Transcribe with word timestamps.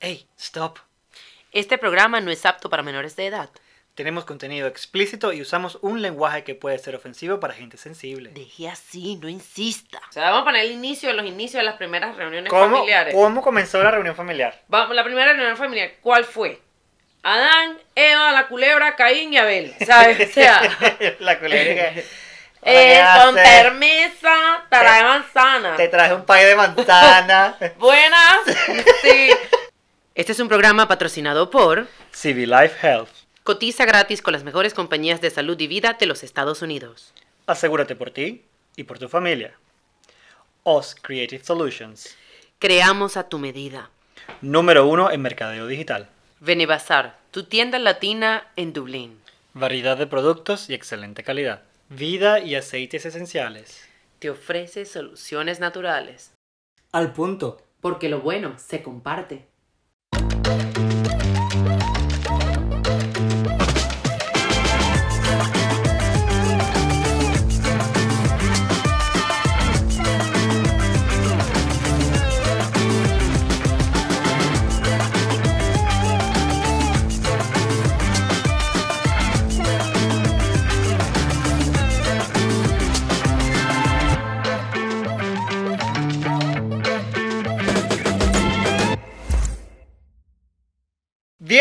Hey, 0.00 0.26
stop. 0.38 0.78
Este 1.52 1.78
programa 1.78 2.20
no 2.20 2.30
es 2.30 2.44
apto 2.46 2.70
para 2.70 2.82
menores 2.82 3.16
de 3.16 3.26
edad. 3.26 3.50
Tenemos 3.94 4.24
contenido 4.24 4.68
explícito 4.68 5.32
y 5.32 5.40
usamos 5.42 5.78
un 5.82 6.02
lenguaje 6.02 6.44
que 6.44 6.54
puede 6.54 6.78
ser 6.78 6.94
ofensivo 6.94 7.40
para 7.40 7.54
gente 7.54 7.76
sensible. 7.76 8.30
Deje 8.30 8.68
así, 8.68 9.16
no 9.16 9.28
insista. 9.28 10.00
O 10.08 10.12
sea, 10.12 10.24
vamos 10.30 10.42
a 10.42 10.44
poner 10.44 10.66
el 10.66 10.72
inicio, 10.72 11.12
los 11.14 11.26
inicios 11.26 11.60
de 11.60 11.64
las 11.64 11.76
primeras 11.76 12.14
reuniones 12.16 12.50
¿Cómo, 12.50 12.76
familiares. 12.76 13.12
¿Cómo 13.14 13.42
comenzó 13.42 13.82
la 13.82 13.90
reunión 13.90 14.14
familiar? 14.14 14.62
Vamos, 14.68 14.94
la 14.94 15.02
primera 15.02 15.32
reunión 15.32 15.56
familiar, 15.56 15.90
¿cuál 16.00 16.24
fue? 16.24 16.60
Adán, 17.24 17.76
Eva, 17.96 18.30
la 18.30 18.46
culebra, 18.46 18.94
Caín 18.94 19.32
y 19.32 19.38
Abel. 19.38 19.74
¿Sabes? 19.84 20.28
O 20.30 20.32
sea, 20.32 20.60
la 21.18 21.38
culebra 21.40 21.92
que- 21.94 22.04
eh, 22.62 23.00
Hola, 23.00 23.14
¿qué 23.16 23.24
con 23.24 23.38
haces? 23.38 23.50
permisa, 23.62 24.66
trae 24.70 25.02
manzana. 25.02 25.76
Te 25.76 25.88
traje 25.88 26.14
un 26.14 26.24
pay 26.24 26.44
de 26.46 26.54
manzana. 26.54 27.56
Buenas. 27.78 28.38
Sí. 29.02 29.30
Este 30.18 30.32
es 30.32 30.40
un 30.40 30.48
programa 30.48 30.88
patrocinado 30.88 31.48
por 31.48 31.86
CV 32.10 32.48
Life 32.48 32.84
Health. 32.84 33.08
Cotiza 33.44 33.84
gratis 33.84 34.20
con 34.20 34.32
las 34.32 34.42
mejores 34.42 34.74
compañías 34.74 35.20
de 35.20 35.30
salud 35.30 35.56
y 35.60 35.68
vida 35.68 35.92
de 35.92 36.06
los 36.06 36.24
Estados 36.24 36.60
Unidos. 36.60 37.14
Asegúrate 37.46 37.94
por 37.94 38.10
ti 38.10 38.42
y 38.74 38.82
por 38.82 38.98
tu 38.98 39.08
familia. 39.08 39.54
OS 40.64 40.96
Creative 41.00 41.44
Solutions. 41.44 42.16
Creamos 42.58 43.16
a 43.16 43.28
tu 43.28 43.38
medida. 43.38 43.90
Número 44.40 44.88
uno 44.88 45.12
en 45.12 45.22
mercadeo 45.22 45.68
digital. 45.68 46.08
Benebazar, 46.40 47.16
tu 47.30 47.44
tienda 47.44 47.78
latina 47.78 48.48
en 48.56 48.72
Dublín. 48.72 49.20
Variedad 49.54 49.96
de 49.96 50.08
productos 50.08 50.68
y 50.68 50.74
excelente 50.74 51.22
calidad. 51.22 51.62
Vida 51.90 52.40
y 52.40 52.56
aceites 52.56 53.06
esenciales. 53.06 53.88
Te 54.18 54.30
ofrece 54.30 54.84
soluciones 54.84 55.60
naturales. 55.60 56.32
Al 56.90 57.12
punto. 57.12 57.62
Porque 57.80 58.08
lo 58.08 58.20
bueno 58.20 58.58
se 58.58 58.82
comparte. 58.82 59.46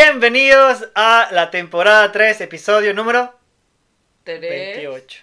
Bienvenidos 0.02 0.88
a 0.94 1.28
la 1.32 1.50
temporada 1.50 2.12
3, 2.12 2.42
episodio 2.42 2.94
número 2.94 3.34
Tres 4.24 4.40
28. 4.42 5.20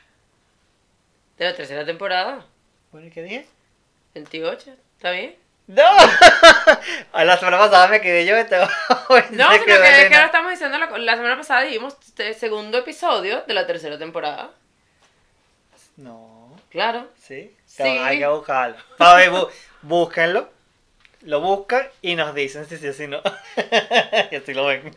De 1.39 1.45
la 1.45 1.55
tercera 1.55 1.85
temporada. 1.85 2.45
Bueno, 2.91 3.07
¿y 3.07 3.11
qué 3.13 3.23
dije? 3.23 3.47
28. 4.15 4.75
¿Está 4.97 5.13
bien? 5.13 5.37
¡No! 5.69 5.85
A 7.13 7.23
la 7.25 7.37
semana 7.37 7.57
pasada 7.59 7.87
me 7.87 8.01
quedé 8.01 8.27
yo. 8.27 8.37
Este... 8.37 8.57
No, 8.59 8.67
sino 9.53 9.65
que, 9.65 9.75
es 9.75 10.09
que 10.09 10.15
ahora 10.17 10.27
estamos 10.27 10.51
diciendo, 10.51 10.77
la, 10.77 10.87
la 10.99 11.15
semana 11.15 11.37
pasada 11.37 11.61
dijimos 11.63 11.97
este 12.09 12.35
segundo 12.35 12.77
episodio 12.79 13.43
de 13.47 13.55
la 13.55 13.69
tercera 13.69 13.97
temporada. 13.97 14.51
No, 15.99 16.53
Claro. 16.71 17.07
¿sí? 17.23 17.57
Sí. 17.65 17.85
Hay 17.85 18.19
que 18.19 18.27
buscarlo. 18.27 18.77
Ver, 18.99 19.31
bú- 19.31 19.49
búsquenlo. 19.83 20.49
Lo 21.25 21.41
buscan 21.41 21.89
y 22.03 22.15
nos 22.17 22.35
dicen 22.35 22.67
si 22.67 22.77
sí 22.77 22.87
o 22.89 22.93
si 22.93 23.07
no. 23.07 23.21
y 24.31 24.37
así 24.37 24.55
lo 24.55 24.67
ven. 24.67 24.95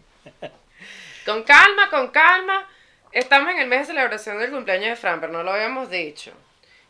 Con 1.25 1.43
calma, 1.43 1.89
con 1.89 2.09
calma. 2.09 2.67
Estamos 3.11 3.51
en 3.51 3.59
el 3.59 3.67
mes 3.67 3.79
de 3.81 3.85
celebración 3.93 4.37
del 4.39 4.51
cumpleaños 4.51 4.89
de 4.89 4.95
Fran, 4.97 5.19
pero 5.21 5.31
no 5.33 5.43
lo 5.43 5.51
habíamos 5.53 5.89
dicho. 5.89 6.31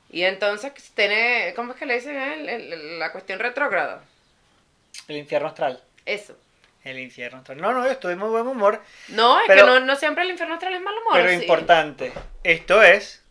Y 0.09 0.23
entonces 0.23 0.71
tiene, 0.95 1.53
¿cómo 1.55 1.73
es 1.73 1.79
que 1.79 1.85
le 1.85 1.95
dicen? 1.95 2.15
El- 2.17 2.49
el- 2.49 2.99
la 2.99 3.11
cuestión 3.11 3.39
retrógrada. 3.39 4.03
El 5.07 5.17
infierno 5.17 5.49
astral. 5.49 5.81
Eso. 6.05 6.35
El 6.83 6.99
infierno 6.99 7.39
astral. 7.39 7.57
No, 7.61 7.73
no, 7.73 7.83
yo 7.85 7.91
estoy 7.91 8.15
muy 8.15 8.29
buen 8.29 8.47
humor. 8.47 8.81
No, 9.09 9.39
es 9.39 9.45
Pero- 9.47 9.65
que 9.65 9.67
no, 9.71 9.79
no 9.81 9.95
siempre 9.95 10.23
el 10.23 10.31
infierno 10.31 10.55
astral 10.55 10.73
es 10.73 10.81
mal 10.81 10.95
humor. 10.97 11.13
pero 11.13 11.29
sí. 11.29 11.35
importante. 11.35 12.11
Esto 12.43 12.81
es. 12.81 13.21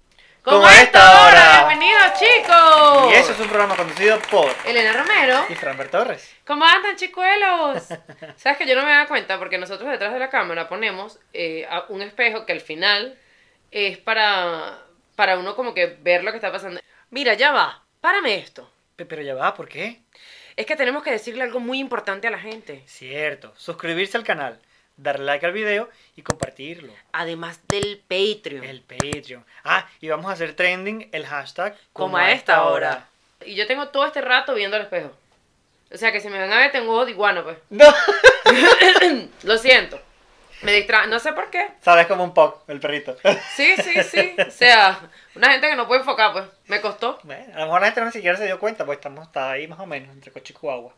Como 0.46 0.58
Como 0.58 0.68
esta 0.70 1.26
hora. 1.26 1.66
Bienvenidos, 1.66 2.12
chicos. 2.20 3.10
Y 3.10 3.14
eso 3.14 3.32
es 3.32 3.40
un 3.40 3.48
programa 3.48 3.74
conducido 3.74 4.16
por. 4.30 4.48
Elena 4.64 4.92
Romero. 4.92 5.44
Y 5.48 5.56
Franbert 5.56 5.90
Torres. 5.90 6.32
¿Cómo 6.46 6.64
andan, 6.64 6.94
chicuelos? 6.94 7.82
Sabes 8.36 8.56
que 8.56 8.64
yo 8.64 8.76
no 8.76 8.84
me 8.84 8.92
da 8.92 9.08
cuenta 9.08 9.40
porque 9.40 9.58
nosotros 9.58 9.90
detrás 9.90 10.12
de 10.12 10.20
la 10.20 10.30
cámara 10.30 10.68
ponemos 10.68 11.18
eh, 11.32 11.66
a- 11.68 11.86
un 11.88 12.00
espejo 12.00 12.46
que 12.46 12.52
al 12.52 12.60
final 12.60 13.18
es 13.72 13.98
para, 13.98 14.78
para 15.16 15.36
uno 15.36 15.56
como 15.56 15.74
que 15.74 15.96
ver 16.00 16.22
lo 16.22 16.30
que 16.30 16.36
está 16.36 16.52
pasando. 16.52 16.80
Mira, 17.10 17.34
ya 17.34 17.50
va. 17.50 17.82
Párame 18.00 18.36
esto. 18.36 18.70
Pe- 18.94 19.04
Pero 19.04 19.22
ya 19.22 19.34
va, 19.34 19.52
¿por 19.52 19.68
qué? 19.68 20.00
Es 20.54 20.64
que 20.64 20.76
tenemos 20.76 21.02
que 21.02 21.10
decirle 21.10 21.42
algo 21.42 21.58
muy 21.58 21.80
importante 21.80 22.28
a 22.28 22.30
la 22.30 22.38
gente. 22.38 22.84
Cierto. 22.86 23.52
Suscribirse 23.56 24.16
al 24.16 24.22
canal, 24.22 24.60
darle 24.96 25.24
like 25.24 25.44
al 25.44 25.52
video 25.52 25.88
y 26.16 26.22
compartirlo. 26.22 26.92
Además 27.12 27.60
del 27.68 28.02
Patreon. 28.08 28.64
El 28.64 28.80
Patreon. 28.82 29.44
Ah, 29.64 29.86
y 30.00 30.08
vamos 30.08 30.26
a 30.26 30.32
hacer 30.32 30.54
trending 30.54 31.08
el 31.12 31.26
hashtag 31.26 31.76
como 31.92 32.16
a 32.16 32.32
esta 32.32 32.64
hora. 32.64 33.08
Y 33.44 33.54
yo 33.54 33.66
tengo 33.66 33.88
todo 33.88 34.06
este 34.06 34.20
rato 34.20 34.54
viendo 34.54 34.76
el 34.76 34.84
espejo. 34.84 35.12
O 35.92 35.96
sea 35.96 36.10
que 36.10 36.20
si 36.20 36.28
me 36.28 36.38
ven 36.38 36.52
a 36.52 36.58
ver 36.58 36.72
tengo 36.72 37.04
de 37.04 37.12
iguana, 37.12 37.42
pues. 37.42 37.58
No. 37.70 37.86
Lo 39.42 39.58
siento. 39.58 40.00
Me 40.62 40.72
distrae. 40.72 41.06
No 41.06 41.18
sé 41.18 41.32
por 41.32 41.50
qué. 41.50 41.68
Sabes 41.82 42.06
como 42.06 42.24
un 42.24 42.32
poc, 42.32 42.68
el 42.68 42.80
perrito. 42.80 43.16
Sí, 43.54 43.76
sí, 43.76 44.02
sí. 44.10 44.34
O 44.46 44.50
sea, 44.50 44.98
una 45.34 45.50
gente 45.50 45.68
que 45.68 45.76
no 45.76 45.86
puede 45.86 46.00
enfocar, 46.00 46.32
pues. 46.32 46.44
Me 46.66 46.80
costó. 46.80 47.18
Bueno, 47.22 47.54
a 47.54 47.60
lo 47.60 47.66
mejor 47.66 47.80
la 47.80 47.86
gente 47.88 48.00
no 48.00 48.06
ni 48.06 48.12
siquiera 48.12 48.38
se 48.38 48.46
dio 48.46 48.58
cuenta, 48.58 48.84
pues 48.84 48.96
estamos 48.96 49.26
está 49.26 49.50
ahí 49.50 49.68
más 49.68 49.78
o 49.78 49.86
menos, 49.86 50.10
entre 50.10 50.32
Coche 50.32 50.54
y. 50.54 50.92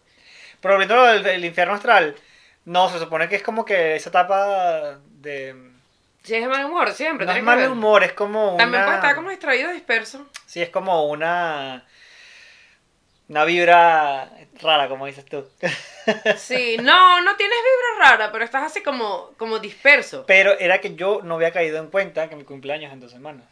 Pero 0.60 0.74
volviendo 0.74 0.94
a 0.94 0.98
lo 0.98 1.12
del 1.12 1.26
el 1.26 1.44
infierno 1.44 1.74
astral, 1.74 2.16
no, 2.68 2.90
se 2.90 2.98
supone 2.98 3.30
que 3.30 3.36
es 3.36 3.42
como 3.42 3.64
que 3.64 3.96
esa 3.96 4.10
etapa 4.10 5.00
de... 5.06 5.54
Sí, 6.22 6.34
es 6.34 6.42
de 6.42 6.48
mal 6.48 6.66
humor, 6.66 6.92
siempre. 6.92 7.24
No 7.24 7.32
es 7.32 7.42
mal 7.42 7.56
ver. 7.56 7.70
humor, 7.70 8.04
es 8.04 8.12
como 8.12 8.48
una... 8.54 8.58
También 8.58 8.84
puede 8.84 8.96
estar 8.96 9.14
como 9.16 9.30
distraído, 9.30 9.72
disperso. 9.72 10.26
Sí, 10.44 10.60
es 10.60 10.68
como 10.68 11.06
una... 11.06 11.86
Una 13.28 13.44
vibra 13.44 14.30
rara, 14.60 14.88
como 14.88 15.06
dices 15.06 15.24
tú. 15.24 15.48
Sí, 16.36 16.76
no, 16.78 17.22
no 17.22 17.36
tienes 17.36 17.58
vibra 17.58 18.10
rara, 18.10 18.32
pero 18.32 18.44
estás 18.44 18.64
así 18.64 18.82
como, 18.82 19.32
como 19.38 19.58
disperso. 19.58 20.24
Pero 20.26 20.58
era 20.58 20.80
que 20.80 20.94
yo 20.94 21.20
no 21.22 21.34
había 21.36 21.52
caído 21.52 21.78
en 21.78 21.90
cuenta 21.90 22.28
que 22.28 22.36
mi 22.36 22.44
cumpleaños 22.44 22.88
es 22.88 22.94
en 22.94 23.00
dos 23.00 23.12
semanas. 23.12 23.46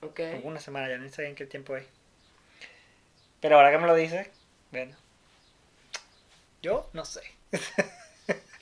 Ok. 0.00 0.20
O 0.42 0.48
Una 0.48 0.60
semana, 0.60 0.88
ya 0.88 0.96
no 0.96 1.08
sé 1.08 1.26
en 1.26 1.34
qué 1.34 1.46
tiempo 1.46 1.76
es. 1.76 1.86
Pero 3.40 3.56
ahora 3.56 3.72
que 3.72 3.78
me 3.78 3.86
lo 3.86 3.94
dices, 3.94 4.28
bueno. 4.70 4.96
Yo 6.62 6.88
no 6.92 7.04
sé. 7.04 7.22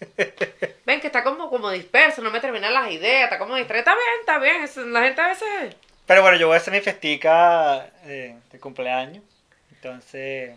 Ven 0.87 1.01
que 1.01 1.07
está 1.07 1.23
como, 1.23 1.49
como 1.49 1.71
disperso, 1.71 2.23
no 2.23 2.31
me 2.31 2.41
terminan 2.41 2.75
las 2.75 2.91
ideas, 2.91 3.25
está 3.25 3.39
como 3.39 3.57
distraído. 3.57 3.81
Está 3.91 4.39
bien, 4.39 4.63
está 4.63 4.75
bien. 4.83 4.93
La 4.93 5.03
gente 5.03 5.21
a 5.21 5.29
veces... 5.29 5.77
Pero 6.07 6.23
bueno, 6.23 6.37
yo 6.37 6.49
voy 6.49 6.55
a 6.55 6.59
hacer 6.59 6.73
mi 6.73 6.81
festica 6.81 7.87
eh, 8.05 8.37
de 8.51 8.59
cumpleaños. 8.61 9.23
Entonces, 9.71 10.53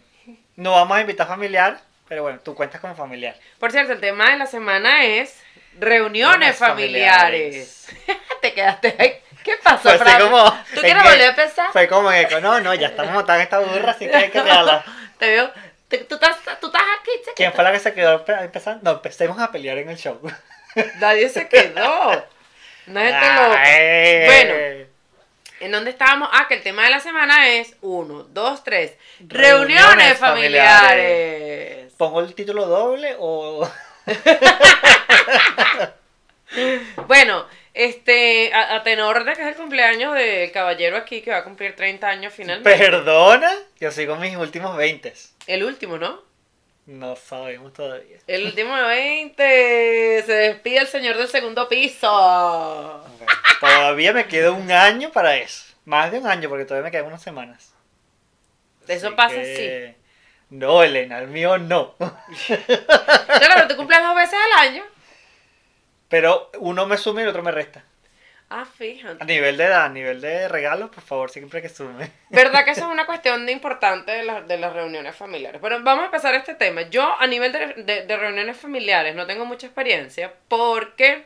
no 0.56 0.72
vamos 0.72 0.98
a 0.98 1.02
invitar 1.02 1.28
familiar, 1.28 1.80
pero 2.08 2.24
bueno, 2.24 2.40
tú 2.44 2.56
cuentas 2.56 2.82
como 2.82 2.96
familiar. 2.96 3.36
Por 3.60 3.72
cierto, 3.72 3.94
el 3.94 4.00
tema 4.00 4.32
de 4.32 4.38
la 4.38 4.46
semana 4.48 5.04
es 5.06 5.40
reuniones 5.80 6.58
Reuniones 6.58 6.58
familiares. 6.58 7.88
Te 8.42 8.54
quedaste 8.54 8.96
ahí. 8.98 9.14
¿Qué 9.44 9.54
pasó, 9.64 9.84
Fue 9.84 9.94
así 9.94 10.04
Fran? 10.04 10.22
como- 10.22 10.52
¿Tú 10.74 10.82
quieres 10.82 11.04
volver 11.04 11.22
a 11.22 11.28
empezar? 11.30 11.72
Fue 11.72 11.88
como 11.88 12.12
en 12.12 12.26
eco, 12.26 12.40
no, 12.40 12.60
no, 12.62 12.74
ya 12.74 12.88
estamos 12.88 13.14
montados 13.14 13.40
en 13.40 13.44
esta 13.44 13.60
burra, 13.60 13.92
así 13.92 14.08
que 14.08 14.16
hay 14.16 14.30
que 14.32 14.42
regalar. 14.44 14.84
Te 15.20 15.28
veo. 15.30 15.52
Te- 15.88 16.00
tú, 16.00 16.16
estás, 16.16 16.38
tú 16.60 16.68
estás 16.68 16.82
aquí, 17.00 17.12
chiquito. 17.20 17.32
¿Quién 17.36 17.54
fue 17.54 17.64
la 17.64 17.72
que 17.72 17.80
se 17.80 17.94
quedó 17.94 18.26
pe- 18.26 18.34
empezando? 18.44 18.82
No, 18.84 18.92
empecemos 18.98 19.40
a 19.40 19.52
pelear 19.52 19.78
en 19.78 19.90
el 19.90 19.98
show. 19.98 20.20
Nadie 21.00 21.30
se 21.30 21.48
quedó. 21.48 22.26
No 22.88 23.00
es. 23.00 24.26
Bueno. 24.26 24.86
¿En 25.62 25.72
dónde 25.72 25.92
estábamos? 25.92 26.28
Ah, 26.34 26.48
que 26.50 26.56
el 26.56 26.64
tema 26.64 26.84
de 26.84 26.90
la 26.90 27.00
semana 27.00 27.48
es 27.50 27.76
uno, 27.82 28.24
dos, 28.24 28.64
tres. 28.64 28.94
Reuniones 29.20 29.86
Reuniones, 29.86 30.18
familiares. 30.18 30.82
familiares. 30.82 31.94
¿Pongo 31.98 32.20
el 32.20 32.36
título 32.36 32.66
doble 32.68 33.16
o...? 33.20 33.68
Bueno, 37.08 37.46
este, 37.76 38.54
a, 38.54 38.76
a 38.76 38.84
tenor 38.84 39.26
de 39.26 39.34
que 39.34 39.42
es 39.42 39.48
el 39.50 39.56
cumpleaños 39.56 40.16
del 40.16 40.52
caballero 40.52 40.98
aquí 40.98 41.22
que 41.22 41.32
va 41.32 41.38
a 41.38 41.44
cumplir 41.44 41.76
30 41.76 42.08
años 42.08 42.34
finalmente. 42.34 42.78
Perdona, 42.78 43.52
yo 43.80 43.92
sigo 43.92 44.16
mis 44.16 44.36
últimos 44.38 44.76
20. 44.78 45.14
El 45.48 45.64
último, 45.64 45.98
¿no? 45.98 46.24
No 46.86 47.16
sabemos 47.16 47.74
todavía. 47.74 48.18
El 48.28 48.46
último 48.46 48.76
de 48.78 48.84
20. 48.84 50.24
Se 50.26 50.32
despide 50.34 50.78
el 50.80 50.88
señor 50.88 51.18
del 51.18 51.28
segundo 51.28 51.68
piso. 51.68 53.04
Todavía 53.60 54.14
me 54.14 54.28
queda 54.28 54.52
un 54.52 54.72
año 54.72 55.12
para 55.12 55.36
eso. 55.36 55.74
Más 55.86 56.12
de 56.12 56.20
un 56.20 56.28
año, 56.28 56.48
porque 56.48 56.66
todavía 56.66 56.86
me 56.86 56.92
quedan 56.92 57.08
unas 57.08 57.22
semanas. 57.24 57.74
Eso 58.88 59.08
Así 59.08 59.16
pasa 59.16 59.36
que- 59.36 59.96
No, 60.52 60.82
Elena, 60.84 61.20
el 61.20 61.28
mío 61.28 61.58
no. 61.58 61.96
Claro, 63.28 63.68
Pero 63.68 63.68
uno 66.60 66.86
me 66.86 66.98
suma 66.98 67.22
y 67.22 67.24
el 67.24 67.30
otro 67.30 67.44
me 67.44 67.52
resta. 67.52 67.84
Ah, 68.50 68.62
A 68.62 68.66
fíjate. 68.66 69.26
nivel 69.26 69.58
de 69.58 69.64
edad, 69.66 69.86
a 69.86 69.90
nivel 69.90 70.22
de 70.22 70.48
regalos, 70.48 70.92
por 70.92 71.04
favor, 71.04 71.32
siempre 71.32 71.64
que 71.64 71.70
sume. 71.70 72.12
¿Verdad 72.30 72.64
que 72.64 72.72
eso 72.72 72.82
es 72.82 72.88
una 72.92 73.06
cuestión 73.08 73.46
de 73.48 73.52
importante 73.52 74.12
de, 74.12 74.24
las- 74.24 74.48
de 74.48 74.58
las 74.58 74.72
reuniones 74.72 75.16
familiares? 75.16 75.60
Pero 75.62 75.82
vamos 75.82 76.04
a 76.04 76.06
empezar 76.06 76.36
este 76.36 76.54
tema. 76.54 76.84
Yo 76.84 77.16
a 77.20 77.26
nivel 77.26 77.52
de, 77.52 77.74
de- 77.84 78.06
de 78.06 78.18
reuniones 78.18 78.56
familiares 78.56 79.16
no 79.16 79.26
tengo 79.26 79.46
mucha 79.46 79.66
experiencia 79.66 80.32
porque 80.48 81.26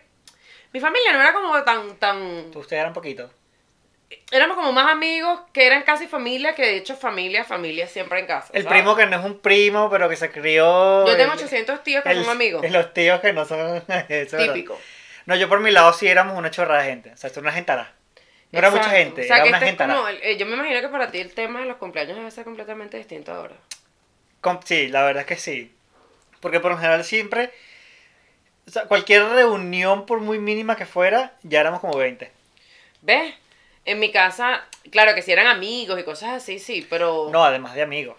mi 0.72 0.80
familia 0.80 1.12
no 1.12 1.22
era 1.22 1.34
como 1.34 1.62
tan, 1.64 1.98
tan... 1.98 2.18
Ustedes 2.56 2.80
eran 2.82 2.94
poquito. 2.94 3.30
Éramos 4.32 4.56
como 4.58 4.72
más 4.72 4.92
amigos 4.92 5.40
que 5.54 5.66
eran 5.68 5.84
casi 5.84 6.08
familia, 6.08 6.56
que 6.56 6.64
de 6.64 6.78
hecho 6.78 6.96
familia, 6.96 7.44
familia 7.44 7.88
siempre 7.88 8.20
en 8.20 8.28
casa. 8.28 8.50
El 8.54 8.64
¿sabes? 8.64 8.80
primo 8.80 8.96
que 8.96 9.06
no 9.06 9.20
es 9.20 9.26
un 9.26 9.40
primo, 9.40 9.90
pero 9.90 10.08
que 10.10 10.16
se 10.16 10.32
crió. 10.32 11.06
Yo 11.08 11.16
tengo 11.18 11.34
el- 11.34 11.40
800 11.40 11.84
tíos 11.84 12.04
que 12.04 12.12
el- 12.12 12.24
son 12.24 12.32
amigos. 12.32 12.70
Los 12.72 12.94
tíos 12.94 13.20
que 13.22 13.34
no 13.34 13.46
son. 13.46 13.60
eso 14.10 14.38
verdad. 14.38 14.54
Típico. 14.54 14.80
No, 15.26 15.36
yo 15.36 15.48
por 15.50 15.60
mi 15.60 15.72
lado 15.72 15.94
sí 15.94 16.08
éramos 16.08 16.38
una 16.38 16.50
chorrada 16.52 16.84
de 16.84 16.90
gente. 16.90 17.12
O 17.14 17.18
sea, 17.18 17.28
esto 17.28 17.40
es 17.40 17.44
una 17.44 17.52
gentará. 17.52 17.94
No 18.52 18.58
era 18.60 18.72
mucha 18.72 18.90
gente, 18.90 19.22
O 19.22 19.26
sea, 19.26 19.36
era 19.36 19.44
que 19.44 19.50
una 19.50 19.58
este 19.60 19.84
es 19.84 19.90
como 19.90 20.08
eh, 20.08 20.38
yo 20.38 20.46
me 20.48 20.56
imagino 20.56 20.82
que 20.82 20.88
para 20.90 21.12
ti 21.12 21.20
el 21.20 21.32
tema 21.36 21.60
de 21.60 21.68
los 21.68 21.78
cumpleaños 21.78 22.18
debe 22.18 22.32
ser 22.32 22.46
completamente 22.46 22.98
distinto 22.98 23.32
ahora. 23.32 23.54
Com- 24.42 24.60
Sí, 24.64 24.88
la 24.88 25.04
verdad 25.04 25.22
es 25.22 25.28
que 25.28 25.36
sí. 25.36 25.72
Porque 26.40 26.60
por 26.60 26.72
lo 26.72 26.78
general 26.78 27.04
siempre. 27.04 27.52
O 28.68 28.72
sea, 28.72 28.84
cualquier 28.86 29.24
reunión, 29.26 30.06
por 30.08 30.20
muy 30.20 30.40
mínima 30.40 30.76
que 30.76 30.86
fuera, 30.88 31.34
ya 31.44 31.60
éramos 31.60 31.80
como 31.80 31.96
20. 31.98 32.32
¿Ves? 33.02 33.34
En 33.86 34.00
mi 34.00 34.12
casa, 34.12 34.64
claro 34.92 35.16
que 35.16 35.22
si 35.22 35.32
eran 35.32 35.48
amigos 35.48 36.00
y 36.00 36.04
cosas 36.04 36.32
así, 36.32 36.60
sí, 36.60 36.86
pero... 36.90 37.30
No, 37.32 37.44
además 37.44 37.74
de 37.76 37.82
amigos. 37.82 38.18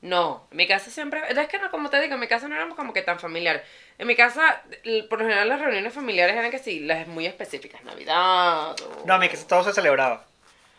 No, 0.00 0.46
en 0.52 0.56
mi 0.58 0.68
casa 0.68 0.90
siempre, 0.90 1.20
es 1.28 1.48
que 1.48 1.58
no, 1.58 1.70
como 1.72 1.90
te 1.90 2.00
digo, 2.00 2.14
en 2.14 2.20
mi 2.20 2.28
casa 2.28 2.46
no 2.46 2.54
éramos 2.54 2.76
como 2.76 2.92
que 2.92 3.02
tan 3.02 3.18
familiares. 3.18 3.62
En 3.98 4.06
mi 4.06 4.14
casa, 4.14 4.62
por 5.10 5.18
lo 5.18 5.24
general 5.24 5.48
las 5.48 5.60
reuniones 5.60 5.92
familiares 5.92 6.36
eran 6.36 6.52
que 6.52 6.60
sí, 6.60 6.80
las 6.80 7.08
muy 7.08 7.26
específicas, 7.26 7.82
Navidad 7.82 8.76
o... 8.80 9.02
No, 9.06 9.14
a 9.14 9.18
mí 9.18 9.28
que 9.28 9.36
todo 9.38 9.64
se 9.64 9.72
celebraba. 9.72 10.24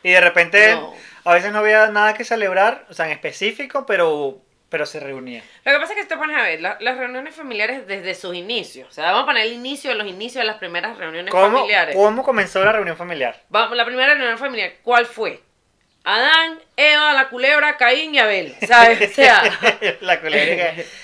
Y 0.03 0.11
de 0.11 0.21
repente, 0.21 0.73
No. 0.75 0.93
a 1.25 1.33
veces 1.33 1.51
no 1.51 1.59
había 1.59 1.87
nada 1.87 2.13
que 2.13 2.23
celebrar, 2.23 2.85
o 2.89 2.93
sea, 2.93 3.07
en 3.07 3.11
específico, 3.11 3.85
pero, 3.85 4.39
pero 4.69 4.86
se 4.86 5.00
reunía. 5.00 5.44
Lo 5.66 5.71
que 5.71 5.80
pasa 5.80 5.94
es 5.94 6.00
que 6.00 6.06
te 6.06 6.16
pones 6.18 6.38
a 6.38 6.44
ver, 6.44 6.62
la- 6.62 6.77
las 6.80 6.98
reuniones 6.98 7.36
familiares 7.36 7.88
desde 7.88 8.13
sus 8.16 8.36
inicios, 8.36 8.88
o 8.88 8.92
sea, 8.92 9.06
vamos 9.06 9.24
a 9.24 9.25
poner 9.27 9.45
el 9.48 9.54
inicio, 9.54 9.94
los 9.95 10.07
inicios 10.07 10.44
de 10.44 10.48
las 10.48 10.57
primeras 10.57 10.98
reuniones 10.98 11.31
¿Cómo, 11.31 11.57
familiares. 11.57 11.95
¿Cómo 11.95 12.24
comenzó 12.24 12.63
la 12.63 12.71
reunión 12.71 12.95
familiar? 12.98 13.42
Vamos, 13.50 13.75
la 13.75 13.86
primera 13.86 14.13
reunión 14.13 14.38
familiar, 14.38 14.74
¿cuál 14.83 15.06
fue? 15.06 15.42
Adán, 16.04 16.60
Eva, 16.77 17.13
la 17.13 17.30
culebra, 17.30 17.77
Caín 17.77 18.16
y 18.16 18.19
Abel, 18.19 18.56
¿sabes? 18.68 19.12
O 19.12 19.13
sea... 19.13 19.44
la 20.01 20.19
culebra 20.21 20.74
Eh, 20.75 20.86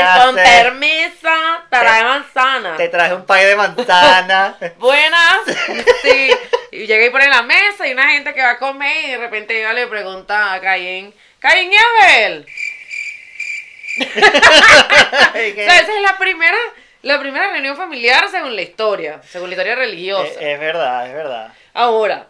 Hola, 0.00 0.14
¿qué 0.18 0.24
con 0.24 0.34
permiso, 0.36 1.28
trae 1.68 2.04
manzana. 2.04 2.76
Te 2.76 2.88
traje 2.88 3.14
un 3.14 3.26
pay 3.26 3.44
de 3.46 3.56
manzana. 3.56 4.56
Buenas, 4.78 5.38
sí. 6.02 6.30
Y 6.70 6.86
llega 6.86 7.06
y 7.06 7.10
pone 7.10 7.24
en 7.24 7.30
la 7.30 7.42
mesa 7.42 7.86
y 7.86 7.92
una 7.92 8.08
gente 8.10 8.32
que 8.34 8.40
va 8.40 8.50
a 8.52 8.58
comer 8.58 9.04
y 9.04 9.10
de 9.10 9.18
repente 9.18 9.60
Eva 9.60 9.72
le 9.72 9.86
pregunta 9.88 10.52
a 10.54 10.60
Caín, 10.60 11.12
Caín 11.40 11.72
y 11.72 11.76
Abel. 11.76 12.46
O 14.10 15.54
sea, 15.54 15.80
esa 15.80 15.94
es 15.96 16.02
la 16.02 16.18
primera, 16.18 16.56
la 17.02 17.20
primera 17.20 17.50
reunión 17.52 17.76
familiar 17.76 18.28
según 18.30 18.54
la 18.56 18.62
historia, 18.62 19.20
según 19.28 19.48
la 19.50 19.54
historia 19.54 19.74
religiosa. 19.76 20.40
Eh, 20.40 20.52
es 20.54 20.60
verdad, 20.60 21.06
es 21.08 21.14
verdad. 21.14 21.52
Ahora, 21.74 22.26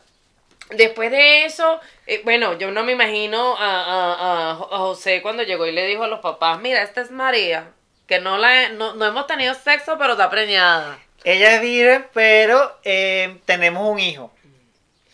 después 0.70 1.11
de 1.11 1.44
eso, 1.44 1.81
eh, 2.06 2.20
bueno, 2.25 2.59
yo 2.59 2.70
no 2.70 2.85
me 2.85 2.93
imagino 2.93 3.56
a, 3.56 3.65
a- 3.65 4.50
a 4.50 4.55
Jo- 4.56 4.75
a 4.75 4.79
José 4.79 5.23
cuando 5.23 5.43
llegó 5.43 5.67
y 5.67 5.73
le 5.73 5.87
dijo 5.87 6.05
a 6.05 6.09
los 6.09 6.20
papás, 6.20 6.59
mira, 6.61 6.82
esta 6.82 7.00
es 7.00 7.11
María, 7.11 7.71
que 8.06 8.21
no, 8.21 8.37
la, 8.38 8.64
he- 8.64 8.69
no, 8.71 8.94
no 8.94 9.06
hemos 9.06 9.26
tenido 9.26 9.55
sexo, 9.55 9.97
pero 9.99 10.12
está 10.12 10.29
preñada. 10.31 10.99
Ella 11.25 11.55
es 11.56 11.61
virgen, 11.61 12.06
pero 12.14 12.79
eh, 12.85 13.38
tenemos 13.44 13.88
un 13.88 13.99
hijo. 13.99 14.31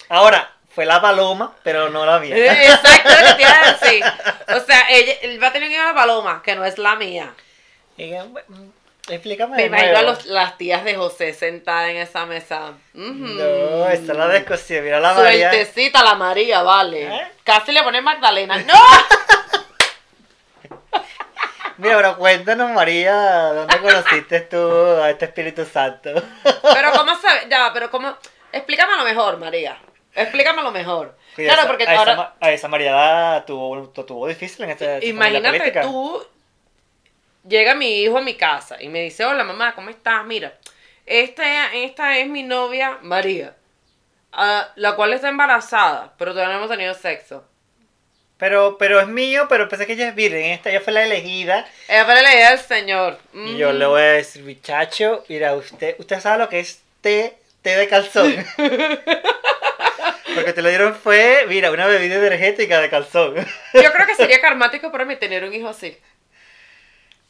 Ahora, 0.09 0.54
fue 0.75 0.85
la 0.87 1.01
paloma, 1.01 1.53
pero 1.63 1.89
no 1.91 2.05
la 2.05 2.19
mía. 2.19 2.37
Eh, 2.37 2.67
Exacto 2.67 3.09
lo 3.11 3.27
que 3.29 3.35
te 3.35 3.43
iba 3.43 3.61
a 3.63 3.73
decir. 3.73 4.05
O 4.57 4.61
sea, 4.61 4.87
ella, 4.91 5.13
él 5.23 5.43
va 5.43 5.49
a 5.49 5.53
tener 5.53 5.69
un 5.69 5.73
hijo 5.75 5.83
de 5.83 5.89
la 5.89 5.95
paloma, 5.95 6.43
que 6.45 6.55
no 6.55 6.65
es 6.65 6.77
la 6.79 6.97
mía. 6.97 7.33
Y 7.97 8.11
que, 8.11 8.23
bueno, 8.23 8.47
Explícame. 9.09 9.57
Me 9.57 9.65
imagino 9.67 9.99
a 9.99 10.03
los- 10.03 10.25
las 10.27 10.57
tías 10.57 10.83
de 10.85 10.95
José 10.95 11.35
sentadas 11.35 11.91
en 11.91 11.97
esa 11.97 12.25
mesa. 12.27 12.73
No, 12.95 13.89
esta 13.89 14.13
es 14.13 14.19
la 14.19 14.29
descosión. 14.29 14.83
Mira 14.85 14.99
la 15.01 15.13
María. 15.13 15.51
Suertecita 15.53 16.03
la 16.03 16.15
María, 16.15 16.63
vale. 16.63 17.03
¿Eh? 17.15 17.29
Casi 17.45 17.73
le 17.73 17.83
pone 17.83 18.01
Magdalena. 18.01 18.57
¡No! 18.67 18.75
Mira, 21.77 21.97
pero 21.97 22.17
cuéntanos, 22.17 22.71
María, 22.71 23.15
¿dónde 23.53 23.79
conociste 23.81 24.41
tú 24.43 24.59
a 25.03 25.11
este 25.11 25.25
Espíritu 25.27 25.65
Santo? 25.65 26.11
Pero 26.45 26.93
¿cómo 26.93 27.19
sabes? 27.21 27.49
Ya, 27.51 27.71
pero 27.75 27.91
¿cómo? 27.91 28.17
Explícamelo 28.53 29.03
mejor, 29.05 29.39
María. 29.39 29.77
Explícamelo 30.15 30.71
mejor. 30.71 31.17
Claro, 31.35 31.63
esa- 31.63 31.67
porque 31.67 31.85
a 31.85 31.99
ahora... 31.99 32.35
a 32.41 32.53
esa 32.53 32.69
María 32.69 33.45
tuvo, 33.47 33.89
tuvo 33.89 34.29
difícil 34.29 34.65
en 34.65 34.71
este 34.71 34.95
esta 34.95 35.07
Imagínate 35.07 35.73
tú, 35.83 36.25
llega 37.47 37.75
mi 37.75 38.03
hijo 38.03 38.19
a 38.19 38.23
mi 38.23 38.35
casa 38.35 38.81
y 38.81 38.89
me 38.89 39.03
dice, 39.03 39.25
hola 39.25 39.45
mamá, 39.45 39.75
¿cómo 39.75 39.91
estás? 39.91 40.25
Mira, 40.25 40.57
esta, 41.07 41.75
esta 41.75 42.19
es 42.19 42.29
mi 42.29 42.43
novia 42.43 42.99
María, 43.03 43.55
ah, 44.33 44.69
la 44.77 44.95
cual 44.95 45.13
está 45.13 45.29
embarazada, 45.29 46.13
pero 46.17 46.33
todavía 46.33 46.53
no 46.55 46.59
hemos 46.61 46.71
tenido 46.71 46.95
sexo. 46.95 47.45
Pero, 48.37 48.77
pero 48.79 49.01
es 49.01 49.07
mío, 49.07 49.47
pero 49.49 49.69
pensé 49.69 49.87
que 49.87 49.93
ella 49.93 50.09
es 50.09 50.15
virgen. 50.15 50.47
Esta 50.47 50.71
ya 50.71 50.81
fue 50.81 50.93
la 50.93 51.05
elegida. 51.05 51.67
Ella 51.89 52.05
fue 52.05 52.21
la 52.21 52.35
idea 52.35 52.51
del 52.51 52.59
Señor. 52.59 53.19
Y 53.33 53.57
yo 53.57 53.73
le 53.73 53.87
voy 53.87 54.01
a 54.03 54.05
decir, 54.07 54.43
muchacho, 54.43 55.25
mira, 55.29 55.55
usted, 55.55 55.95
usted 55.99 56.21
sabe 56.21 56.39
lo 56.39 56.49
que 56.49 56.59
es 56.59 56.83
té, 57.01 57.39
té 57.63 57.77
de 57.77 57.89
calzón. 57.89 58.35
Porque 60.35 60.53
te 60.53 60.63
lo 60.63 60.69
dieron 60.69 60.95
fue, 60.95 61.45
mira, 61.49 61.71
una 61.71 61.87
bebida 61.87 62.17
energética 62.17 62.81
de 62.81 62.89
calzón. 62.89 63.35
Yo 63.75 63.93
creo 63.93 64.07
que 64.07 64.15
sería 64.15 64.41
karmático 64.41 64.91
para 64.91 65.05
mí 65.05 65.17
tener 65.17 65.45
un 65.45 65.53
hijo 65.53 65.69
así. 65.69 65.99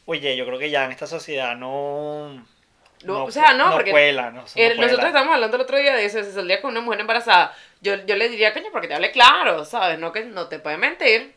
Oye, 0.06 0.37
yo 0.37 0.44
creo 0.46 0.58
que 0.58 0.70
ya 0.70 0.85
en 0.85 0.93
esta 0.93 1.06
sociedad 1.06 1.56
no... 1.56 2.46
No, 3.05 3.25
o 3.25 3.31
sea, 3.31 3.52
no, 3.52 3.70
porque 3.73 3.91
cuela, 3.91 4.31
no, 4.31 4.44
no 4.44 4.75
nosotros 4.76 5.08
estamos 5.08 5.35
hablando 5.35 5.56
el 5.56 5.62
otro 5.62 5.76
día 5.76 5.94
de 5.94 6.06
eso, 6.06 6.23
si 6.23 6.32
saldría 6.32 6.62
con 6.62 6.70
una 6.70 6.81
mujer 6.81 7.00
embarazada. 7.00 7.55
Yo, 7.82 7.96
yo 8.06 8.17
le 8.17 8.31
diría, 8.31 8.55
coño, 8.55 8.69
porque 8.73 8.88
te 8.88 8.94
hable 8.94 9.11
claro, 9.11 9.67
¿sabes? 9.67 9.99
No 9.99 10.11
que 10.11 10.25
no 10.25 10.49
te 10.49 10.58
puede 10.58 10.79
mentir. 10.79 11.35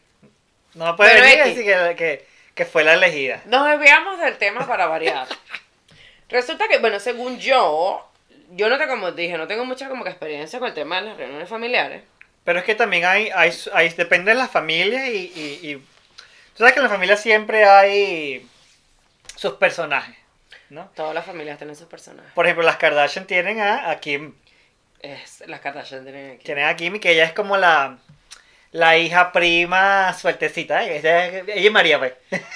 No 0.76 0.96
puede 0.96 1.12
Pero 1.12 1.24
venir 1.24 1.40
a 1.42 1.48
X. 1.48 1.58
decir 1.58 1.74
que, 1.74 1.96
que, 1.96 2.28
que 2.56 2.66
fue 2.66 2.86
la 2.86 2.94
elegida. 2.94 3.42
Nos 3.46 3.68
desviamos 3.68 4.18
del 4.20 4.38
tema 4.38 4.66
para 4.66 4.86
variar. 4.86 5.28
Resulta 6.30 6.70
que, 6.70 6.78
bueno, 6.78 7.02
según 7.02 7.38
yo, 7.38 8.07
yo 8.52 8.70
no 8.70 8.78
tengo, 8.78 8.92
como 8.92 9.12
dije, 9.12 9.38
no 9.38 9.48
tengo 9.48 9.66
mucha 9.66 9.90
como 9.90 10.04
que 10.04 10.10
experiencia 10.10 10.60
con 10.60 10.68
el 10.70 10.74
tema 10.74 10.98
de 11.02 11.08
las 11.10 11.18
reuniones 11.18 11.50
familiares. 11.50 12.04
Pero 12.44 12.60
es 12.60 12.66
que 12.66 12.76
también 12.76 13.06
hay, 13.06 13.30
hay, 13.36 13.52
hay 13.74 13.90
depende 13.90 14.32
de 14.32 14.38
las 14.38 14.50
familias 14.52 15.08
y, 15.10 15.32
y, 15.36 15.60
y- 15.72 15.76
Tú 16.56 16.64
sabes 16.64 16.74
que 16.74 16.80
en 16.80 16.86
la 16.86 16.90
familia 16.90 17.18
siempre 17.18 17.66
hay 17.66 18.48
sus 19.36 19.54
personajes, 19.54 20.16
¿no? 20.70 20.90
Todas 20.96 21.14
las 21.14 21.24
familias 21.26 21.60
tienen 21.60 21.76
sus 21.76 21.86
personajes. 21.88 22.32
Por 22.34 22.46
ejemplo, 22.48 22.66
las 22.66 22.78
Kardashian 22.78 23.28
tienen 23.28 23.60
a, 23.60 23.92
a 23.92 24.00
Kim. 24.00 24.34
Es, 25.02 25.44
las 25.46 25.60
Kardashian 25.60 26.04
tienen 26.04 26.32
aquí. 26.36 26.44
Tienen 26.46 26.66
a 26.66 26.76
Kim 26.76 26.96
y 26.96 27.00
que 27.00 27.12
ella 27.12 27.26
es 27.26 27.34
como 27.34 27.58
la, 27.58 28.00
la 28.72 28.98
hija 28.98 29.32
prima 29.32 30.12
suertecita. 30.20 30.84
¿eh? 30.84 30.98
Ella, 30.98 31.28
ella 31.28 31.56
y 31.56 31.70
María, 31.70 32.00
pues. 32.00 32.14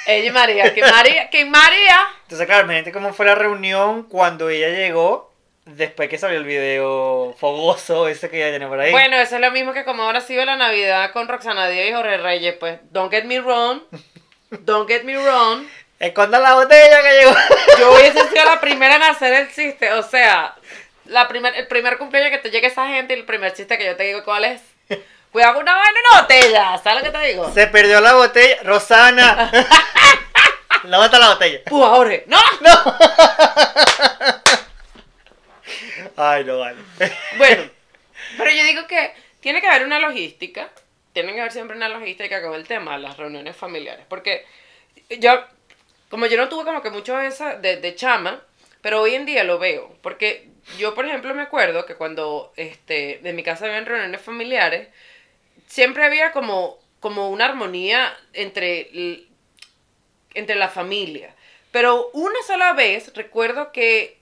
Ella 0.08 0.26
y 0.28 0.32
María, 0.32 0.74
que 0.74 0.82
María, 0.82 1.30
que 1.30 1.46
María. 1.46 2.00
Entonces, 2.24 2.48
claro, 2.48 2.64
imagínate 2.64 2.92
cómo 2.92 3.14
fue 3.14 3.28
la 3.28 3.36
reunión 3.36 4.04
cuando 4.10 4.50
ella 4.50 4.70
llegó, 4.70 5.31
después 5.76 6.10
que 6.10 6.18
salió 6.18 6.38
el 6.38 6.46
video 6.46 7.34
fogoso 7.40 8.08
ese 8.08 8.30
que 8.30 8.38
ella 8.38 8.52
tenía 8.52 8.68
por 8.68 8.80
ahí. 8.80 8.92
Bueno, 8.92 9.18
eso 9.18 9.36
es 9.36 9.42
lo 9.42 9.52
mismo 9.52 9.74
que 9.74 9.84
como 9.84 10.04
ahora 10.04 10.22
sido 10.22 10.44
la 10.46 10.56
Navidad 10.56 11.12
con 11.12 11.28
Roxana 11.28 11.68
Díaz 11.68 11.90
y 11.90 11.94
Jorge 11.94 12.18
Reyes, 12.18 12.56
pues, 12.60 12.80
don't 12.92 13.12
get 13.12 13.24
me 13.26 13.40
wrong, 13.40 13.82
don't 14.62 14.90
get 14.90 15.04
me 15.04 15.18
wrong. 15.18 15.66
Escondan 16.00 16.42
la 16.42 16.56
botella 16.56 17.02
que 17.02 17.20
llegó. 17.20 17.36
Yo 17.80 17.94
hubiese 17.94 18.28
sido 18.30 18.46
la 18.46 18.60
primera 18.62 18.96
en 18.96 19.04
hacer 19.04 19.34
el 19.34 19.54
chiste, 19.54 19.94
o 19.94 20.04
sea, 20.04 20.56
la 21.06 21.28
primer, 21.28 21.56
el 21.56 21.68
primer 21.68 21.98
cumpleaños 21.98 22.32
que 22.32 22.40
te 22.40 22.52
llegue 22.52 22.68
esa 22.68 22.88
gente 22.88 23.16
y 23.16 23.20
el 23.20 23.26
primer 23.26 23.54
chiste 23.54 23.78
que 23.78 23.86
yo 23.86 23.96
te 23.96 24.04
digo 24.04 24.24
cuál 24.24 24.46
es. 24.46 24.62
Cuidado 25.32 25.54
con 25.54 25.64
una 25.64 25.76
vaina 25.76 26.00
una 26.12 26.22
botella, 26.22 26.82
¿sabes 26.84 27.04
lo 27.04 27.12
que 27.12 27.18
te 27.18 27.28
digo? 27.28 27.54
Se 27.54 27.68
perdió 27.68 28.02
la 28.02 28.16
botella. 28.16 28.58
Rosana. 28.64 29.52
Lávate 30.84 31.20
la 31.20 31.30
botella. 31.30 31.60
Puja, 31.66 31.90
Jorge, 31.90 32.26
¡no! 32.28 32.40
Ay, 36.16 36.44
no 36.44 36.60
vale. 36.60 36.80
Bueno, 37.38 37.64
pero 38.38 38.52
yo 38.52 38.64
digo 38.64 38.88
que 38.88 39.14
tiene 39.40 39.62
que 39.62 39.68
haber 39.68 39.86
una 39.86 40.00
logística, 40.00 40.70
tiene 41.14 41.34
que 41.34 41.42
haber 41.42 41.52
siempre 41.52 41.76
una 41.76 41.90
logística 41.90 42.42
con 42.42 42.54
el 42.54 42.68
tema 42.68 42.94
de 42.94 43.04
las 43.04 43.18
reuniones 43.18 43.56
familiares, 43.56 44.06
porque 44.08 44.46
yo, 45.20 45.44
como 46.10 46.26
yo 46.28 46.38
no 46.38 46.50
tuve 46.50 46.66
como 46.66 46.82
que 46.82 46.90
mucho 46.90 47.18
de 47.18 47.28
esa, 47.28 47.56
de, 47.56 47.96
chama, 47.96 48.42
pero 48.82 49.02
hoy 49.02 49.16
en 49.16 49.26
día 49.26 49.44
lo 49.44 49.60
veo, 49.60 49.96
porque 50.02 50.48
yo, 50.78 50.94
por 50.96 51.06
ejemplo, 51.06 51.34
me 51.34 51.42
acuerdo 51.42 51.86
que 51.86 51.96
cuando, 51.96 52.54
este, 52.56 53.20
de 53.22 53.34
mi 53.34 53.44
casa 53.44 53.66
habían 53.66 53.86
reuniones 53.86 54.22
familiares, 54.22 54.88
siempre 55.68 56.06
había 56.06 56.32
como, 56.32 56.80
como 57.00 57.30
una 57.30 57.46
armonía 57.46 58.16
entre, 58.34 59.26
entre 60.34 60.56
la 60.56 60.70
familia, 60.70 61.36
pero 61.72 62.10
una 62.14 62.42
sola 62.46 62.74
vez 62.74 63.14
recuerdo 63.16 63.72
que 63.72 64.21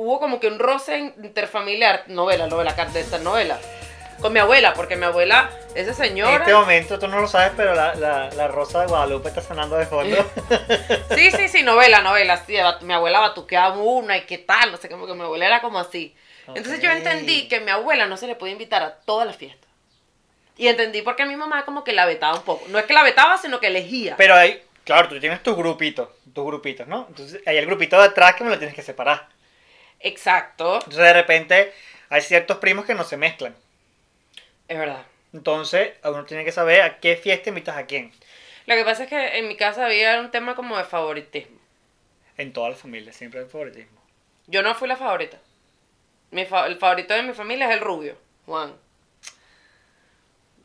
hubo 0.00 0.18
como 0.18 0.40
que 0.40 0.48
un 0.48 0.58
roce 0.58 1.12
interfamiliar, 1.22 2.04
novela, 2.06 2.46
novela, 2.46 2.72
de 2.72 3.00
esta 3.00 3.18
novela, 3.18 3.58
con 4.22 4.32
mi 4.32 4.38
abuela, 4.38 4.72
porque 4.72 4.96
mi 4.96 5.04
abuela, 5.04 5.50
esa 5.74 5.92
señora... 5.92 6.36
En 6.36 6.40
este 6.40 6.54
momento 6.54 6.98
tú 6.98 7.06
no 7.06 7.20
lo 7.20 7.28
sabes, 7.28 7.52
pero 7.54 7.74
la, 7.74 7.94
la, 7.96 8.30
la 8.30 8.48
rosa 8.48 8.80
de 8.80 8.86
Guadalupe 8.86 9.28
está 9.28 9.42
sonando 9.42 9.76
de 9.76 9.84
fondo. 9.84 10.16
sí, 11.14 11.30
sí, 11.32 11.48
sí, 11.48 11.62
novela, 11.62 12.00
novela, 12.00 12.38
sí, 12.38 12.54
mi 12.80 12.94
abuela 12.94 13.20
batuqueaba 13.20 13.76
una 13.76 14.16
y 14.16 14.22
qué 14.22 14.38
tal, 14.38 14.72
no 14.72 14.78
sé, 14.78 14.88
como 14.88 15.06
que 15.06 15.12
mi 15.12 15.20
abuela 15.20 15.46
era 15.46 15.60
como 15.60 15.78
así. 15.78 16.16
Entonces 16.48 16.80
yo 16.80 16.90
entendí 16.90 17.46
que 17.46 17.60
mi 17.60 17.70
abuela 17.70 18.06
no 18.06 18.16
se 18.16 18.26
le 18.26 18.36
puede 18.36 18.52
invitar 18.52 18.82
a 18.82 18.94
todas 18.94 19.26
las 19.26 19.36
fiestas. 19.36 19.68
Y 20.56 20.68
entendí 20.68 21.02
por 21.02 21.14
qué 21.14 21.26
mi 21.26 21.36
mamá 21.36 21.66
como 21.66 21.84
que 21.84 21.92
la 21.92 22.06
vetaba 22.06 22.38
un 22.38 22.42
poco. 22.44 22.64
No 22.68 22.78
es 22.78 22.86
que 22.86 22.94
la 22.94 23.02
vetaba, 23.02 23.36
sino 23.36 23.60
que 23.60 23.66
elegía. 23.66 24.16
Pero 24.16 24.34
hay, 24.34 24.62
claro, 24.84 25.08
tú 25.08 25.20
tienes 25.20 25.42
tus 25.42 25.56
grupitos, 25.56 26.08
tus 26.34 26.46
grupitos, 26.46 26.86
¿no? 26.86 27.06
Entonces 27.08 27.42
hay 27.46 27.58
el 27.58 27.66
grupito 27.66 27.98
de 27.98 28.08
atrás 28.08 28.34
que 28.34 28.44
me 28.44 28.50
lo 28.50 28.58
tienes 28.58 28.74
que 28.74 28.82
separar. 28.82 29.28
Exacto. 30.00 30.74
Entonces 30.74 30.98
de 30.98 31.12
repente 31.12 31.72
hay 32.08 32.22
ciertos 32.22 32.58
primos 32.58 32.84
que 32.84 32.94
no 32.94 33.04
se 33.04 33.16
mezclan. 33.16 33.54
Es 34.68 34.78
verdad. 34.78 35.04
Entonces 35.32 35.92
uno 36.02 36.24
tiene 36.24 36.44
que 36.44 36.52
saber 36.52 36.82
a 36.82 36.98
qué 36.98 37.16
fiesta 37.16 37.50
invitas 37.50 37.76
a 37.76 37.86
quién. 37.86 38.12
Lo 38.66 38.74
que 38.74 38.84
pasa 38.84 39.04
es 39.04 39.08
que 39.08 39.38
en 39.38 39.48
mi 39.48 39.56
casa 39.56 39.86
había 39.86 40.20
un 40.20 40.30
tema 40.30 40.54
como 40.54 40.76
de 40.76 40.84
favoritismo. 40.84 41.58
En 42.36 42.52
toda 42.52 42.70
la 42.70 42.76
familia 42.76 43.12
siempre 43.12 43.40
hay 43.40 43.46
favoritismo. 43.46 44.00
Yo 44.46 44.62
no 44.62 44.74
fui 44.74 44.88
la 44.88 44.96
favorita. 44.96 45.38
Mi 46.30 46.42
el 46.42 46.76
favorito 46.78 47.14
de 47.14 47.22
mi 47.22 47.34
familia 47.34 47.68
es 47.68 47.74
el 47.74 47.80
rubio, 47.80 48.16
Juan. 48.46 48.74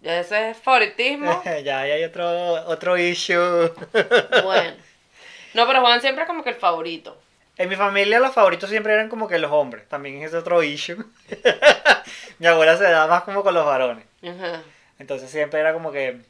Ya 0.01 0.19
ese 0.19 0.51
es 0.51 0.57
favoritismo. 0.57 1.41
ya 1.63 1.81
hay 1.81 2.03
otro, 2.03 2.53
otro 2.67 2.97
issue. 2.97 3.73
bueno. 4.43 4.77
No, 5.55 5.65
pero 5.65 5.81
Juan 5.81 6.01
siempre 6.01 6.23
es 6.23 6.27
como 6.27 6.43
que 6.43 6.51
el 6.51 6.55
favorito. 6.55 7.19
En 7.57 7.69
mi 7.69 7.75
familia 7.75 8.19
los 8.19 8.33
favoritos 8.33 8.69
siempre 8.69 8.93
eran 8.93 9.09
como 9.09 9.27
que 9.27 9.39
los 9.39 9.51
hombres. 9.51 9.87
También 9.87 10.21
es 10.21 10.33
otro 10.33 10.61
issue. 10.61 10.97
mi 12.39 12.47
abuela 12.47 12.77
se 12.77 12.83
da 12.83 13.07
más 13.07 13.23
como 13.23 13.43
con 13.43 13.53
los 13.53 13.65
varones. 13.65 14.05
Entonces 14.99 15.29
siempre 15.29 15.59
era 15.59 15.73
como 15.73 15.91
que, 15.91 16.21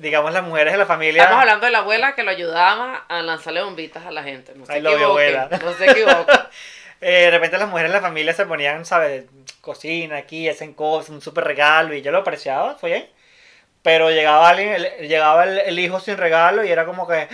digamos, 0.00 0.32
las 0.32 0.42
mujeres 0.42 0.72
de 0.72 0.78
la 0.78 0.86
familia... 0.86 1.22
Estamos 1.22 1.40
hablando 1.40 1.66
de 1.66 1.72
la 1.72 1.78
abuela 1.78 2.14
que 2.14 2.22
lo 2.22 2.30
ayudaba 2.30 3.04
a 3.08 3.22
lanzarle 3.22 3.62
bombitas 3.62 4.04
a 4.04 4.10
la 4.10 4.22
gente. 4.22 4.52
No 4.54 4.66
se 4.66 4.72
Ay, 4.72 4.86
abuela. 4.86 5.48
No 5.62 5.72
se 5.72 5.90
equivoque. 5.90 6.32
Eh, 7.00 7.24
de 7.24 7.30
repente 7.30 7.58
las 7.58 7.68
mujeres 7.68 7.90
de 7.90 7.98
la 7.98 8.02
familia 8.02 8.32
se 8.32 8.46
ponían, 8.46 8.86
¿sabes? 8.86 9.26
Cocina 9.60 10.16
aquí, 10.16 10.48
hacen 10.48 10.72
cosas, 10.72 11.10
un 11.10 11.20
súper 11.20 11.44
regalo 11.44 11.94
y 11.94 12.00
yo 12.00 12.10
lo 12.10 12.18
apreciaba, 12.18 12.76
fue 12.76 12.90
bien. 12.90 13.10
Pero 13.82 14.10
llegaba 14.10 14.48
alguien, 14.48 14.82
llegaba 15.06 15.44
el, 15.44 15.78
hijo 15.78 16.00
sin 16.00 16.16
regalo 16.16 16.64
y 16.64 16.70
era 16.70 16.86
como 16.86 17.06
que... 17.06 17.28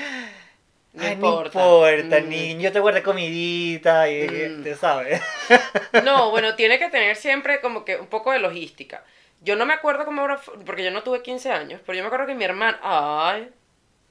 No 0.92 1.04
Ay, 1.04 1.12
importa, 1.12 1.58
no 1.58 1.88
importa 1.90 2.20
mm. 2.20 2.28
niño, 2.28 2.60
yo 2.60 2.72
te 2.72 2.80
guardé 2.80 3.02
comidita 3.02 4.10
y 4.10 4.28
mm. 4.28 4.62
te 4.62 4.74
sabes. 4.76 5.22
No, 6.04 6.30
bueno, 6.32 6.54
tiene 6.54 6.78
que 6.78 6.90
tener 6.90 7.16
siempre 7.16 7.60
como 7.60 7.84
que 7.84 7.96
un 7.96 8.08
poco 8.08 8.32
de 8.32 8.38
logística. 8.38 9.02
Yo 9.40 9.56
no 9.56 9.66
me 9.66 9.74
acuerdo 9.74 10.04
cómo 10.04 10.20
ahora, 10.20 10.40
porque 10.64 10.84
yo 10.84 10.90
no 10.90 11.02
tuve 11.02 11.22
15 11.22 11.50
años, 11.50 11.80
pero 11.84 11.96
yo 11.96 12.02
me 12.02 12.06
acuerdo 12.06 12.26
que 12.26 12.34
mi 12.34 12.44
hermana, 12.44 12.78
ay, 12.82 13.50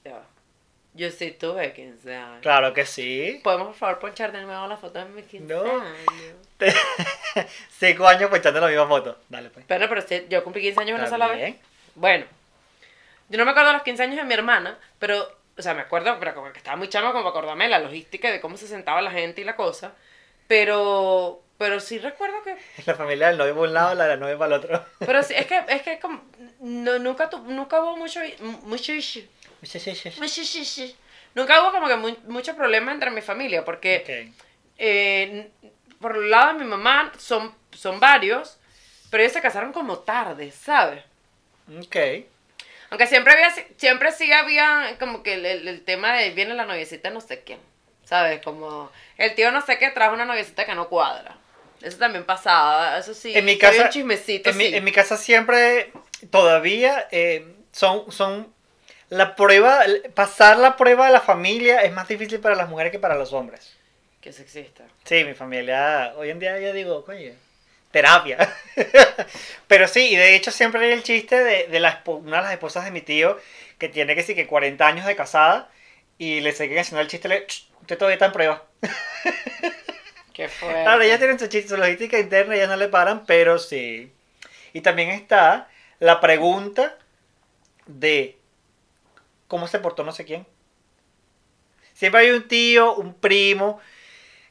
ya, 0.03 0.23
yo 0.93 1.09
sí 1.09 1.31
tuve 1.31 1.71
15 1.71 2.15
años. 2.15 2.41
Claro 2.41 2.73
que 2.73 2.85
sí. 2.85 3.39
¿Podemos, 3.43 3.67
por 3.67 3.75
favor, 3.75 3.99
ponchar 3.99 4.31
de 4.33 4.41
nuevo 4.41 4.67
la 4.67 4.75
foto 4.75 4.99
de 4.99 5.05
mis 5.05 5.25
15 5.25 5.53
no. 5.53 5.61
años? 5.61 6.35
Cinco 7.79 8.07
años 8.07 8.29
ponchando 8.29 8.59
la 8.59 8.67
misma 8.67 8.87
foto. 8.87 9.17
Dale, 9.29 9.49
pues. 9.49 9.65
Pero, 9.67 9.87
pero 9.87 10.03
yo 10.27 10.43
cumplí 10.43 10.61
15 10.61 10.81
años 10.81 10.99
una 10.99 11.07
sola 11.07 11.27
vez. 11.27 11.55
Bueno, 11.95 12.25
yo 13.29 13.37
no 13.37 13.45
me 13.45 13.51
acuerdo 13.51 13.69
de 13.69 13.75
los 13.75 13.83
15 13.83 14.03
años 14.03 14.17
de 14.17 14.25
mi 14.25 14.33
hermana, 14.33 14.77
pero, 14.99 15.40
o 15.57 15.61
sea, 15.61 15.73
me 15.73 15.81
acuerdo, 15.81 16.17
pero 16.19 16.33
como 16.33 16.51
que 16.51 16.57
estaba 16.59 16.77
muy 16.77 16.89
chama 16.89 17.11
como 17.11 17.29
acordarme 17.29 17.65
de 17.65 17.71
la 17.71 17.79
logística 17.79 18.31
de 18.31 18.41
cómo 18.41 18.57
se 18.57 18.67
sentaba 18.67 19.01
la 19.01 19.11
gente 19.11 19.41
y 19.41 19.43
la 19.43 19.55
cosa. 19.55 19.93
Pero, 20.47 21.41
pero 21.57 21.79
sí 21.79 21.97
recuerdo 21.99 22.41
que... 22.43 22.57
La 22.85 22.95
familia 22.95 23.29
del 23.29 23.37
novio 23.37 23.55
por 23.55 23.67
un 23.67 23.73
lado, 23.73 23.95
la 23.95 24.03
de 24.05 24.09
la 24.09 24.17
novia 24.17 24.37
para 24.37 24.55
el 24.55 24.61
otro. 24.61 24.85
Pero 24.99 25.23
sí, 25.23 25.33
es 25.35 25.45
que, 25.45 25.63
es 25.69 25.81
que 25.81 25.99
como, 25.99 26.21
no, 26.59 26.99
nunca, 26.99 27.29
tu, 27.29 27.37
nunca 27.39 27.81
hubo 27.81 27.95
mucho, 27.95 28.19
mucho 28.63 28.93
Nunca 31.33 31.61
hubo 31.61 31.71
como 31.71 31.87
que 31.87 32.17
mucho 32.27 32.55
problema 32.55 32.91
entre 32.91 33.11
mi 33.11 33.21
familia, 33.21 33.63
porque 33.63 34.33
eh, 34.77 35.49
por 36.01 36.17
el 36.17 36.29
lado 36.29 36.53
de 36.53 36.59
mi 36.59 36.65
mamá 36.65 37.13
son, 37.17 37.53
son 37.71 37.99
varios, 37.99 38.57
pero 39.09 39.23
ellos 39.23 39.33
se 39.33 39.41
casaron 39.41 39.71
como 39.71 39.99
tarde, 39.99 40.51
¿sabes? 40.51 41.03
Ok. 41.79 41.95
Aunque 42.91 43.07
siempre 43.07 43.33
había, 43.33 43.49
siempre 43.77 44.11
sí 44.11 44.31
había 44.33 44.97
como 44.99 45.23
que 45.23 45.33
el, 45.33 45.81
tema 45.85 46.13
de 46.17 46.31
viene 46.31 46.53
la 46.53 46.65
noviecita 46.65 47.09
no 47.09 47.21
sé 47.21 47.39
quién, 47.39 47.57
¿sabes? 48.03 48.41
Como 48.43 48.91
el 49.17 49.33
tío 49.33 49.49
no 49.51 49.65
sé 49.65 49.77
qué 49.77 49.89
trajo 49.91 50.13
una 50.13 50.25
noviecita 50.25 50.65
que 50.65 50.75
no 50.75 50.89
cuadra. 50.89 51.37
Eso 51.81 51.97
también 51.97 52.25
pasaba, 52.25 52.97
eso 52.97 53.13
sí. 53.13 53.35
En 53.35 53.45
mi 53.45 53.57
casa, 53.57 53.89
chismecito, 53.89 54.49
en, 54.49 54.57
mi, 54.57 54.65
en 54.65 54.83
mi 54.83 54.91
casa 54.91 55.15
siempre, 55.15 55.93
todavía, 56.29 57.07
eh, 57.11 57.55
son, 57.71 58.11
son 58.11 58.53
la 59.07 59.37
prueba, 59.37 59.85
pasar 60.13 60.59
la 60.59 60.75
prueba 60.75 61.07
de 61.07 61.13
la 61.13 61.21
familia 61.21 61.83
es 61.83 61.93
más 61.93 62.09
difícil 62.09 62.41
para 62.41 62.55
las 62.55 62.67
mujeres 62.67 62.91
que 62.91 62.99
para 62.99 63.15
los 63.15 63.31
hombres. 63.31 63.73
Que 64.19 64.33
sexista. 64.33 64.83
Sí, 65.05 65.23
mi 65.23 65.33
familia, 65.33 66.13
hoy 66.17 66.29
en 66.29 66.39
día 66.39 66.59
yo 66.59 66.73
digo, 66.73 67.05
coño, 67.05 67.31
terapia. 67.91 68.53
Pero 69.67 69.87
sí, 69.87 70.09
y 70.11 70.15
de 70.15 70.35
hecho 70.35 70.51
siempre 70.51 70.83
hay 70.85 70.91
el 70.91 71.03
chiste 71.03 71.43
de, 71.43 71.67
de 71.67 71.79
la, 71.79 72.01
una 72.05 72.37
de 72.37 72.43
las 72.43 72.53
esposas 72.53 72.85
de 72.85 72.91
mi 72.91 73.01
tío 73.01 73.37
que 73.77 73.89
tiene 73.89 74.15
que 74.15 74.23
sí 74.23 74.35
que 74.35 74.47
40 74.47 74.85
años 74.85 75.05
de 75.05 75.15
casada 75.15 75.69
y 76.17 76.39
le 76.41 76.51
siguen 76.53 76.79
haciendo 76.79 77.01
el 77.01 77.07
chiste, 77.07 77.27
le, 77.27 77.45
usted 77.81 77.97
todavía 77.97 78.15
está 78.15 78.27
en 78.27 78.31
prueba. 78.31 78.63
Qué 80.33 80.47
fuerte. 80.47 80.83
Claro, 80.83 81.01
ellas 81.01 81.19
tienen 81.19 81.39
su, 81.39 81.47
chiste, 81.47 81.69
su 81.69 81.77
logística 81.77 82.19
interna, 82.19 82.55
ellas 82.55 82.69
no 82.69 82.77
le 82.77 82.87
paran, 82.87 83.25
pero 83.25 83.59
sí. 83.59 84.11
Y 84.73 84.81
también 84.81 85.09
está 85.09 85.67
la 85.99 86.21
pregunta 86.21 86.97
de 87.87 88.37
cómo 89.47 89.67
se 89.67 89.79
portó 89.79 90.03
no 90.03 90.11
sé 90.11 90.25
quién. 90.25 90.45
Siempre 91.93 92.21
hay 92.21 92.31
un 92.31 92.47
tío, 92.47 92.95
un 92.95 93.13
primo, 93.13 93.79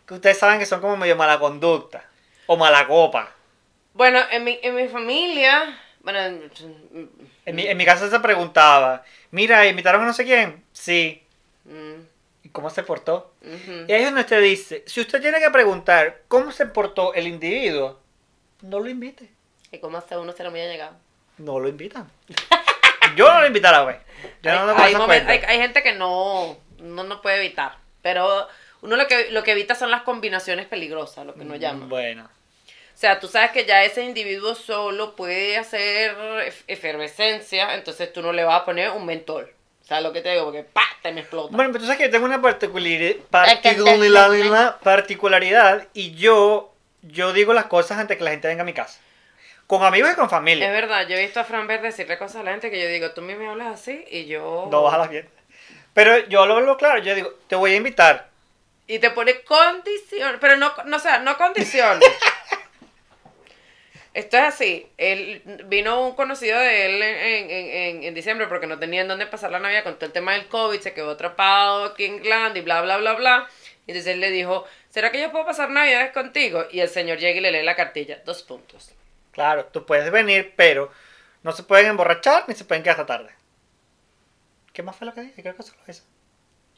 que 0.06 0.14
ustedes 0.14 0.38
saben 0.38 0.58
que 0.58 0.66
son 0.66 0.80
como 0.80 0.96
medio 0.96 1.16
mala 1.16 1.38
conducta 1.38 2.09
o 2.50 2.56
mala 2.56 2.84
copa. 2.88 3.32
Bueno, 3.94 4.18
en 4.32 4.42
mi, 4.42 4.58
en 4.60 4.74
mi 4.74 4.88
familia, 4.88 5.78
bueno, 6.00 6.18
en 6.18 7.54
mi, 7.54 7.64
en 7.64 7.76
mi 7.76 7.84
casa 7.84 8.10
se 8.10 8.18
preguntaba, 8.18 9.04
mira, 9.30 9.64
¿invitaron 9.68 10.02
a 10.02 10.06
no 10.06 10.12
sé 10.12 10.24
quién? 10.24 10.64
Sí. 10.72 11.22
Mm. 11.64 12.02
¿Y 12.42 12.48
cómo 12.48 12.68
se 12.68 12.82
portó? 12.82 13.34
Y 13.86 13.92
ahí 13.92 14.00
es 14.00 14.04
donde 14.06 14.22
usted 14.22 14.42
dice, 14.42 14.82
si 14.84 15.00
usted 15.00 15.20
tiene 15.20 15.38
que 15.38 15.48
preguntar 15.50 16.22
cómo 16.26 16.50
se 16.50 16.66
portó 16.66 17.14
el 17.14 17.28
individuo, 17.28 18.00
no 18.62 18.80
lo 18.80 18.88
invite. 18.90 19.30
¿Y 19.70 19.78
cómo 19.78 19.98
hace 19.98 20.16
uno 20.16 20.32
se 20.32 20.42
lo 20.42 20.50
muy 20.50 20.58
llegado? 20.58 20.96
No 21.38 21.60
lo 21.60 21.68
invitan. 21.68 22.10
Yo 23.16 23.32
no 23.32 23.42
lo 23.42 23.46
invitara, 23.46 23.82
güey. 23.82 23.96
hay, 24.42 25.58
gente 25.60 25.84
que 25.84 25.92
no, 25.92 26.56
no, 26.80 27.22
puede 27.22 27.36
evitar. 27.36 27.76
Pero 28.02 28.48
uno 28.82 28.96
lo 28.96 29.06
que, 29.06 29.30
lo 29.30 29.44
que 29.44 29.52
evita 29.52 29.76
son 29.76 29.92
las 29.92 30.02
combinaciones 30.02 30.66
peligrosas, 30.66 31.24
lo 31.24 31.34
que 31.34 31.42
uno 31.42 31.54
mm, 31.54 31.58
llama. 31.58 31.86
Bueno. 31.86 32.28
O 33.00 33.02
sea, 33.02 33.18
tú 33.18 33.28
sabes 33.28 33.50
que 33.52 33.64
ya 33.64 33.82
ese 33.82 34.04
individuo 34.04 34.54
solo 34.54 35.16
puede 35.16 35.56
hacer 35.56 36.14
efervescencia, 36.66 37.72
entonces 37.74 38.12
tú 38.12 38.20
no 38.20 38.30
le 38.30 38.44
vas 38.44 38.60
a 38.60 38.64
poner 38.66 38.90
un 38.90 39.06
mentol. 39.06 39.50
O 39.80 39.84
sea, 39.86 40.02
lo 40.02 40.12
que 40.12 40.20
te 40.20 40.32
digo, 40.32 40.44
porque 40.44 40.64
¡pa! 40.64 40.82
te 41.00 41.10
me 41.10 41.22
explota. 41.22 41.56
Bueno, 41.56 41.72
pero 41.72 41.80
tú 41.80 41.86
sabes 41.86 41.96
que 41.96 42.04
yo 42.04 42.10
tengo 42.10 42.26
una 42.26 42.42
particularidad, 42.42 43.16
particularidad 44.80 45.88
y 45.94 46.14
yo, 46.14 46.74
yo 47.00 47.32
digo 47.32 47.54
las 47.54 47.64
cosas 47.64 47.96
antes 47.98 48.18
que 48.18 48.24
la 48.24 48.32
gente 48.32 48.48
venga 48.48 48.64
a 48.64 48.66
mi 48.66 48.74
casa. 48.74 49.00
Con 49.66 49.82
amigos 49.82 50.10
y 50.12 50.16
con 50.16 50.28
familia. 50.28 50.66
Es 50.66 50.72
verdad, 50.74 51.08
yo 51.08 51.16
he 51.16 51.22
visto 51.22 51.40
a 51.40 51.44
Fran 51.44 51.66
Ver 51.66 51.80
decirle 51.80 52.18
cosas 52.18 52.42
a 52.42 52.42
la 52.42 52.50
gente 52.50 52.70
que 52.70 52.82
yo 52.82 52.86
digo, 52.86 53.12
tú 53.12 53.22
me 53.22 53.32
hablas 53.48 53.80
así 53.80 54.04
y 54.10 54.26
yo... 54.26 54.68
No 54.70 54.82
vas 54.82 54.92
a 54.92 54.98
la 54.98 55.08
fiesta. 55.08 55.30
Pero 55.94 56.18
yo 56.28 56.44
lo 56.44 56.56
veo 56.56 56.76
claro, 56.76 57.00
yo 57.00 57.14
digo, 57.14 57.32
te 57.48 57.56
voy 57.56 57.72
a 57.72 57.76
invitar. 57.76 58.28
Y 58.86 58.98
te 58.98 59.10
pone 59.10 59.40
condiciones, 59.40 60.36
pero 60.38 60.58
no, 60.58 60.70
no, 60.84 60.98
o 60.98 61.00
sea, 61.00 61.20
no 61.20 61.38
condiciones. 61.38 62.06
Esto 64.12 64.36
es 64.38 64.42
así. 64.42 64.88
Él, 64.96 65.42
vino 65.66 66.08
un 66.08 66.16
conocido 66.16 66.58
de 66.58 66.86
él 66.86 67.02
en, 67.02 67.50
en, 67.50 68.04
en, 68.04 68.14
diciembre 68.14 68.48
porque 68.48 68.66
no 68.66 68.78
tenía 68.78 69.02
en 69.02 69.08
dónde 69.08 69.26
pasar 69.26 69.52
la 69.52 69.60
Navidad 69.60 69.84
con 69.84 69.94
todo 69.94 70.06
el 70.06 70.12
tema 70.12 70.32
del 70.32 70.48
COVID, 70.48 70.80
se 70.80 70.94
quedó 70.94 71.12
atrapado 71.12 71.84
aquí 71.84 72.06
en 72.06 72.20
Gland 72.20 72.56
y 72.56 72.60
bla, 72.60 72.82
bla, 72.82 72.96
bla, 72.96 73.14
bla. 73.14 73.48
Y 73.86 73.92
entonces 73.92 74.14
él 74.14 74.20
le 74.20 74.30
dijo, 74.30 74.64
¿será 74.88 75.12
que 75.12 75.20
yo 75.20 75.30
puedo 75.30 75.46
pasar 75.46 75.70
Navidades 75.70 76.12
contigo? 76.12 76.64
Y 76.72 76.80
el 76.80 76.88
señor 76.88 77.18
llega 77.18 77.38
y 77.38 77.40
le 77.40 77.52
lee 77.52 77.62
la 77.62 77.76
cartilla. 77.76 78.20
Dos 78.24 78.42
puntos. 78.42 78.92
Claro, 79.30 79.66
tú 79.66 79.86
puedes 79.86 80.10
venir, 80.10 80.54
pero 80.56 80.90
no 81.42 81.52
se 81.52 81.62
pueden 81.62 81.86
emborrachar 81.86 82.44
ni 82.48 82.54
se 82.54 82.64
pueden 82.64 82.82
quedar 82.82 83.00
hasta 83.00 83.18
tarde. 83.18 83.32
¿Qué 84.72 84.82
más 84.82 84.96
fue 84.96 85.06
lo 85.06 85.14
que 85.14 85.22
dije? 85.22 85.42
Creo 85.42 85.54
que 85.56 85.62
eso. 85.86 86.04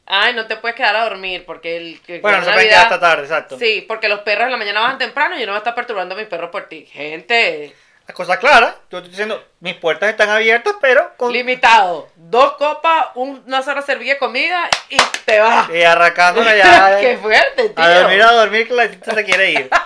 Ay, 0.05 0.33
no 0.33 0.47
te 0.47 0.57
puedes 0.57 0.75
quedar 0.75 0.95
a 0.95 1.03
dormir 1.03 1.45
porque 1.45 1.77
el... 1.77 2.21
bueno, 2.21 2.39
no 2.39 2.45
se 2.45 2.51
pueden 2.51 2.69
quedar 2.69 2.83
hasta 2.83 2.99
tarde, 2.99 3.23
exacto. 3.23 3.57
Sí, 3.57 3.85
porque 3.87 4.09
los 4.09 4.19
perros 4.19 4.45
en 4.45 4.51
la 4.51 4.57
mañana 4.57 4.81
bajan 4.81 4.97
temprano 4.97 5.35
y 5.35 5.39
yo 5.39 5.45
no 5.45 5.53
voy 5.53 5.57
a 5.57 5.59
estar 5.59 5.75
perturbando 5.75 6.15
a 6.15 6.17
mis 6.17 6.27
perros 6.27 6.49
por 6.49 6.67
ti. 6.67 6.85
Gente... 6.85 7.73
La 8.05 8.13
cosa 8.13 8.37
clara, 8.37 8.75
yo 8.91 8.97
estoy 8.97 9.11
diciendo, 9.11 9.41
mis 9.61 9.75
puertas 9.75 10.09
están 10.09 10.29
abiertas, 10.29 10.75
pero 10.81 11.15
con... 11.15 11.31
Limitado. 11.31 12.09
Dos 12.17 12.53
copas, 12.57 13.07
una 13.15 13.61
sola 13.61 13.81
servilla 13.81 14.15
de 14.15 14.19
comida 14.19 14.69
y 14.89 14.97
te 15.23 15.39
vas. 15.39 15.69
Y 15.69 15.83
arrancándola 15.83 16.53
ya. 16.53 16.97
Qué 16.99 17.17
fuerte, 17.17 17.69
tío. 17.69 17.81
A 17.81 17.89
dormir, 18.01 18.21
a 18.21 18.31
dormir, 18.33 18.67
que 18.67 18.73
la 18.73 18.89
gente 18.89 19.09
se 19.09 19.23
quiere 19.23 19.51
ir. 19.51 19.69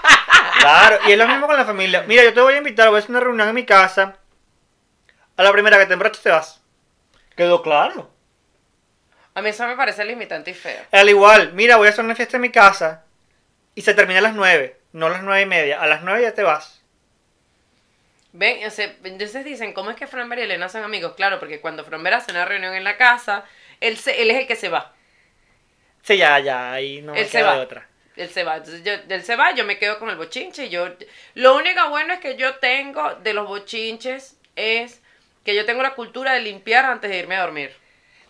Claro, 0.59 0.97
y 1.07 1.11
es 1.11 1.17
lo 1.17 1.27
mismo 1.27 1.45
con 1.45 1.55
la 1.55 1.65
familia. 1.65 2.03
Mira, 2.07 2.23
yo 2.23 2.33
te 2.33 2.41
voy 2.41 2.55
a 2.55 2.57
invitar, 2.57 2.89
voy 2.89 2.97
a 2.97 2.99
hacer 2.99 3.11
una 3.11 3.19
reunión 3.19 3.47
en 3.47 3.55
mi 3.55 3.63
casa. 3.63 4.15
A 5.37 5.43
la 5.43 5.51
primera 5.51 5.77
que 5.77 5.85
te 5.85 6.09
te 6.09 6.29
vas. 6.31 6.59
Quedó 7.35 7.61
claro. 7.61 8.09
A 9.37 9.41
mí 9.43 9.49
eso 9.49 9.67
me 9.67 9.75
parece 9.75 10.03
limitante 10.03 10.49
y 10.49 10.53
feo. 10.55 10.83
Al 10.91 11.07
igual, 11.09 11.53
mira, 11.53 11.77
voy 11.77 11.85
a 11.85 11.91
hacer 11.91 12.03
una 12.03 12.15
fiesta 12.15 12.37
en 12.37 12.41
mi 12.41 12.49
casa 12.49 13.03
y 13.75 13.83
se 13.83 13.93
termina 13.93 14.17
a 14.17 14.23
las 14.23 14.33
9, 14.33 14.75
no 14.93 15.05
a 15.05 15.09
las 15.11 15.21
nueve 15.21 15.41
y 15.41 15.45
media. 15.45 15.79
A 15.79 15.85
las 15.85 16.01
9 16.01 16.23
ya 16.23 16.33
te 16.33 16.41
vas. 16.41 16.81
Ven, 18.33 18.65
o 18.65 18.69
sea, 18.71 18.95
entonces 19.03 19.45
dicen, 19.45 19.73
¿cómo 19.73 19.91
es 19.91 19.95
que 19.95 20.07
Framber 20.07 20.39
y 20.39 20.43
Elena 20.43 20.69
son 20.69 20.83
amigos? 20.83 21.13
Claro, 21.15 21.39
porque 21.39 21.61
cuando 21.61 21.83
Framber 21.83 22.13
hace 22.15 22.31
una 22.31 22.45
reunión 22.45 22.73
en 22.73 22.83
la 22.83 22.97
casa, 22.97 23.45
él, 23.79 23.97
se, 23.97 24.21
él 24.21 24.31
es 24.31 24.37
el 24.37 24.47
que 24.47 24.55
se 24.55 24.69
va. 24.69 24.93
Sí, 26.01 26.17
ya, 26.17 26.39
ya, 26.39 26.71
ahí 26.71 27.01
no 27.01 27.17
me 27.19 27.21
Él 27.21 27.27
se 27.29 27.39
queda 27.39 27.43
va. 27.43 27.55
de 27.55 27.61
otra. 27.61 27.87
Él 28.15 28.29
se 28.29 28.43
va. 28.43 28.57
Entonces 28.57 28.83
yo, 28.83 28.93
él 29.13 29.23
se 29.23 29.35
va, 29.35 29.53
yo 29.53 29.65
me 29.65 29.77
quedo 29.77 29.99
con 29.99 30.09
el 30.09 30.15
bochinche. 30.17 30.65
y 30.65 30.69
Yo, 30.69 30.89
lo 31.35 31.55
único 31.55 31.89
bueno 31.89 32.13
es 32.13 32.19
que 32.19 32.35
yo 32.37 32.55
tengo 32.55 33.15
de 33.15 33.33
los 33.33 33.47
bochinches 33.47 34.37
es 34.55 35.01
que 35.45 35.55
yo 35.55 35.65
tengo 35.65 35.83
la 35.83 35.93
cultura 35.95 36.33
de 36.33 36.41
limpiar 36.41 36.85
antes 36.85 37.09
de 37.11 37.17
irme 37.19 37.35
a 37.35 37.41
dormir. 37.41 37.75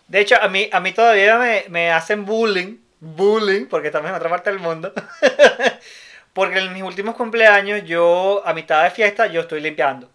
De 0.08 0.20
hecho, 0.20 0.36
a 0.40 0.48
mí, 0.48 0.68
a 0.72 0.80
mí 0.80 0.92
todavía 0.92 1.36
me, 1.36 1.64
me 1.68 1.92
hacen 1.92 2.24
bullying, 2.24 2.78
bullying, 3.00 3.66
porque 3.66 3.88
estamos 3.88 4.08
en 4.08 4.16
otra 4.16 4.28
parte 4.28 4.50
del 4.50 4.58
mundo. 4.58 4.92
porque 6.32 6.58
en 6.58 6.72
mis 6.72 6.82
últimos 6.82 7.14
cumpleaños, 7.14 7.84
yo, 7.84 8.42
a 8.44 8.54
mitad 8.54 8.84
de 8.84 8.90
fiesta, 8.90 9.26
yo 9.26 9.42
estoy 9.42 9.60
limpiando. 9.60 10.10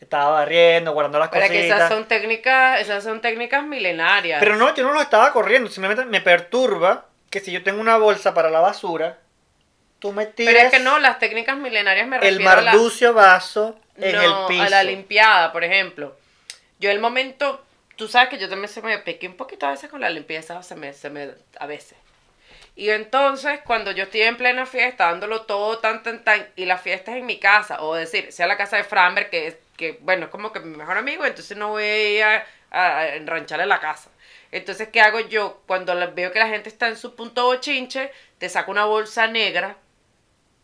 Estaba 0.00 0.30
barriendo, 0.30 0.92
guardando 0.92 1.18
las 1.18 1.30
cositas. 1.30 1.50
esas 1.50 1.88
son 1.88 2.06
técnicas, 2.06 2.80
esas 2.80 3.02
son 3.02 3.20
técnicas 3.20 3.64
milenarias. 3.64 4.38
Pero 4.40 4.56
no, 4.56 4.74
yo 4.74 4.84
no 4.84 4.92
lo 4.92 5.00
estaba 5.00 5.32
corriendo, 5.32 5.68
simplemente 5.70 6.04
me 6.04 6.20
perturba 6.20 7.06
que 7.30 7.40
si 7.40 7.50
yo 7.50 7.62
tengo 7.62 7.80
una 7.80 7.96
bolsa 7.96 8.34
para 8.34 8.50
la 8.50 8.60
basura, 8.60 9.18
tú 9.98 10.12
me 10.12 10.26
tiras 10.26 10.54
Pero 10.54 10.66
es 10.66 10.72
que 10.72 10.80
no, 10.80 10.98
las 10.98 11.18
técnicas 11.18 11.56
milenarias 11.56 12.06
me 12.06 12.18
el 12.18 12.46
a 12.46 12.60
la, 12.60 12.72
marducio 12.72 13.14
vaso 13.14 13.78
en 13.96 14.14
no, 14.14 14.22
el 14.22 14.46
piso. 14.48 14.62
a 14.62 14.68
la 14.68 14.84
limpiada, 14.84 15.52
por 15.52 15.64
ejemplo. 15.64 16.16
Yo 16.78 16.90
el 16.90 17.00
momento, 17.00 17.64
tú 17.96 18.08
sabes 18.08 18.28
que 18.28 18.38
yo 18.38 18.48
también 18.48 18.68
se 18.68 18.82
me 18.82 18.98
pequé 18.98 19.26
un 19.26 19.36
poquito 19.36 19.66
a 19.66 19.70
veces 19.70 19.90
con 19.90 20.00
la 20.00 20.10
limpieza, 20.10 20.62
se 20.62 20.76
me, 20.76 20.92
se 20.92 21.10
me, 21.10 21.30
a 21.58 21.66
veces. 21.66 21.98
Y 22.76 22.90
entonces, 22.90 23.60
cuando 23.64 23.90
yo 23.90 24.04
estoy 24.04 24.22
en 24.22 24.36
plena 24.36 24.66
fiesta, 24.66 25.06
dándolo 25.06 25.42
todo 25.42 25.78
tan, 25.78 26.02
tan, 26.02 26.22
tan, 26.22 26.46
y 26.56 26.66
la 26.66 26.76
fiesta 26.76 27.12
es 27.12 27.18
en 27.18 27.26
mi 27.26 27.38
casa, 27.38 27.82
o 27.82 27.94
decir, 27.94 28.30
sea 28.32 28.46
la 28.46 28.58
casa 28.58 28.76
de 28.76 28.84
Framber, 28.84 29.30
que 29.30 29.46
es, 29.46 29.56
que, 29.76 29.98
bueno, 30.02 30.26
es 30.26 30.30
como 30.30 30.52
que 30.52 30.60
mi 30.60 30.76
mejor 30.76 30.98
amigo, 30.98 31.24
entonces 31.24 31.56
no 31.56 31.70
voy 31.70 31.84
a 31.84 32.10
ir 32.10 32.22
a, 32.22 32.44
a, 32.70 33.14
enrancharle 33.16 33.64
la 33.64 33.80
casa. 33.80 34.10
Entonces, 34.52 34.88
¿qué 34.88 35.00
hago 35.00 35.20
yo? 35.20 35.62
Cuando 35.66 35.94
veo 36.12 36.32
que 36.32 36.38
la 36.38 36.48
gente 36.48 36.68
está 36.68 36.88
en 36.88 36.96
su 36.96 37.16
punto 37.16 37.44
bochinche, 37.44 38.12
te 38.38 38.48
saco 38.50 38.70
una 38.70 38.84
bolsa 38.84 39.26
negra, 39.26 39.76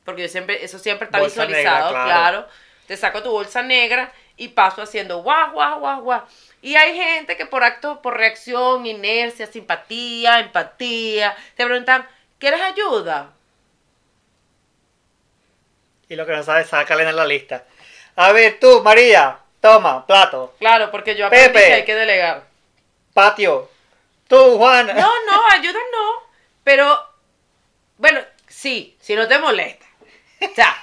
porque 0.05 0.23
yo 0.23 0.29
siempre, 0.29 0.63
eso 0.63 0.79
siempre 0.79 1.07
está 1.07 1.19
Bolsa 1.19 1.47
negra, 1.47 1.59
visualizado, 1.59 1.91
claro. 1.91 2.07
claro. 2.07 2.49
Te 2.87 2.97
saco 2.97 3.23
tu 3.23 3.31
bolsa 3.31 3.63
negra 3.63 4.13
y 4.37 4.49
paso 4.49 4.83
haciendo 4.83 5.23
guau, 5.23 5.53
guau, 5.53 5.81
guau, 5.81 6.03
guau. 6.03 6.23
Y 6.63 6.77
hay 6.77 6.97
gente 6.97 7.37
que 7.37 7.45
por 7.47 7.65
acto, 7.65 8.01
por 8.01 8.17
reacción, 8.17 8.87
inercia, 8.87 9.47
simpatía, 9.47 10.39
empatía, 10.41 11.37
te 11.57 11.65
preguntan, 11.65 12.09
¿quieres 12.39 12.61
ayuda? 12.61 13.33
Y 16.09 16.15
lo 16.17 16.25
que 16.27 16.33
no 16.33 16.43
sabes, 16.43 16.69
sácale 16.69 17.03
en 17.09 17.17
la 17.17 17.25
lista. 17.27 17.65
A 18.17 18.33
ver, 18.33 18.59
tú, 18.61 18.83
María, 18.83 19.39
toma, 19.61 20.07
plato, 20.07 20.55
Claro, 20.59 20.91
porque 20.91 21.17
yo 21.17 21.27
aprendí 21.27 21.49
Pepe. 21.49 21.67
que 21.67 21.73
hay 21.75 21.85
que 21.85 21.95
delegar. 21.95 22.45
patio. 23.15 23.71
Tú, 24.29 24.57
Juana. 24.57 24.93
No, 24.95 25.01
no, 25.27 25.43
ayuda 25.53 25.79
no. 25.93 26.23
Pero, 26.65 27.07
bueno, 27.99 28.21
sí, 28.47 28.97
si 29.01 29.15
no 29.15 29.27
te 29.29 29.39
molesta. 29.39 29.85
O 30.41 30.55
sea, 30.55 30.75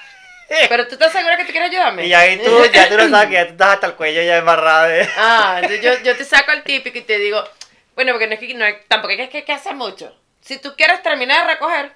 pero 0.68 0.86
tú 0.86 0.94
estás 0.94 1.12
segura 1.12 1.36
que 1.36 1.44
te 1.44 1.52
quieres 1.52 1.70
ayudarme. 1.70 2.06
Y 2.06 2.12
ahí 2.12 2.38
tú, 2.38 2.64
ya 2.72 2.88
tú 2.88 2.96
lo 2.96 3.08
sabes 3.08 3.28
que 3.28 3.34
ya 3.34 3.46
tú 3.46 3.52
estás 3.52 3.68
hasta 3.74 3.86
el 3.86 3.94
cuello 3.94 4.22
ya 4.22 4.36
embarrado. 4.38 4.88
de- 4.88 5.08
Ah, 5.16 5.60
entonces 5.62 5.80
yo, 5.82 5.98
yo 6.02 6.16
te 6.16 6.24
saco 6.24 6.52
el 6.52 6.62
típico 6.62 6.98
y 6.98 7.02
te 7.02 7.18
digo, 7.18 7.42
bueno, 7.94 8.12
porque 8.12 8.26
no 8.26 8.34
es 8.34 8.40
que 8.40 8.54
no 8.54 8.64
tampoco 8.88 9.12
es 9.14 9.28
que 9.30 9.44
que 9.44 9.52
hacer 9.52 9.74
mucho. 9.74 10.14
Si 10.40 10.58
tú 10.58 10.74
quieres 10.76 11.02
terminar 11.02 11.46
de 11.46 11.52
recoger, 11.54 11.92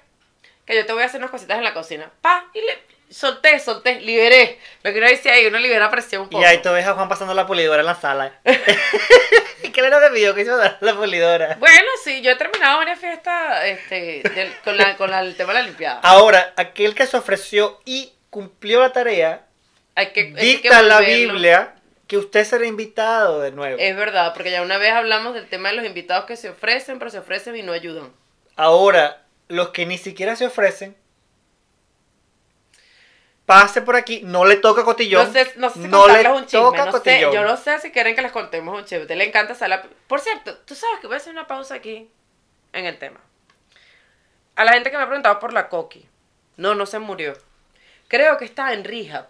que 0.65 0.75
yo 0.75 0.85
te 0.85 0.93
voy 0.93 1.03
a 1.03 1.05
hacer 1.07 1.19
unas 1.19 1.31
cositas 1.31 1.57
en 1.57 1.63
la 1.63 1.73
cocina. 1.73 2.09
Pa, 2.21 2.45
y 2.53 2.59
le 2.61 2.79
solté, 3.09 3.59
solté, 3.59 3.99
liberé. 4.01 4.59
Lo 4.83 4.91
que 4.91 4.99
uno 4.99 5.07
dice 5.07 5.29
ahí, 5.31 5.45
uno 5.47 5.57
libera 5.59 5.89
presión 5.89 6.23
un 6.23 6.29
poco. 6.29 6.41
Y 6.41 6.45
ahí 6.45 6.59
tú 6.61 6.71
ves 6.71 6.85
a 6.87 6.93
Juan 6.93 7.07
pasando 7.09 7.33
la 7.33 7.45
pulidora 7.47 7.81
en 7.81 7.85
la 7.87 7.95
sala. 7.95 8.33
¿Y 9.63 9.69
qué 9.71 9.81
lo 9.81 9.99
que 9.99 10.07
pidió 10.13 10.33
que 10.35 10.41
hizo 10.41 10.57
la 10.57 10.95
pulidora? 10.95 11.55
Bueno, 11.59 11.85
sí, 12.03 12.21
yo 12.21 12.31
he 12.31 12.35
terminado 12.35 12.77
varias 12.77 12.99
fiestas 12.99 13.63
este, 13.65 14.21
del- 14.33 14.55
con, 14.63 14.77
la, 14.77 14.95
con 14.95 15.09
la- 15.11 15.19
el 15.21 15.35
tema 15.35 15.53
de 15.53 15.59
la 15.59 15.65
limpiada. 15.65 15.99
Ahora, 16.03 16.53
aquel 16.55 16.93
que 16.95 17.05
se 17.07 17.17
ofreció 17.17 17.79
y 17.85 18.11
cumplió 18.35 18.81
la 18.81 18.91
tarea, 18.91 19.47
Hay 19.95 20.07
que, 20.07 20.19
hay 20.19 20.33
que 20.33 20.41
dicta 20.41 20.81
la. 20.81 20.99
Biblia 20.99 21.75
que 22.05 22.17
usted 22.17 22.43
será 22.43 22.67
invitado 22.67 23.39
de 23.39 23.51
nuevo. 23.51 23.77
Es 23.79 23.95
verdad, 23.95 24.33
porque 24.33 24.51
ya 24.51 24.61
una 24.61 24.77
vez 24.77 24.91
hablamos 24.91 25.33
del 25.33 25.47
tema 25.47 25.69
de 25.69 25.77
los 25.77 25.85
invitados 25.85 26.25
que 26.25 26.35
se 26.35 26.49
ofrecen, 26.49 26.99
pero 26.99 27.09
se 27.09 27.19
ofrecen 27.19 27.55
y 27.55 27.63
no 27.63 27.71
ayudan. 27.71 28.11
Ahora, 28.57 29.23
los 29.47 29.69
que 29.69 29.85
ni 29.85 29.97
siquiera 29.97 30.35
se 30.35 30.45
ofrecen, 30.45 30.97
pase 33.45 33.81
por 33.81 33.95
aquí, 33.95 34.19
no 34.25 34.43
le 34.43 34.57
toca 34.57 34.83
cotillón. 34.83 35.27
No 35.27 35.31
sé, 35.31 35.53
no 35.55 35.69
sé 35.69 35.81
si 35.81 35.87
no 35.87 36.05
le 36.05 36.29
un 36.29 36.45
chisme, 36.45 36.59
toca 36.59 36.85
no 36.85 36.91
sé, 36.91 36.97
cotillón. 36.97 37.33
yo 37.33 37.43
no 37.45 37.55
sé 37.55 37.79
si 37.79 37.89
quieren 37.91 38.17
que 38.17 38.21
les 38.21 38.33
contemos 38.33 38.77
un 38.77 38.83
chisme. 38.83 38.97
A 38.97 39.01
usted 39.03 39.15
le 39.15 39.23
encanta 39.23 39.67
la... 39.69 39.81
Por 40.07 40.19
cierto, 40.19 40.57
tú 40.57 40.75
sabes 40.75 40.99
que 40.99 41.07
voy 41.07 41.13
a 41.13 41.17
hacer 41.17 41.31
una 41.31 41.47
pausa 41.47 41.75
aquí 41.75 42.09
en 42.73 42.85
el 42.85 42.99
tema. 42.99 43.21
A 44.57 44.65
la 44.65 44.73
gente 44.73 44.91
que 44.91 44.97
me 44.97 45.03
ha 45.03 45.07
preguntado 45.07 45.39
por 45.39 45.53
la 45.53 45.69
Coqui. 45.69 46.05
No, 46.57 46.75
no 46.75 46.85
se 46.85 46.99
murió. 46.99 47.33
Creo 48.07 48.37
que 48.37 48.45
está 48.45 48.73
en 48.73 48.83
rehab. 48.83 49.27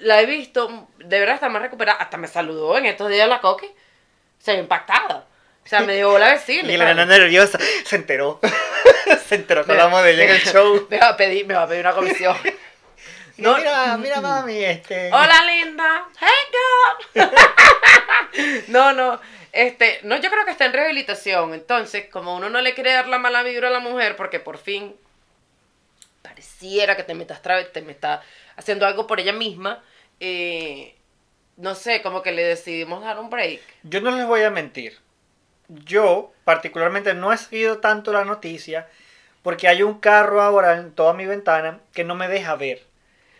La 0.00 0.20
he 0.20 0.26
visto, 0.26 0.88
de 0.98 1.20
verdad 1.20 1.36
está 1.36 1.48
más 1.48 1.62
recuperada. 1.62 1.98
Hasta 1.98 2.16
me 2.16 2.28
saludó 2.28 2.76
en 2.78 2.86
estos 2.86 3.10
días 3.10 3.28
la 3.28 3.40
Coqui. 3.40 3.68
Se 4.38 4.52
ve 4.52 4.58
impactada. 4.58 5.26
O 5.64 5.68
sea, 5.68 5.80
me 5.80 5.96
dio 5.96 6.16
la 6.18 6.32
vecina. 6.32 6.70
Y 6.70 6.76
la 6.76 6.86
nena 6.86 7.06
nerviosa 7.06 7.58
se 7.84 7.96
enteró. 7.96 8.40
se 9.26 9.34
enteró 9.34 9.66
con 9.66 9.76
la 9.76 9.88
modelo 9.88 10.22
en 10.22 10.30
el 10.30 10.40
show. 10.40 10.86
Me 10.88 10.98
va 10.98 11.08
a 11.08 11.16
pedir, 11.16 11.46
me 11.46 11.54
va 11.54 11.62
a 11.62 11.68
pedir 11.68 11.80
una 11.80 11.94
comisión. 11.94 12.36
No. 13.38 13.58
Mira, 13.58 13.96
mira 13.98 14.20
mami, 14.22 14.64
este. 14.64 15.12
Hola 15.12 15.44
linda. 15.44 16.08
Hey 16.18 17.20
girl. 18.32 18.64
no, 18.68 18.94
no. 18.94 19.20
Este, 19.52 20.00
no, 20.04 20.16
yo 20.16 20.30
creo 20.30 20.46
que 20.46 20.52
está 20.52 20.64
en 20.64 20.72
rehabilitación. 20.72 21.52
Entonces, 21.52 22.06
como 22.10 22.34
uno 22.34 22.48
no 22.48 22.62
le 22.62 22.74
quiere 22.74 22.92
dar 22.92 23.08
la 23.08 23.18
mala 23.18 23.42
vibra 23.42 23.68
a 23.68 23.70
la 23.70 23.80
mujer, 23.80 24.16
porque 24.16 24.40
por 24.40 24.56
fin 24.56 24.96
pareciera 26.56 26.96
que 26.96 27.02
te 27.02 27.14
me 27.14 27.22
estás, 27.22 27.42
tra- 27.42 27.70
te 27.70 27.82
me 27.82 27.92
está 27.92 28.22
haciendo 28.56 28.86
algo 28.86 29.06
por 29.06 29.20
ella 29.20 29.32
misma, 29.32 29.82
eh, 30.20 30.94
no 31.56 31.74
sé, 31.74 32.02
como 32.02 32.22
que 32.22 32.32
le 32.32 32.44
decidimos 32.44 33.02
dar 33.02 33.18
un 33.18 33.30
break. 33.30 33.60
Yo 33.82 34.00
no 34.00 34.10
les 34.10 34.26
voy 34.26 34.42
a 34.42 34.50
mentir. 34.50 34.98
Yo, 35.68 36.32
particularmente, 36.44 37.14
no 37.14 37.32
he 37.32 37.36
seguido 37.36 37.78
tanto 37.78 38.12
la 38.12 38.24
noticia 38.24 38.88
porque 39.42 39.68
hay 39.68 39.82
un 39.82 39.98
carro 40.00 40.40
ahora 40.42 40.74
en 40.78 40.92
toda 40.92 41.12
mi 41.12 41.26
ventana 41.26 41.80
que 41.92 42.04
no 42.04 42.14
me 42.14 42.28
deja 42.28 42.56
ver. 42.56 42.84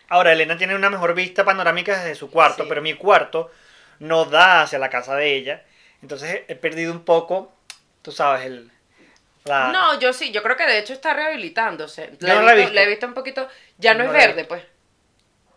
Ahora, 0.09 0.31
Elena 0.33 0.57
tiene 0.57 0.75
una 0.75 0.89
mejor 0.89 1.13
vista 1.13 1.43
panorámica 1.43 1.97
desde 1.97 2.15
su 2.15 2.29
cuarto, 2.29 2.63
Sí. 2.63 2.69
pero 2.69 2.81
mi 2.81 2.93
cuarto 2.93 3.51
no 3.99 4.25
da 4.25 4.61
hacia 4.61 4.79
la 4.79 4.89
casa 4.89 5.15
de 5.15 5.35
ella. 5.35 5.63
Entonces 6.01 6.41
he 6.47 6.55
perdido 6.55 6.91
un 6.93 7.03
poco, 7.03 7.51
tú 8.01 8.11
sabes, 8.11 8.45
el... 8.45 8.71
la- 9.47 9.67
No, 9.71 9.99
yo 9.99 10.13
sí, 10.13 10.31
yo 10.31 10.43
creo 10.43 10.55
que 10.55 10.65
de 10.65 10.79
hecho 10.79 10.93
está 10.93 11.13
rehabilitándose. 11.13 12.11
Yo 12.19 12.27
no 12.35 12.41
he 12.41 12.43
la 12.45 12.53
he 12.53 12.55
visto, 12.57 12.73
la 12.73 12.81
he 12.83 12.87
visto 12.87 13.05
un 13.07 13.13
poquito, 13.13 13.47
ya 13.77 13.93
no, 13.93 14.03
No 14.03 14.11
es 14.11 14.13
verde, 14.13 14.45
pues. 14.45 14.63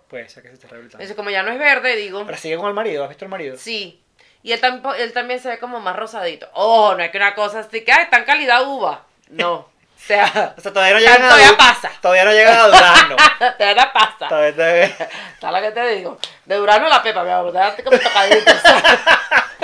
Puede 0.08 0.28
ser 0.28 0.42
que 0.42 0.48
se 0.48 0.54
esté 0.54 0.66
rehabilitando. 0.68 1.02
Entonces, 1.02 1.16
como 1.16 1.30
ya 1.30 1.42
no 1.42 1.52
es 1.52 1.58
verde, 1.58 1.96
digo, 1.96 2.24
Pero 2.26 2.38
sigue 2.38 2.56
con 2.56 2.66
el 2.68 2.74
marido, 2.74 3.02
¿has 3.04 3.08
visto 3.08 3.24
el 3.24 3.30
marido? 3.30 3.56
Sí. 3.56 4.02
Y 4.42 4.52
él, 4.52 4.60
tampo- 4.60 4.94
él 4.94 5.12
también 5.12 5.38
se 5.38 5.48
ve 5.50 5.58
como 5.58 5.80
más 5.80 5.94
rosadito. 5.96 6.48
Oh, 6.54 6.94
no 6.96 7.02
es 7.02 7.10
que 7.10 7.18
una 7.18 7.34
cosa 7.34 7.60
así 7.60 7.82
que, 7.84 7.92
ay, 7.92 8.04
está 8.04 8.18
en 8.18 8.24
calidad 8.24 8.62
uva. 8.66 9.04
No. 9.28 9.68
O 10.00 10.02
sea, 10.02 10.54
O 10.56 10.60
sea, 10.62 10.72
todavía 10.72 10.94
no 10.94 10.98
llegan 11.00 11.22
a... 11.24 11.28
Todavía 11.28 11.56
pasa. 11.58 11.90
Todavía 12.00 12.24
no 12.24 12.32
llegan 12.32 12.58
a 12.58 12.66
Durazno. 12.68 13.16
te 13.58 13.74
da 13.74 13.92
pasa. 13.92 14.28
todavía, 14.28 14.54
todavía- 14.54 14.96
¿Sabes 15.38 15.62
lo 15.62 15.68
que 15.68 15.74
te 15.74 15.88
digo? 15.94 16.18
De 16.46 16.54
Durano 16.56 16.86
a 16.86 16.88
la 16.88 17.02
pepa, 17.02 17.22
mi 17.22 17.30
amor. 17.30 17.52
Déjate 17.52 17.84
como 17.84 17.98
tocadito. 17.98 18.50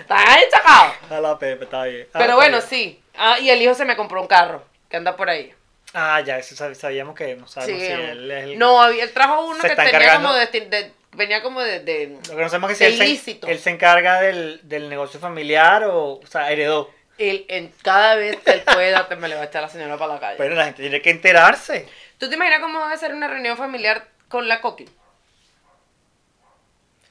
Están 0.00 0.28
ahí 0.28 0.44
chocados. 0.50 0.94
A 1.10 1.20
la 1.20 1.38
Pepe, 1.38 1.64
está 1.64 1.84
bien. 1.84 2.06
Ah, 2.08 2.10
Pero 2.14 2.24
está 2.24 2.34
bueno, 2.36 2.60
sí. 2.62 3.02
Ah, 3.16 3.38
y 3.38 3.50
el 3.50 3.60
hijo 3.62 3.74
se 3.74 3.84
me 3.84 3.96
compró 3.96 4.20
un 4.20 4.26
carro 4.28 4.64
que 4.88 4.96
anda 4.96 5.16
por 5.16 5.28
ahí. 5.30 5.52
Ah, 5.92 6.20
ya, 6.20 6.38
eso 6.38 6.54
sab- 6.56 6.74
sabíamos 6.74 7.14
que 7.14 7.36
no 7.36 7.46
sabemos 7.46 7.80
Sí. 7.80 7.86
si 7.86 7.92
él 7.92 8.30
es 8.30 8.44
el... 8.44 8.58
No, 8.58 8.84
él 8.86 9.12
trajo 9.12 9.46
uno 9.46 9.62
que 9.62 9.76
tenía 9.76 10.14
como 10.16 10.32
de, 10.34 10.46
de- 10.46 10.92
venía 11.12 11.42
como 11.42 11.60
de, 11.60 11.80
de- 11.80 12.18
Lo 12.28 12.36
que 12.36 12.42
no 12.42 12.48
sabemos 12.48 12.72
es 12.72 12.78
si 12.78 12.84
él 12.84 13.18
se, 13.18 13.38
él 13.46 13.58
se 13.60 13.70
encarga 13.70 14.20
del, 14.20 14.60
del 14.64 14.88
negocio 14.88 15.20
familiar 15.20 15.84
o, 15.84 16.14
o 16.14 16.26
sea, 16.26 16.50
heredó. 16.50 16.90
él, 17.18 17.44
en 17.48 17.72
cada 17.82 18.16
vez 18.16 18.36
que 18.38 18.50
él 18.50 18.62
pueda 18.62 19.06
te 19.06 19.14
me 19.14 19.28
le 19.28 19.36
va 19.36 19.42
a 19.42 19.44
echar 19.44 19.62
la 19.62 19.68
señora 19.68 19.96
para 19.96 20.14
la 20.14 20.20
calle. 20.20 20.36
Pero 20.38 20.56
la 20.56 20.64
gente 20.64 20.82
tiene 20.82 21.00
que 21.00 21.10
enterarse. 21.10 21.88
¿Tú 22.18 22.28
te 22.28 22.34
imaginas 22.34 22.60
cómo 22.60 22.80
va 22.80 22.90
a 22.90 22.96
ser 22.96 23.14
una 23.14 23.28
reunión 23.28 23.56
familiar 23.56 24.08
con 24.28 24.48
la 24.48 24.60
Coqui? 24.60 24.88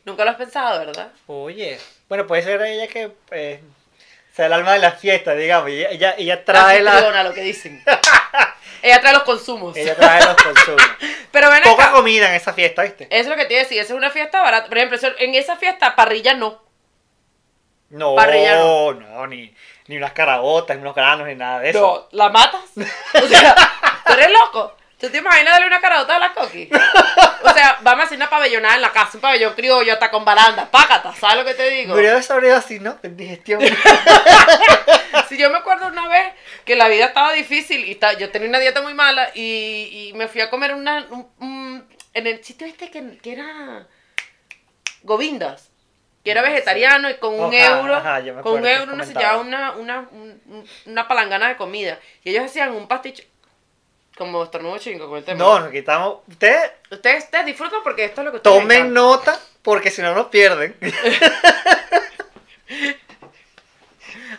Nunca 0.05 0.25
lo 0.25 0.31
has 0.31 0.37
pensado, 0.37 0.85
¿verdad? 0.85 1.11
Oye, 1.27 1.79
bueno, 2.09 2.27
puede 2.27 2.41
ser 2.41 2.61
ella 2.61 2.87
que 2.87 3.11
eh, 3.31 3.61
sea 4.35 4.47
el 4.47 4.53
alma 4.53 4.73
de 4.73 4.79
la 4.79 4.91
fiesta, 4.91 5.33
digamos. 5.35 5.69
y 5.69 5.73
Ella, 5.73 5.89
ella, 5.91 6.15
ella 6.17 6.45
trae 6.45 6.81
la. 6.81 7.23
Lo 7.23 7.33
que 7.33 7.41
dicen. 7.41 7.83
Ella 8.81 8.99
trae 8.99 9.13
los 9.13 9.23
consumos. 9.23 9.77
Ella 9.77 9.95
trae 9.95 10.21
los 10.25 10.35
consumos. 10.35 10.81
Pero 11.31 11.49
ven 11.49 11.63
Poca 11.63 11.85
acá. 11.85 11.93
comida 11.93 12.27
en 12.27 12.35
esa 12.35 12.51
fiesta, 12.51 12.81
¿viste? 12.83 13.05
Eso 13.09 13.21
es 13.21 13.27
lo 13.27 13.37
que 13.37 13.45
te 13.45 13.53
iba 13.53 13.61
a 13.61 13.63
decir. 13.63 13.79
Esa 13.79 13.93
es 13.93 13.97
una 13.97 14.09
fiesta 14.09 14.41
barata. 14.41 14.67
Por 14.67 14.77
ejemplo, 14.77 14.99
en 15.19 15.35
esa 15.35 15.55
fiesta, 15.55 15.95
parrilla 15.95 16.33
no. 16.33 16.61
No, 17.89 18.15
Parrilla 18.15 18.57
no, 18.57 19.27
ni, 19.27 19.55
ni 19.87 19.95
unas 19.97 20.11
carabotas, 20.11 20.75
ni 20.75 20.81
unos 20.81 20.95
granos, 20.95 21.27
ni 21.27 21.35
nada 21.35 21.59
de 21.59 21.69
eso. 21.69 22.09
No, 22.11 22.17
¿la 22.17 22.29
matas? 22.29 22.61
O 22.75 23.27
sea, 23.27 23.55
¿tú 24.05 24.13
eres 24.13 24.29
loco? 24.31 24.75
¿Tú 25.03 25.09
te 25.09 25.17
imaginas 25.17 25.51
darle 25.55 25.67
una 25.67 25.81
carota 25.81 26.15
a 26.15 26.19
la 26.19 26.33
coqui? 26.33 26.69
O 27.43 27.53
sea, 27.53 27.77
vamos 27.81 28.03
a 28.03 28.05
hacer 28.05 28.15
una 28.17 28.29
pabellonada 28.29 28.75
en 28.75 28.81
la 28.81 28.93
casa, 28.93 29.11
un 29.15 29.19
pabellón 29.19 29.53
criollo 29.53 29.91
hasta 29.91 30.09
con 30.09 30.23
baranda. 30.23 30.71
Págata, 30.71 31.13
¿sabes 31.13 31.35
lo 31.35 31.43
que 31.43 31.53
te 31.55 31.69
digo? 31.71 31.93
Me 31.93 31.99
hubiera 31.99 32.21
sabido 32.21 32.55
así, 32.55 32.79
¿no? 32.79 32.97
En 33.03 33.17
digestión. 33.17 33.61
Si 35.29 35.37
yo 35.37 35.49
me 35.49 35.57
acuerdo 35.57 35.87
una 35.87 36.07
vez 36.07 36.33
que 36.63 36.75
la 36.75 36.87
vida 36.87 37.05
estaba 37.05 37.33
difícil 37.33 37.85
y 37.89 37.95
ta- 37.95 38.13
yo 38.13 38.29
tenía 38.29 38.47
una 38.49 38.59
dieta 38.59 38.81
muy 38.81 38.93
mala 38.93 39.29
y, 39.33 40.09
y 40.09 40.13
me 40.15 40.27
fui 40.27 40.41
a 40.41 40.49
comer 40.49 40.73
una, 40.73 41.05
un- 41.09 41.27
un- 41.39 41.87
en 42.13 42.27
el 42.27 42.43
sitio 42.43 42.65
este 42.67 42.89
que, 42.91 43.17
que 43.17 43.33
era 43.33 43.87
Govindas, 45.01 45.69
que 46.23 46.31
era 46.31 46.41
sé. 46.43 46.49
vegetariano 46.49 47.09
y 47.09 47.15
con 47.15 47.33
un 47.39 47.53
Ajá, 47.53 47.79
euro, 47.79 47.95
ajá, 47.95 48.19
me 48.21 48.41
con 48.41 48.53
un 48.59 48.65
euro 48.67 48.93
uno 48.93 49.03
se 49.03 49.13
llevaba 49.13 49.37
una, 49.39 49.71
una, 49.73 49.99
un- 50.11 50.41
un- 50.47 50.65
una 50.85 51.07
palangana 51.07 51.47
de 51.49 51.57
comida 51.57 51.99
y 52.23 52.29
ellos 52.29 52.45
hacían 52.45 52.71
un 52.71 52.87
pasticho 52.87 53.23
como 54.17 54.43
estornudo 54.43 54.77
chingo 54.77 55.07
con 55.09 55.17
el 55.17 55.23
tema. 55.23 55.39
No, 55.39 55.59
nos 55.59 55.71
quitamos. 55.71 56.17
Ustedes 56.27 56.71
Ustedes, 56.91 57.23
ustedes 57.25 57.45
disfrutan 57.45 57.79
porque 57.83 58.05
esto 58.05 58.21
es 58.21 58.25
lo 58.25 58.31
que 58.31 58.37
ustedes 58.37 58.57
tomen 58.59 58.93
nota, 58.93 59.39
porque 59.61 59.89
si 59.89 60.01
no 60.01 60.13
nos 60.13 60.27
pierden. 60.27 60.75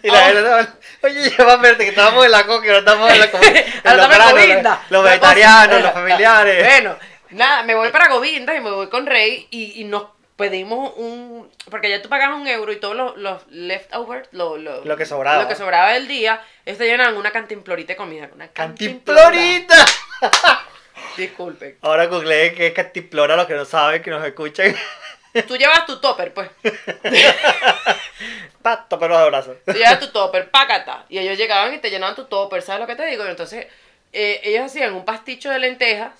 y 0.02 0.10
la 0.10 0.18
gente 0.26 0.42
va- 0.42 0.68
Oye, 1.02 1.30
ya 1.36 1.44
va 1.44 1.52
a 1.54 1.56
verte 1.56 1.84
que 1.84 1.90
estábamos 1.90 2.24
en 2.24 2.30
la 2.30 2.46
coca, 2.46 2.66
no 2.66 2.78
estamos 2.78 3.10
en 3.10 3.18
la 3.20 3.30
comida. 3.30 3.50
los 3.84 4.08
granos, 4.08 4.78
los, 4.90 5.04
vegetarianos, 5.04 5.82
los 5.82 5.92
familiares. 5.94 6.64
Bueno, 6.66 6.96
nada, 7.30 7.62
me 7.62 7.74
voy 7.74 7.90
para 7.90 8.08
Govinda 8.08 8.54
y 8.54 8.60
me 8.60 8.70
voy 8.70 8.88
con 8.88 9.06
Rey 9.06 9.46
y, 9.50 9.80
y 9.80 9.84
nos 9.84 10.04
pedimos 10.36 10.92
un... 10.96 11.50
Porque 11.70 11.88
ya 11.88 12.02
tú 12.02 12.08
pagabas 12.08 12.40
un 12.40 12.46
euro 12.46 12.72
y 12.72 12.76
todos 12.76 12.96
los, 12.96 13.16
los 13.16 13.46
leftovers, 13.48 14.28
lo, 14.32 14.56
lo, 14.56 14.84
Lo 14.84 14.96
que 14.96 15.06
sobraba. 15.06 15.42
Lo 15.42 15.48
que 15.48 15.54
sobraba 15.54 15.92
del 15.92 16.08
día, 16.08 16.42
ellos 16.64 16.78
te 16.78 16.86
llenaban 16.86 17.16
una 17.16 17.30
cantimplorita 17.30 17.92
de 17.92 17.96
comida. 17.96 18.30
Una 18.34 18.48
¡Cantimplorita! 18.48 19.76
Disculpen. 21.16 21.78
Ahora 21.82 22.06
googleen 22.06 22.54
que 22.54 22.68
es 22.68 22.72
cantimplora, 22.72 23.36
los 23.36 23.46
que 23.46 23.54
no 23.54 23.64
saben, 23.64 24.02
que 24.02 24.10
nos 24.10 24.24
escuchan. 24.24 24.74
Tú 25.48 25.56
llevas 25.56 25.84
tu 25.84 26.00
topper, 26.00 26.32
pues. 26.32 26.48
Pato, 28.62 28.98
pero 28.98 29.18
de 29.18 29.26
brazos. 29.26 29.56
Tú 29.66 29.72
llevas 29.72 29.98
tu 29.98 30.12
topper, 30.12 30.50
pácata. 30.50 31.04
Y 31.08 31.18
ellos 31.18 31.36
llegaban 31.36 31.74
y 31.74 31.78
te 31.78 31.90
llenaban 31.90 32.14
tu 32.14 32.26
topper, 32.26 32.62
¿sabes 32.62 32.80
lo 32.80 32.86
que 32.86 32.94
te 32.94 33.04
digo? 33.06 33.26
Y 33.26 33.30
entonces 33.30 33.66
eh, 34.12 34.40
ellos 34.44 34.66
hacían 34.66 34.94
un 34.94 35.04
pasticho 35.04 35.50
de 35.50 35.58
lentejas, 35.58 36.12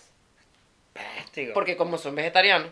porque 1.55 1.77
como 1.77 1.97
son 1.97 2.17
vegetarianos, 2.17 2.71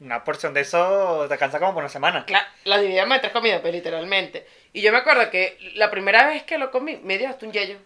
Una 0.00 0.24
porción 0.24 0.52
de 0.54 0.62
eso 0.62 1.24
te 1.28 1.34
alcanza 1.34 1.58
como 1.60 1.72
por 1.74 1.82
una 1.84 1.88
semana. 1.92 2.26
Cla- 2.26 2.46
la 2.64 2.78
dividíamos 2.78 3.14
en 3.14 3.20
tres 3.20 3.32
comidas, 3.32 3.60
pues 3.60 3.72
literalmente. 3.72 4.46
Y 4.72 4.82
yo 4.82 4.90
me 4.90 4.98
acuerdo 4.98 5.30
que 5.30 5.56
la 5.76 5.90
primera 5.90 6.26
vez 6.26 6.42
que 6.42 6.58
lo 6.58 6.70
comí, 6.70 6.98
me 7.04 7.16
dio 7.18 7.28
hasta 7.28 7.46
un 7.46 7.52
yello. 7.52 7.76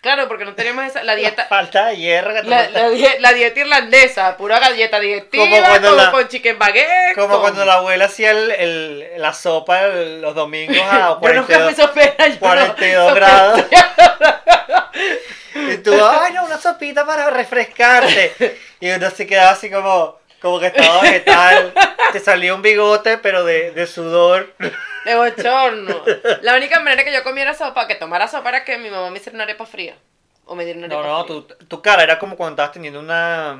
Claro, 0.00 0.28
porque 0.28 0.44
no 0.44 0.54
teníamos 0.54 0.84
esa, 0.84 1.02
la 1.02 1.14
dieta, 1.14 1.46
Falta 1.46 1.86
de 1.86 1.96
hierro. 1.96 2.34
que 2.34 2.42
la, 2.42 2.68
la 2.68 2.90
die- 2.90 3.18
la 3.20 3.32
dieta 3.32 3.60
irlandesa, 3.60 4.36
pura 4.36 4.58
galleta 4.60 5.00
digestiva, 5.00 5.44
Como 5.44 5.60
cuando 5.62 5.88
con, 5.88 5.96
la- 5.96 6.10
con 6.10 6.28
chicken 6.28 6.58
baguette. 6.58 7.14
Como 7.14 7.28
con- 7.28 7.40
cuando 7.40 7.64
la 7.64 7.74
abuela 7.74 8.04
hacía 8.06 8.30
el, 8.32 8.50
el- 8.50 9.08
la 9.16 9.32
sopa 9.32 9.82
el- 9.84 10.20
los 10.20 10.34
domingos 10.34 10.76
a 10.78 11.18
Yo 11.22 11.32
nunca 11.34 11.58
fui 11.58 11.74
42, 11.74 11.76
sopera, 11.76 12.26
yo 12.28 12.34
no- 12.34 12.38
42 12.40 13.08
sopera. 13.08 13.26
grados. 13.26 13.64
Y 15.54 15.76
tú, 15.78 15.92
ay 16.04 16.32
no, 16.32 16.44
una 16.44 16.58
sopita 16.58 17.06
para 17.06 17.30
refrescarte. 17.30 18.58
Y 18.80 18.90
uno 18.90 19.08
se 19.10 19.26
quedaba 19.26 19.50
así 19.52 19.70
como, 19.70 20.18
como 20.44 20.60
que 20.60 20.66
estaba 20.66 21.00
vegetal. 21.00 21.72
Te 22.12 22.20
salía 22.20 22.54
un 22.54 22.60
bigote, 22.60 23.16
pero 23.16 23.44
de, 23.44 23.70
de 23.70 23.86
sudor. 23.86 24.54
De 25.04 25.14
bochorno. 25.16 26.02
La 26.42 26.54
única 26.54 26.80
manera 26.80 27.02
que 27.02 27.12
yo 27.12 27.24
comiera 27.24 27.54
sopa, 27.54 27.88
que 27.88 27.94
tomara 27.94 28.28
sopa, 28.28 28.50
era 28.50 28.64
que 28.64 28.76
mi 28.76 28.90
mamá 28.90 29.08
me 29.10 29.16
hiciera 29.16 29.34
una 29.36 29.44
arepa 29.44 29.64
fría. 29.64 29.96
O 30.44 30.54
me 30.54 30.66
diera 30.66 30.78
una 30.78 30.86
arepa 30.86 31.02
No, 31.02 31.08
no, 31.08 31.24
fría. 31.24 31.56
tu, 31.58 31.66
tu 31.66 31.80
cara 31.82 32.02
era 32.02 32.18
como 32.18 32.36
cuando 32.36 32.52
estabas 32.52 32.72
teniendo 32.72 33.00
una, 33.00 33.58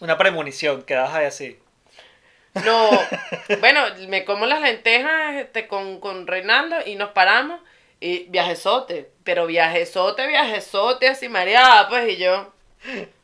una 0.00 0.18
premonición, 0.18 0.82
quedabas 0.82 1.14
ahí 1.14 1.26
así. 1.26 1.60
No, 2.64 2.90
bueno, 3.60 3.80
me 4.08 4.24
como 4.24 4.46
las 4.46 4.60
lentejas 4.60 5.36
este, 5.36 5.68
con, 5.68 6.00
con 6.00 6.26
Reinaldo 6.26 6.76
y 6.84 6.96
nos 6.96 7.10
paramos 7.10 7.60
y 8.00 8.24
viajezote, 8.28 9.10
pero 9.22 9.46
viajezote, 9.46 10.26
viajezote, 10.26 11.08
así 11.08 11.28
mareada, 11.28 11.88
pues, 11.88 12.08
y 12.12 12.16
yo, 12.16 12.52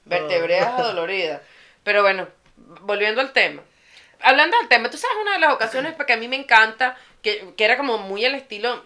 vertebreas 0.04 0.68
adoloridas. 0.78 1.42
Pero 1.84 2.02
bueno, 2.02 2.28
volviendo 2.82 3.20
al 3.20 3.32
tema. 3.32 3.62
Hablando 4.20 4.56
del 4.58 4.68
tema, 4.68 4.90
tú 4.90 4.98
sabes 4.98 5.16
una 5.20 5.32
de 5.32 5.38
las 5.38 5.52
ocasiones 5.52 5.94
porque 5.94 6.12
a 6.12 6.16
mí 6.16 6.28
me 6.28 6.36
encanta, 6.36 6.96
que, 7.22 7.54
que 7.56 7.64
era 7.64 7.76
como 7.76 7.98
muy 7.98 8.24
el 8.24 8.34
estilo, 8.34 8.84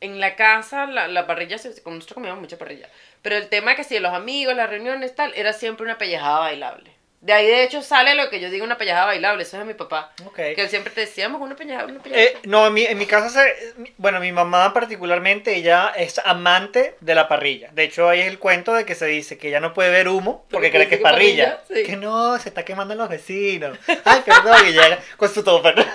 en 0.00 0.20
la 0.20 0.36
casa, 0.36 0.86
la, 0.86 1.08
la 1.08 1.26
parrilla, 1.26 1.56
nosotros 1.56 2.12
comíamos 2.12 2.40
mucha 2.40 2.58
parrilla, 2.58 2.90
pero 3.22 3.36
el 3.36 3.48
tema 3.48 3.74
que 3.74 3.84
si 3.84 3.98
los 3.98 4.12
amigos, 4.12 4.54
las 4.54 4.68
reuniones, 4.68 5.14
tal, 5.14 5.32
era 5.34 5.52
siempre 5.54 5.84
una 5.84 5.96
pellejada 5.96 6.40
bailable. 6.40 6.93
De 7.24 7.32
ahí, 7.32 7.46
de 7.46 7.64
hecho, 7.64 7.80
sale 7.80 8.14
lo 8.14 8.28
que 8.28 8.38
yo 8.38 8.50
digo, 8.50 8.66
una 8.66 8.76
pellejada 8.76 9.06
bailable. 9.06 9.44
Eso 9.44 9.56
es 9.56 9.60
de 9.62 9.64
mi 9.66 9.72
papá. 9.72 10.12
Ok. 10.26 10.36
Que 10.36 10.56
él 10.60 10.68
siempre 10.68 10.92
te 10.92 11.00
decíamos 11.00 11.40
una 11.40 11.56
pellejada, 11.56 11.86
una 11.86 12.02
pellejada. 12.02 12.22
Eh, 12.22 12.36
no, 12.44 12.66
en 12.66 12.74
mi, 12.74 12.84
en 12.84 12.98
mi 12.98 13.06
casa, 13.06 13.30
se, 13.30 13.72
bueno, 13.96 14.20
mi 14.20 14.30
mamá 14.30 14.74
particularmente, 14.74 15.56
ella 15.56 15.90
es 15.96 16.18
amante 16.22 16.96
de 17.00 17.14
la 17.14 17.26
parrilla. 17.26 17.70
De 17.72 17.84
hecho, 17.84 18.10
ahí 18.10 18.20
es 18.20 18.26
el 18.26 18.38
cuento 18.38 18.74
de 18.74 18.84
que 18.84 18.94
se 18.94 19.06
dice 19.06 19.38
que 19.38 19.48
ella 19.48 19.60
no 19.60 19.72
puede 19.72 19.88
ver 19.88 20.08
humo 20.08 20.44
porque 20.50 20.68
Porque 20.68 20.70
cree 20.70 20.88
que 20.88 20.94
es 20.96 21.00
parrilla. 21.00 21.60
parrilla, 21.62 21.82
sí. 21.82 21.90
Que 21.90 21.96
no, 21.96 22.38
se 22.38 22.50
está 22.50 22.62
quemando 22.62 22.92
en 22.92 22.98
los 22.98 23.08
vecinos. 23.08 23.78
Ay, 24.04 24.20
perdón, 24.26 24.68
y 24.68 24.72
llega 24.72 24.98
con 25.16 25.32
su 25.32 25.42
topper. 25.42 25.74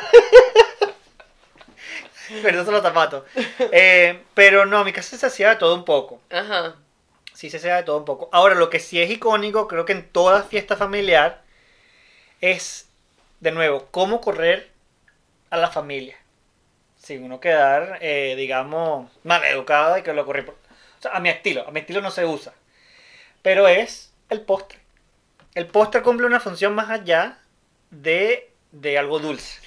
Perdón, 2.43 2.65
son 2.65 2.73
los 2.75 2.83
zapatos. 2.83 3.23
Eh, 3.71 4.19
pero 4.35 4.65
no, 4.65 4.79
en 4.79 4.85
mi 4.85 4.93
casa 4.93 5.17
se 5.17 5.25
hacía 5.25 5.49
de 5.49 5.55
todo 5.55 5.73
un 5.75 5.83
poco. 5.85 6.21
Ajá. 6.29 6.75
Sí 7.39 7.49
se 7.49 7.55
hacía 7.55 7.77
de 7.77 7.83
todo 7.83 7.99
un 7.99 8.03
poco. 8.03 8.27
Ahora, 8.33 8.53
lo 8.53 8.69
que 8.69 8.81
sí 8.81 9.01
es 9.01 9.09
icónico, 9.09 9.69
creo 9.69 9.85
que 9.85 9.93
en 9.93 10.09
toda 10.09 10.43
fiesta 10.43 10.75
familiar, 10.75 11.41
es, 12.41 12.89
de 13.39 13.53
nuevo, 13.53 13.87
cómo 13.91 14.19
correr 14.19 14.69
a 15.49 15.55
la 15.55 15.71
familia. 15.71 16.17
Sin 16.97 17.23
uno 17.23 17.39
quedar, 17.39 17.97
eh, 18.01 18.35
digamos, 18.35 19.09
mal 19.23 19.41
educado 19.45 19.97
y 19.97 20.03
que 20.03 20.11
lo 20.11 20.25
corrí 20.25 20.41
por... 20.41 20.55
O 20.55 21.01
sea, 21.01 21.11
a 21.11 21.21
mi 21.21 21.29
estilo, 21.29 21.65
a 21.65 21.71
mi 21.71 21.79
estilo 21.79 22.01
no 22.01 22.11
se 22.11 22.25
usa. 22.25 22.53
Pero 23.41 23.69
es 23.69 24.11
el 24.29 24.41
postre. 24.41 24.77
El 25.55 25.67
postre 25.67 26.01
cumple 26.01 26.27
una 26.27 26.41
función 26.41 26.75
más 26.75 26.89
allá 26.89 27.39
de, 27.89 28.51
de 28.73 28.97
algo 28.97 29.19
dulce. 29.19 29.61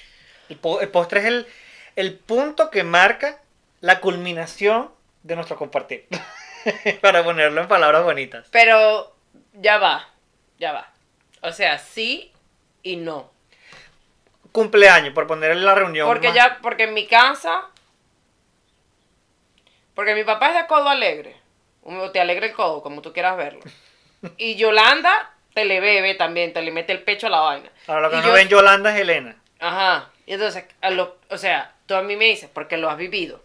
El 0.47 0.59
postre 0.59 1.21
es 1.21 1.25
el, 1.25 1.47
el 1.95 2.19
punto 2.19 2.69
que 2.69 2.83
marca 2.83 3.41
la 3.81 3.99
culminación 3.99 4.91
de 5.23 5.35
nuestro 5.35 5.57
compartir. 5.57 6.05
Para 7.01 7.23
ponerlo 7.23 7.61
en 7.61 7.67
palabras 7.67 8.03
bonitas. 8.03 8.47
Pero 8.51 9.13
ya 9.53 9.77
va, 9.77 10.07
ya 10.59 10.71
va. 10.71 10.87
O 11.41 11.51
sea, 11.51 11.77
sí 11.77 12.31
y 12.83 12.95
no. 12.95 13.31
Cumpleaños, 14.51 15.13
por 15.13 15.25
poner 15.27 15.51
en 15.51 15.65
la 15.65 15.75
reunión. 15.75 16.07
Porque 16.07 16.27
más- 16.27 16.35
ya, 16.35 16.59
porque 16.61 16.83
en 16.83 16.93
mi 16.93 17.07
casa, 17.07 17.65
porque 19.95 20.15
mi 20.15 20.23
papá 20.23 20.49
es 20.49 20.55
de 20.61 20.67
codo 20.67 20.89
alegre, 20.89 21.35
o 21.83 22.11
te 22.11 22.19
alegra 22.19 22.45
el 22.47 22.53
codo, 22.53 22.81
como 22.81 23.01
tú 23.01 23.13
quieras 23.13 23.37
verlo. 23.37 23.61
Y 24.37 24.55
Yolanda 24.55 25.31
te 25.53 25.65
le 25.65 25.81
bebe 25.81 26.15
también, 26.15 26.53
te 26.53 26.61
le 26.61 26.71
mete 26.71 26.93
el 26.93 27.03
pecho 27.03 27.27
a 27.27 27.29
la 27.29 27.39
vaina. 27.41 27.69
Ahora 27.87 28.01
lo 28.03 28.09
que 28.09 28.15
Y 28.15 28.19
no 28.21 28.27
yo- 28.27 28.33
ven 28.33 28.47
Yolanda 28.47 28.93
es 28.95 29.01
Elena. 29.01 29.35
Ajá. 29.59 30.09
Y 30.25 30.33
entonces, 30.33 30.63
a 30.81 30.89
lo, 30.91 31.17
o 31.29 31.37
sea, 31.37 31.73
tú 31.85 31.95
a 31.95 32.01
mí 32.01 32.15
me 32.15 32.25
dices, 32.25 32.49
porque 32.53 32.77
lo 32.77 32.89
has 32.89 32.95
vivido. 32.97 33.42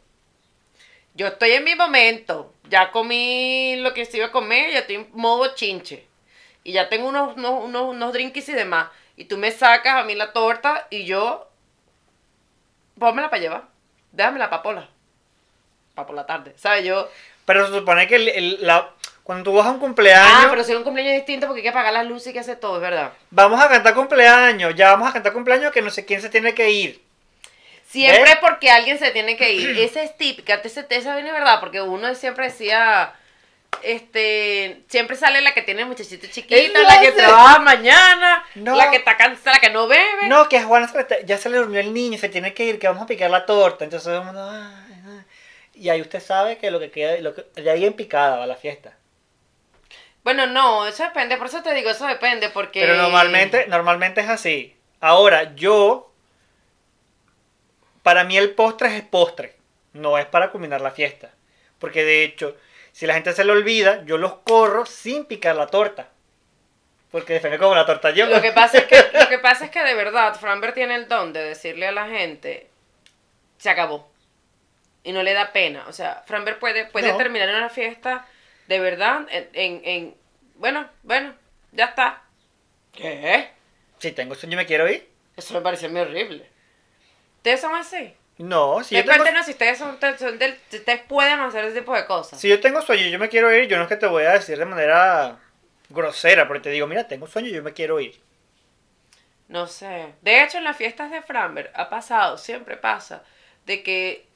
Yo 1.18 1.26
estoy 1.26 1.50
en 1.50 1.64
mi 1.64 1.74
momento. 1.74 2.54
Ya 2.70 2.92
comí 2.92 3.74
lo 3.80 3.92
que 3.92 4.04
se 4.04 4.18
iba 4.18 4.26
a 4.26 4.30
comer, 4.30 4.72
ya 4.72 4.78
estoy 4.78 4.96
en 4.96 5.08
modo 5.14 5.52
chinche. 5.56 6.06
Y 6.62 6.72
ya 6.72 6.88
tengo 6.88 7.08
unos, 7.08 7.36
unos, 7.36 7.64
unos, 7.64 7.82
unos 7.88 8.12
drinks 8.12 8.48
y 8.48 8.52
demás. 8.52 8.88
Y 9.16 9.24
tú 9.24 9.36
me 9.36 9.50
sacas 9.50 9.96
a 9.96 10.04
mí 10.04 10.14
la 10.14 10.32
torta 10.32 10.86
y 10.90 11.04
yo. 11.06 11.48
Pónmela 13.00 13.30
para 13.30 13.42
llevar. 13.42 13.62
Déjamela 14.12 14.48
para 14.48 14.62
pola. 14.62 14.88
Para 15.96 16.06
por 16.06 16.14
la 16.14 16.24
tarde. 16.24 16.54
¿Sabes? 16.56 16.84
Yo. 16.84 17.08
Pero 17.44 17.66
se 17.66 17.72
supone 17.72 18.06
que 18.06 18.14
el- 18.14 18.28
el- 18.28 18.58
la, 18.66 18.90
cuando 19.24 19.42
tú 19.50 19.56
vas 19.56 19.66
a 19.66 19.70
un 19.70 19.80
cumpleaños, 19.80 20.44
Ah, 20.44 20.46
pero 20.50 20.62
si 20.62 20.70
es 20.70 20.78
un 20.78 20.84
cumpleaños 20.84 21.14
distinto 21.14 21.46
porque 21.48 21.60
hay 21.60 21.64
que 21.64 21.68
apagar 21.70 21.92
las 21.94 22.06
luces 22.06 22.28
y 22.28 22.32
que 22.32 22.38
hace 22.40 22.54
todo, 22.54 22.76
es 22.76 22.82
verdad. 22.82 23.12
vamos 23.30 23.60
a 23.60 23.68
cantar 23.68 23.94
cumpleaños, 23.94 24.72
ya 24.76 24.92
vamos 24.92 25.08
a 25.08 25.12
cantar 25.12 25.32
cumpleaños 25.32 25.72
que 25.72 25.82
no 25.82 25.90
sé 25.90 26.04
quién 26.04 26.20
se 26.22 26.28
tiene 26.28 26.54
que 26.54 26.70
ir. 26.70 27.07
Siempre 27.88 28.36
porque 28.40 28.70
alguien 28.70 28.98
se 28.98 29.10
tiene 29.12 29.36
que 29.36 29.52
ir. 29.52 29.70
Ese 29.78 30.02
es 30.04 30.16
típica, 30.16 30.54
esa, 30.54 30.84
esa 30.88 31.14
viene 31.14 31.32
verdad, 31.32 31.58
porque 31.60 31.80
uno 31.80 32.14
siempre 32.14 32.46
decía, 32.46 33.14
este, 33.82 34.82
siempre 34.88 35.16
sale 35.16 35.40
la 35.40 35.54
que 35.54 35.62
tiene 35.62 35.82
el 35.82 35.88
muchachito 35.88 36.26
chiquito, 36.26 36.82
la 36.82 37.00
que 37.00 37.12
trabaja 37.12 37.58
mañana, 37.60 38.44
No. 38.56 38.76
la 38.76 38.90
que 38.90 38.96
está 38.98 39.16
cansada, 39.16 39.56
la 39.56 39.60
que 39.60 39.70
no 39.70 39.86
bebe. 39.88 40.26
No, 40.26 40.48
que 40.48 40.58
a 40.58 40.64
Juana 40.64 40.90
ya 41.24 41.38
se 41.38 41.48
le 41.48 41.58
durmió 41.58 41.80
el 41.80 41.94
niño, 41.94 42.18
se 42.18 42.28
tiene 42.28 42.52
que 42.54 42.64
ir, 42.64 42.78
que 42.78 42.88
vamos 42.88 43.02
a 43.04 43.06
picar 43.06 43.30
la 43.30 43.46
torta. 43.46 43.84
Entonces 43.84 44.04
todo 44.06 44.18
el 44.18 44.24
mundo, 44.24 44.48
"Ay, 44.50 44.94
ay". 45.06 45.22
Y 45.74 45.88
ahí 45.90 46.00
usted 46.00 46.20
sabe 46.20 46.58
que 46.58 46.70
lo 46.70 46.80
que 46.80 46.90
queda, 46.90 47.16
lo 47.20 47.34
que, 47.34 47.44
de 47.60 47.70
ahí 47.70 47.84
en 47.84 47.92
picada 47.94 48.36
va 48.36 48.46
la 48.46 48.56
fiesta. 48.56 48.92
Bueno, 50.24 50.46
no, 50.46 50.86
eso 50.86 51.04
depende, 51.04 51.36
por 51.36 51.46
eso 51.46 51.62
te 51.62 51.72
digo, 51.72 51.88
eso 51.88 52.06
depende, 52.06 52.50
porque... 52.50 52.80
Pero 52.80 52.96
normalmente, 52.96 53.66
normalmente 53.68 54.20
es 54.20 54.28
así. 54.28 54.76
Ahora, 55.00 55.54
yo, 55.54 56.07
para 58.08 58.24
mí 58.24 58.38
el 58.38 58.54
postre 58.54 58.96
es 58.96 59.02
postre, 59.02 59.54
no 59.92 60.16
es 60.16 60.24
para 60.24 60.50
culminar 60.50 60.80
la 60.80 60.92
fiesta. 60.92 61.30
Porque 61.78 62.04
de 62.06 62.24
hecho, 62.24 62.56
si 62.90 63.06
la 63.06 63.12
gente 63.12 63.34
se 63.34 63.44
le 63.44 63.52
olvida, 63.52 64.02
yo 64.06 64.16
los 64.16 64.36
corro 64.46 64.86
sin 64.86 65.26
picar 65.26 65.54
la 65.56 65.66
torta. 65.66 66.08
Porque 67.10 67.38
me 67.38 67.58
como 67.58 67.74
la 67.74 67.84
torta 67.84 68.08
yo. 68.12 68.24
Lo 68.24 68.40
que 68.40 68.52
pasa 68.52 68.78
es 68.78 68.84
que, 68.84 68.96
lo 69.12 69.28
que, 69.28 69.38
pasa 69.38 69.66
es 69.66 69.70
que 69.70 69.84
de 69.84 69.92
verdad, 69.92 70.34
Franber 70.40 70.72
tiene 70.72 70.94
el 70.94 71.06
don 71.06 71.34
de 71.34 71.44
decirle 71.44 71.86
a 71.86 71.92
la 71.92 72.08
gente, 72.08 72.70
se 73.58 73.68
acabó. 73.68 74.10
Y 75.04 75.12
no 75.12 75.22
le 75.22 75.34
da 75.34 75.52
pena. 75.52 75.84
O 75.86 75.92
sea, 75.92 76.22
Franber 76.26 76.58
puede, 76.58 76.86
puede 76.86 77.12
No. 77.12 77.18
terminar 77.18 77.50
una 77.50 77.68
fiesta 77.68 78.26
de 78.68 78.80
verdad 78.80 79.26
en, 79.30 79.50
en, 79.52 79.82
en- 79.84 80.14
bueno, 80.54 80.88
bueno, 81.02 81.34
ya 81.72 81.84
está. 81.84 82.22
¿Qué? 82.90 83.50
Si 83.98 84.12
tengo 84.12 84.34
sueño 84.34 84.56
me 84.56 84.64
quiero 84.64 84.88
ir. 84.90 85.06
Eso 85.36 85.52
me 85.52 85.60
parece 85.60 85.90
muy 85.90 86.00
horrible. 86.00 86.56
¿Ustedes 87.38 87.60
son 87.60 87.74
así? 87.74 88.14
No, 88.38 88.84
si 88.84 88.94
yo, 88.94 89.04
tengo, 89.04 89.16
Cuéntenos 89.16 89.46
si 89.46 89.52
ustedes 89.52 89.78
son, 89.78 89.98
son 90.18 90.38
del- 90.38 90.58
si 90.70 90.76
ustedes 90.76 91.00
pueden 91.02 91.40
hacer 91.40 91.64
ese 91.64 91.80
tipo 91.80 91.94
de 91.94 92.06
cosas. 92.06 92.38
si 92.38 92.48
yo 92.48 92.60
tengo 92.60 92.80
sueño 92.82 93.04
y 93.06 93.10
yo 93.10 93.18
me 93.18 93.28
quiero 93.28 93.52
ir, 93.52 93.66
yo 93.68 93.76
no 93.76 93.82
es 93.82 93.88
que 93.88 93.96
te 93.96 94.06
voy 94.06 94.24
a 94.24 94.32
decir 94.32 94.58
de 94.58 94.64
manera 94.64 95.38
grosera, 95.88 96.46
porque 96.46 96.62
te 96.62 96.70
digo, 96.70 96.86
mira, 96.86 97.08
tengo 97.08 97.26
sueño 97.26 97.48
y 97.48 97.52
yo 97.52 97.62
me 97.62 97.72
quiero 97.72 97.98
ir. 97.98 98.20
No 99.48 99.66
sé. 99.66 100.14
De 100.22 100.42
hecho, 100.42 100.58
en 100.58 100.64
las 100.64 100.76
fiestas 100.76 101.10
de 101.10 101.22
Framber 101.22 101.70
ha 101.74 101.88
pasado, 101.88 102.36
siempre 102.36 102.76
pasa, 102.76 103.24
de 103.64 103.82
que 103.82 104.26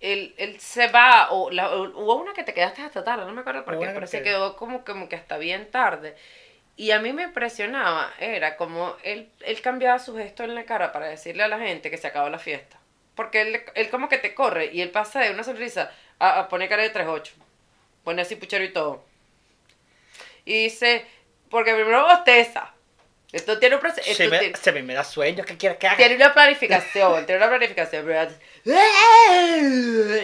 él, 0.00 0.34
él 0.38 0.58
se 0.60 0.88
va, 0.88 1.28
o, 1.30 1.50
la- 1.50 1.74
hubo 1.76 2.16
una 2.16 2.32
que 2.32 2.44
te 2.44 2.54
quedaste 2.54 2.82
hasta 2.82 3.04
tarde, 3.04 3.26
no 3.26 3.32
me 3.32 3.40
acuerdo 3.42 3.64
por 3.64 3.78
qué, 3.78 3.90
pero 3.90 4.06
se 4.06 4.22
quedó 4.22 4.56
como, 4.56 4.84
como 4.84 5.08
que 5.08 5.16
hasta 5.16 5.38
bien 5.38 5.70
tarde. 5.70 6.16
Y 6.76 6.90
a 6.90 6.98
mí 6.98 7.12
me 7.12 7.22
impresionaba, 7.22 8.12
era 8.18 8.56
como 8.56 8.96
él, 9.04 9.30
él 9.40 9.60
cambiaba 9.60 9.98
su 9.98 10.16
gesto 10.16 10.42
en 10.42 10.54
la 10.54 10.64
cara 10.64 10.90
para 10.92 11.06
decirle 11.06 11.44
a 11.44 11.48
la 11.48 11.58
gente 11.58 11.90
que 11.90 11.98
se 11.98 12.08
acabó 12.08 12.28
la 12.28 12.38
fiesta. 12.38 12.78
Porque 13.14 13.42
él, 13.42 13.62
él 13.74 13.90
como 13.90 14.08
que 14.08 14.18
te 14.18 14.34
corre 14.34 14.70
y 14.72 14.80
él 14.80 14.90
pasa 14.90 15.20
de 15.20 15.30
una 15.30 15.44
sonrisa 15.44 15.92
a, 16.18 16.40
a 16.40 16.48
poner 16.48 16.68
cara 16.68 16.82
de 16.82 16.92
3-8. 16.92 17.30
Pone 18.02 18.22
así 18.22 18.34
puchero 18.34 18.64
y 18.64 18.72
todo. 18.72 19.04
Y 20.44 20.64
dice, 20.64 21.06
porque 21.48 21.74
primero 21.74 22.04
bosteza. 22.04 22.74
Esto 23.30 23.58
tiene 23.58 23.76
un 23.76 23.80
proceso. 23.80 24.12
Se 24.14 24.28
me, 24.28 24.54
se 24.54 24.72
me, 24.72 24.82
me 24.82 24.94
da 24.94 25.02
sueño, 25.04 25.44
¿qué 25.44 25.56
quieres 25.56 25.78
que 25.78 25.86
haga? 25.86 25.96
Tiene 25.96 26.16
una 26.16 26.32
planificación, 26.32 27.26
tiene 27.26 27.40
una 27.40 27.48
planificación. 27.48 28.06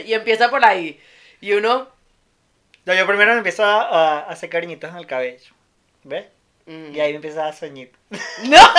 Y 0.05 0.13
empieza 0.13 0.51
por 0.51 0.65
ahí. 0.65 1.01
Y 1.41 1.53
uno. 1.53 1.89
No, 2.85 2.95
yo 2.95 3.07
primero 3.07 3.33
me 3.33 3.39
empiezo 3.39 3.65
a, 3.65 3.83
a 3.83 4.31
hacer 4.31 4.49
cariñitos 4.51 4.91
en 4.91 4.97
el 4.97 5.07
cabello. 5.07 5.53
¿Ves? 6.05 6.27
Mm, 6.67 6.95
Y 6.95 7.01
ahí 7.01 7.11
me 7.13 7.17
empieza 7.17 7.47
a 7.47 7.53
sueñito. 7.53 7.99
¡No! 8.45 8.59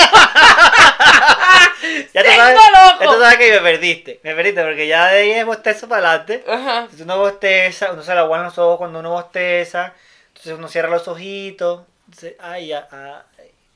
Ya 2.14 2.22
te, 2.22 2.30
¡Tengo 2.30 2.42
sabes, 2.44 2.56
loco! 2.56 3.04
ya 3.04 3.06
tú 3.08 3.20
sabes 3.22 3.38
que 3.38 3.52
me 3.54 3.60
perdiste. 3.60 4.20
Me 4.24 4.36
perdiste 4.36 4.62
porque 4.64 4.88
ya 4.88 5.08
de 5.08 5.22
ahí 5.22 5.32
es 5.32 5.46
bostezo 5.46 5.88
para 5.88 6.10
adelante. 6.10 6.44
Ajá. 6.48 6.80
Entonces 6.82 7.02
uno 7.02 7.18
bosteza, 7.18 7.92
uno 7.92 8.04
se 8.04 8.14
le 8.14 8.20
aguan 8.20 8.44
los 8.44 8.58
ojos 8.60 8.78
cuando 8.78 9.00
uno 9.00 9.10
bosteza. 9.12 9.94
Entonces 10.28 10.54
uno 10.54 10.68
cierra 10.68 10.90
los 10.90 11.08
ojitos. 11.08 11.82
Entonces, 12.06 12.36
ay, 12.40 12.72
ay, 12.74 12.84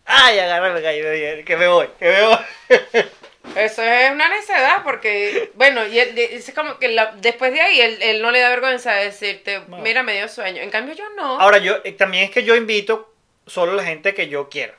ay, 0.05 0.37
el 0.39 0.81
gallo, 0.81 1.45
que 1.45 1.57
me 1.57 1.67
voy, 1.67 1.87
que 1.99 2.05
me 2.11 2.21
voy. 2.23 2.37
Eso 3.55 3.81
es 3.83 4.11
una 4.11 4.27
necedad 4.29 4.83
porque, 4.83 5.51
bueno, 5.55 5.85
y 5.85 5.97
él- 5.99 6.17
es 6.17 6.51
como 6.53 6.77
que 6.79 6.89
la- 6.89 7.13
después 7.17 7.53
de 7.53 7.61
ahí 7.61 7.79
él, 7.79 7.97
él 8.01 8.21
no 8.21 8.31
le 8.31 8.39
da 8.39 8.49
vergüenza 8.49 8.93
de 8.93 9.05
decirte, 9.05 9.61
mira, 9.67 10.03
me 10.03 10.13
dio 10.13 10.27
sueño. 10.27 10.61
En 10.61 10.69
cambio 10.71 10.93
yo 10.95 11.09
no. 11.15 11.39
Ahora, 11.39 11.57
yo 11.59 11.77
eh, 11.83 11.91
también 11.93 12.25
es 12.25 12.31
que 12.31 12.43
yo 12.43 12.55
invito 12.55 13.14
solo 13.45 13.73
la 13.73 13.84
gente 13.84 14.13
que 14.13 14.27
yo 14.27 14.49
quiero. 14.49 14.73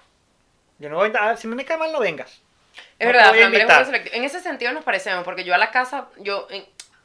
Yo 0.78 0.88
no 0.88 0.96
voy 0.96 1.12
a, 1.18 1.36
si 1.36 1.48
me 1.48 1.64
cae 1.64 1.76
mal, 1.76 1.92
no 1.92 2.00
vengas. 2.00 2.42
es 2.98 3.06
no 3.06 3.12
verdad, 3.12 3.94
es. 3.94 4.12
En 4.12 4.24
ese 4.24 4.40
sentido 4.40 4.72
nos 4.72 4.84
parecemos 4.84 5.24
porque 5.24 5.44
yo 5.44 5.54
a 5.54 5.58
la 5.58 5.70
casa, 5.70 6.08
yo, 6.18 6.46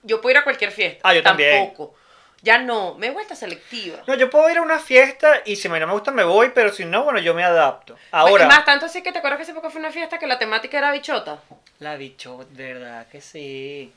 yo 0.04 0.21
puedo 0.21 0.32
ir 0.32 0.38
a 0.38 0.43
cualquier 0.43 0.71
fiesta. 0.71 1.00
Ah, 1.04 1.13
yo 1.13 1.24
también. 1.24 1.67
Tampoco. 1.67 1.95
Ya 2.43 2.58
no, 2.58 2.95
me 2.95 3.08
he 3.08 3.12
vuelto 3.12 3.36
selectiva. 3.36 4.00
No, 4.08 4.15
yo 4.15 4.30
puedo 4.30 4.50
ir 4.50 4.58
a 4.58 4.63
una 4.63 4.80
fiesta 4.80 5.41
y 5.45 5.56
si 5.56 5.69
no 5.69 5.76
me 5.76 5.93
gusta 5.93 6.12
me 6.12 6.24
voy, 6.24 6.50
pero 6.50 6.71
si 6.71 6.86
no, 6.86 7.04
bueno, 7.04 7.19
yo 7.19 7.36
me 7.36 7.43
adapto. 7.43 7.95
Ahora, 8.10 8.45
y 8.45 8.47
más 8.47 8.65
tanto 8.65 8.88
así 8.88 9.04
que 9.04 9.12
te 9.12 9.19
acuerdas 9.19 9.38
que 9.38 9.43
hace 9.43 9.54
poco 9.54 9.69
fue 9.69 9.80
una 9.80 9.91
fiesta 9.91 10.17
que 10.17 10.26
la 10.26 10.39
temática 10.39 10.80
era 10.80 10.91
bichota. 10.91 11.39
la 11.78 11.95
bicho, 11.97 12.45
de 12.50 12.74
verdad 12.74 13.08
que 13.10 13.21
sí. 13.21 13.93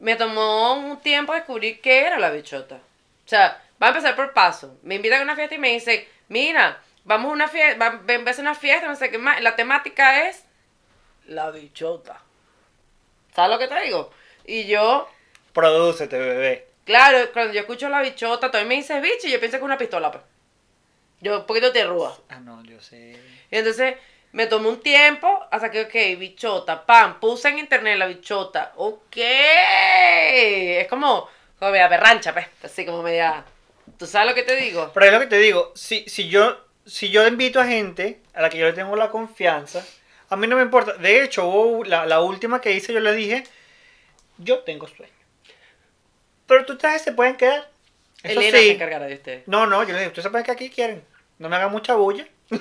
Me 0.00 0.16
tomó 0.16 0.74
un 0.74 0.98
tiempo 0.98 1.32
descubrir 1.32 1.80
qué 1.80 2.04
era 2.04 2.18
la 2.18 2.30
bichota. 2.30 2.74
O 2.74 3.28
sea, 3.28 3.62
va 3.82 3.88
a 3.88 3.90
empezar 3.90 4.14
por 4.14 4.32
paso. 4.32 4.78
Me 4.82 4.94
invitan 4.94 5.20
a 5.20 5.24
una 5.24 5.34
fiesta 5.34 5.56
y 5.56 5.58
me 5.58 5.70
dicen, 5.72 6.06
mira, 6.28 6.80
vamos 7.04 7.30
a 7.30 7.32
una 7.32 7.48
fiesta, 7.48 7.78
va, 7.78 8.00
ven, 8.04 8.24
ves 8.24 8.38
a 8.38 8.42
una 8.42 8.54
fiesta, 8.54 8.86
no 8.86 8.94
sé 8.94 9.10
qué 9.10 9.18
más. 9.18 9.42
La 9.42 9.56
temática 9.56 10.28
es 10.28 10.44
la 11.26 11.50
bichota. 11.50 12.20
¿Sabes 13.34 13.50
lo 13.50 13.58
que 13.58 13.68
te 13.68 13.80
digo? 13.82 14.10
Y 14.44 14.66
yo, 14.66 15.08
Prodúcete, 15.52 16.18
bebé. 16.18 16.66
claro, 16.84 17.30
cuando 17.32 17.52
yo 17.52 17.60
escucho 17.60 17.88
la 17.88 18.02
bichota, 18.02 18.48
todavía 18.50 18.68
me 18.68 18.74
dice 18.76 19.00
bicho 19.00 19.26
y 19.26 19.32
yo 19.32 19.40
pienso 19.40 19.56
que 19.56 19.62
es 19.62 19.64
una 19.64 19.78
pistola. 19.78 20.10
Pues. 20.12 20.22
Yo 21.20 21.40
un 21.40 21.46
poquito 21.46 21.72
te 21.72 21.84
rúa. 21.84 22.16
Ah, 22.28 22.40
no, 22.40 22.62
yo 22.64 22.80
sé. 22.80 23.18
Y 23.50 23.56
entonces 23.56 23.96
me 24.32 24.46
tomó 24.46 24.68
un 24.68 24.80
tiempo 24.80 25.46
hasta 25.50 25.70
que, 25.70 25.82
ok, 25.82 26.18
bichota, 26.18 26.84
pam, 26.86 27.20
puse 27.20 27.48
en 27.48 27.58
internet 27.58 27.98
la 27.98 28.06
bichota, 28.06 28.72
ok. 28.76 29.16
Es 29.16 30.88
como, 30.88 31.28
como 31.58 31.70
media 31.70 31.88
berrancha, 31.88 32.32
pues, 32.32 32.46
así 32.62 32.86
como 32.86 33.02
media... 33.02 33.44
¿Tú 33.98 34.06
sabes 34.06 34.28
lo 34.28 34.34
que 34.34 34.42
te 34.42 34.56
digo? 34.56 34.90
Pero 34.94 35.06
es 35.06 35.12
lo 35.12 35.20
que 35.20 35.26
te 35.26 35.38
digo, 35.38 35.72
si, 35.74 36.08
si 36.08 36.28
yo 36.28 36.56
si 36.86 37.10
yo 37.10 37.26
invito 37.26 37.60
a 37.60 37.66
gente 37.66 38.20
a 38.34 38.42
la 38.42 38.50
que 38.50 38.58
yo 38.58 38.66
le 38.66 38.72
tengo 38.72 38.96
la 38.96 39.10
confianza, 39.10 39.84
a 40.28 40.36
mí 40.36 40.46
no 40.46 40.56
me 40.56 40.62
importa. 40.62 40.94
De 40.94 41.22
hecho, 41.22 41.84
la, 41.84 42.06
la 42.06 42.20
última 42.20 42.60
que 42.60 42.72
hice, 42.72 42.92
yo 42.92 43.00
le 43.00 43.12
dije, 43.12 43.44
yo 44.38 44.60
tengo 44.60 44.88
sueño. 44.88 45.12
Pero 46.46 46.64
tú 46.64 46.76
trajes 46.76 47.02
se 47.02 47.12
pueden 47.12 47.36
quedar. 47.36 47.70
Eso 48.22 48.40
Elena 48.40 48.58
se 48.58 48.72
encargará 48.72 49.06
de 49.06 49.14
usted. 49.14 49.42
No, 49.46 49.66
no, 49.66 49.82
yo 49.82 49.92
le 49.92 49.98
dije, 49.98 50.08
ustedes 50.08 50.28
pueden 50.28 50.44
quedar 50.44 50.56
aquí 50.56 50.70
quieren. 50.70 51.04
No 51.38 51.48
me 51.48 51.56
hagan 51.56 51.72
mucha 51.72 51.94
bulla. 51.94 52.26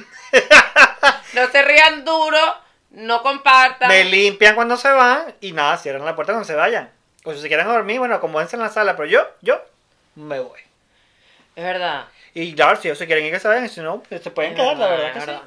No 1.34 1.50
se 1.50 1.62
rían 1.62 2.04
duro, 2.04 2.38
no 2.90 3.24
compartan. 3.24 3.88
Me 3.88 4.04
limpian 4.04 4.54
cuando 4.54 4.76
se 4.76 4.90
van 4.90 5.34
y 5.40 5.54
nada, 5.54 5.78
cierran 5.78 6.04
la 6.04 6.14
puerta 6.14 6.34
cuando 6.34 6.46
se 6.46 6.56
vayan. 6.56 6.92
O 7.24 7.34
si 7.34 7.40
se 7.40 7.48
quieren 7.48 7.68
dormir, 7.68 8.00
bueno, 8.00 8.16
acomódense 8.16 8.58
en 8.58 8.62
la 8.62 8.70
sala, 8.70 8.98
pero 8.98 9.08
yo, 9.08 9.26
yo 9.42 9.62
me 10.16 10.42
voy. 10.42 10.60
Es 11.56 11.64
verdad. 11.64 12.08
Y 12.34 12.54
claro, 12.54 12.80
si 12.80 12.88
ellos 12.88 12.98
se 12.98 13.06
quieren 13.06 13.26
ir 13.26 13.32
que 13.32 13.40
se 13.40 13.48
vayan, 13.48 13.68
si 13.68 13.82
no, 13.82 14.02
pues 14.04 14.22
se 14.22 14.32
pueden 14.32 14.54
Es 14.54 14.58
quedar, 14.58 14.78
la 14.78 14.88
verdad 14.88 15.18
es 15.18 15.26
que 15.26 15.32
sí. 15.32 15.38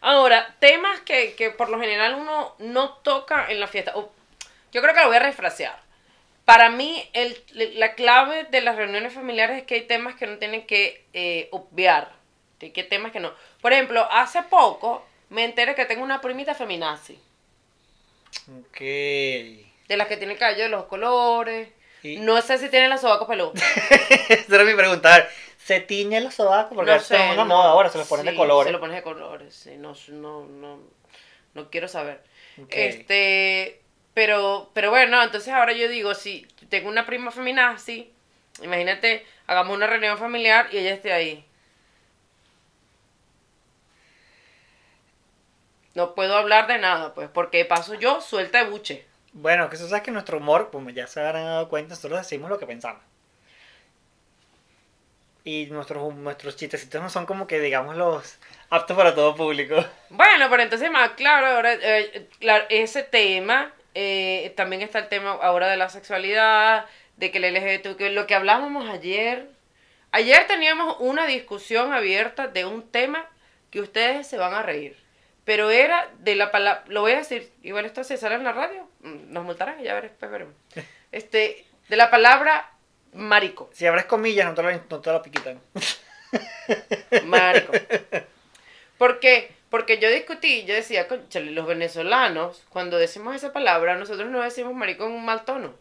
Ahora, 0.00 0.54
temas 0.60 1.00
que, 1.00 1.34
que 1.34 1.50
por 1.50 1.68
lo 1.68 1.78
general 1.78 2.14
uno 2.14 2.54
no 2.58 2.94
toca 2.94 3.50
en 3.50 3.60
la 3.60 3.66
fiesta. 3.66 3.92
O, 3.96 4.10
yo 4.72 4.80
creo 4.82 4.94
que 4.94 5.00
lo 5.00 5.08
voy 5.08 5.16
a 5.16 5.20
refrasear. 5.20 5.78
Para 6.44 6.70
mí, 6.70 7.08
el, 7.12 7.36
la 7.76 7.94
clave 7.94 8.44
de 8.44 8.60
las 8.60 8.76
reuniones 8.76 9.12
familiares 9.12 9.58
es 9.58 9.64
que 9.64 9.74
hay 9.74 9.82
temas 9.82 10.16
que 10.16 10.26
no 10.26 10.38
tienen 10.38 10.66
que 10.66 11.04
eh, 11.12 11.48
obviar. 11.52 12.12
Que 12.58 12.72
hay 12.74 12.88
temas 12.88 13.12
que 13.12 13.20
no. 13.20 13.32
Por 13.60 13.72
ejemplo, 13.72 14.06
hace 14.10 14.42
poco 14.42 15.04
me 15.28 15.44
enteré 15.44 15.74
que 15.74 15.84
tengo 15.84 16.02
una 16.02 16.20
primita 16.20 16.54
feminazi. 16.54 17.18
Ok. 18.58 18.80
De 18.80 19.96
las 19.96 20.08
que 20.08 20.16
tiene 20.16 20.36
cabello 20.36 20.64
de 20.64 20.68
los 20.70 20.86
colores. 20.86 21.68
Y- 22.02 22.16
No 22.18 22.40
sé 22.42 22.58
si 22.58 22.68
tiene 22.68 22.88
los 22.88 23.00
sobacos 23.00 23.28
peludos. 23.28 23.54
Esa 24.28 24.54
era 24.54 24.64
mi 24.64 24.74
pregunta. 24.74 25.14
A 25.14 25.18
ver, 25.18 25.28
¿se 25.58 25.80
tiñen 25.80 26.24
los 26.24 26.34
sobacos? 26.34 26.74
Porque 26.74 26.90
no 26.92 27.24
una 27.32 27.34
no. 27.36 27.44
moda 27.46 27.70
ahora, 27.70 27.88
se 27.90 27.98
los 27.98 28.08
ponen 28.08 28.26
de 28.26 28.34
colores. 28.34 28.66
Se 28.68 28.72
los 28.72 28.80
ponen 28.80 28.96
de 28.96 29.02
colores, 29.02 29.54
sí, 29.54 29.76
no, 29.76 29.94
no, 30.08 30.44
no, 30.46 30.80
no 31.54 31.70
quiero 31.70 31.88
saber. 31.88 32.22
Este, 32.68 33.80
pero, 34.14 34.70
pero 34.74 34.90
bueno, 34.90 35.22
entonces 35.22 35.52
ahora 35.52 35.72
yo 35.72 35.88
digo, 35.88 36.14
si 36.14 36.46
tengo 36.68 36.88
una 36.88 37.06
prima 37.06 37.30
feminazi, 37.30 38.12
imagínate, 38.62 39.24
hagamos 39.46 39.76
una 39.76 39.86
reunión 39.86 40.18
familiar 40.18 40.68
y 40.72 40.78
ella 40.78 40.92
esté 40.94 41.12
ahí. 41.12 41.44
No 45.94 46.14
puedo 46.14 46.36
hablar 46.36 46.66
de 46.66 46.78
nada, 46.78 47.14
pues, 47.14 47.28
porque 47.28 47.64
paso 47.64 47.94
yo 47.94 48.20
suelta 48.20 48.64
de 48.64 48.70
buche. 48.70 49.04
Bueno, 49.32 49.70
que 49.70 49.76
eso 49.76 49.88
sabes 49.88 50.02
que 50.02 50.10
nuestro 50.10 50.38
humor, 50.38 50.70
como 50.72 50.90
ya 50.90 51.06
se 51.06 51.20
habrán 51.20 51.44
dado 51.44 51.68
cuenta, 51.68 51.94
nosotros 51.94 52.20
decimos 52.20 52.50
lo 52.50 52.58
que 52.58 52.66
pensamos. 52.66 53.02
Y 55.44 55.66
nuestros, 55.66 56.14
nuestros 56.14 56.56
chistecitos 56.56 57.00
no 57.00 57.08
son 57.08 57.26
como 57.26 57.46
que, 57.46 57.60
digamos, 57.60 57.96
los 57.96 58.38
aptos 58.68 58.96
para 58.96 59.14
todo 59.14 59.34
público. 59.34 59.76
Bueno, 60.10 60.48
pero 60.50 60.62
entonces 60.62 60.90
más 60.90 61.10
claro, 61.10 61.46
ahora 61.46 61.74
eh, 61.74 62.28
claro, 62.40 62.66
ese 62.68 63.02
tema, 63.02 63.72
eh, 63.94 64.52
también 64.56 64.82
está 64.82 64.98
el 64.98 65.08
tema 65.08 65.30
ahora 65.30 65.68
de 65.68 65.76
la 65.76 65.88
sexualidad, 65.88 66.84
de 67.16 67.30
que 67.30 67.38
el 67.38 67.54
LGBT, 67.54 67.96
que 67.96 68.10
lo 68.10 68.26
que 68.26 68.34
hablábamos 68.34 68.88
ayer, 68.88 69.48
Ayer 70.12 70.44
teníamos 70.48 70.96
una 70.98 71.26
discusión 71.26 71.92
abierta 71.92 72.48
de 72.48 72.64
un 72.64 72.90
tema 72.90 73.28
que 73.70 73.80
ustedes 73.80 74.26
se 74.26 74.38
van 74.38 74.54
a 74.54 74.62
reír. 74.62 74.96
Pero 75.44 75.70
era 75.70 76.10
de 76.18 76.34
la 76.34 76.50
palabra, 76.50 76.82
lo 76.88 77.02
voy 77.02 77.12
a 77.12 77.18
decir, 77.18 77.52
igual 77.62 77.84
esto 77.84 78.02
se 78.02 78.16
sale 78.16 78.34
en 78.34 78.44
la 78.44 78.52
radio, 78.52 78.88
nos 79.02 79.44
multarán 79.44 79.80
y 79.80 79.84
ya 79.84 79.94
veré, 79.94 80.08
después 80.08 80.30
veremos. 80.30 80.54
Este, 81.12 81.64
de 81.88 81.96
la 81.96 82.10
palabra 82.10 82.70
marico. 83.12 83.70
Si 83.72 83.86
abres 83.86 84.04
comillas, 84.04 84.46
no 84.46 84.54
te 84.54 84.62
la, 84.62 84.80
no 84.88 85.00
te 85.00 85.12
la 85.12 85.22
piquitan. 85.22 85.60
Marico. 87.24 87.72
¿Por 88.98 89.18
qué? 89.20 89.54
Porque 89.70 89.98
yo 89.98 90.10
discutí, 90.10 90.64
yo 90.64 90.74
decía, 90.74 91.08
"Cónchale, 91.08 91.52
los 91.52 91.66
venezolanos, 91.66 92.62
cuando 92.68 92.98
decimos 92.98 93.34
esa 93.34 93.52
palabra, 93.52 93.96
nosotros 93.96 94.28
no 94.28 94.42
decimos 94.42 94.74
marico 94.74 95.06
en 95.06 95.12
un 95.12 95.24
mal 95.24 95.44
tono. 95.44 95.74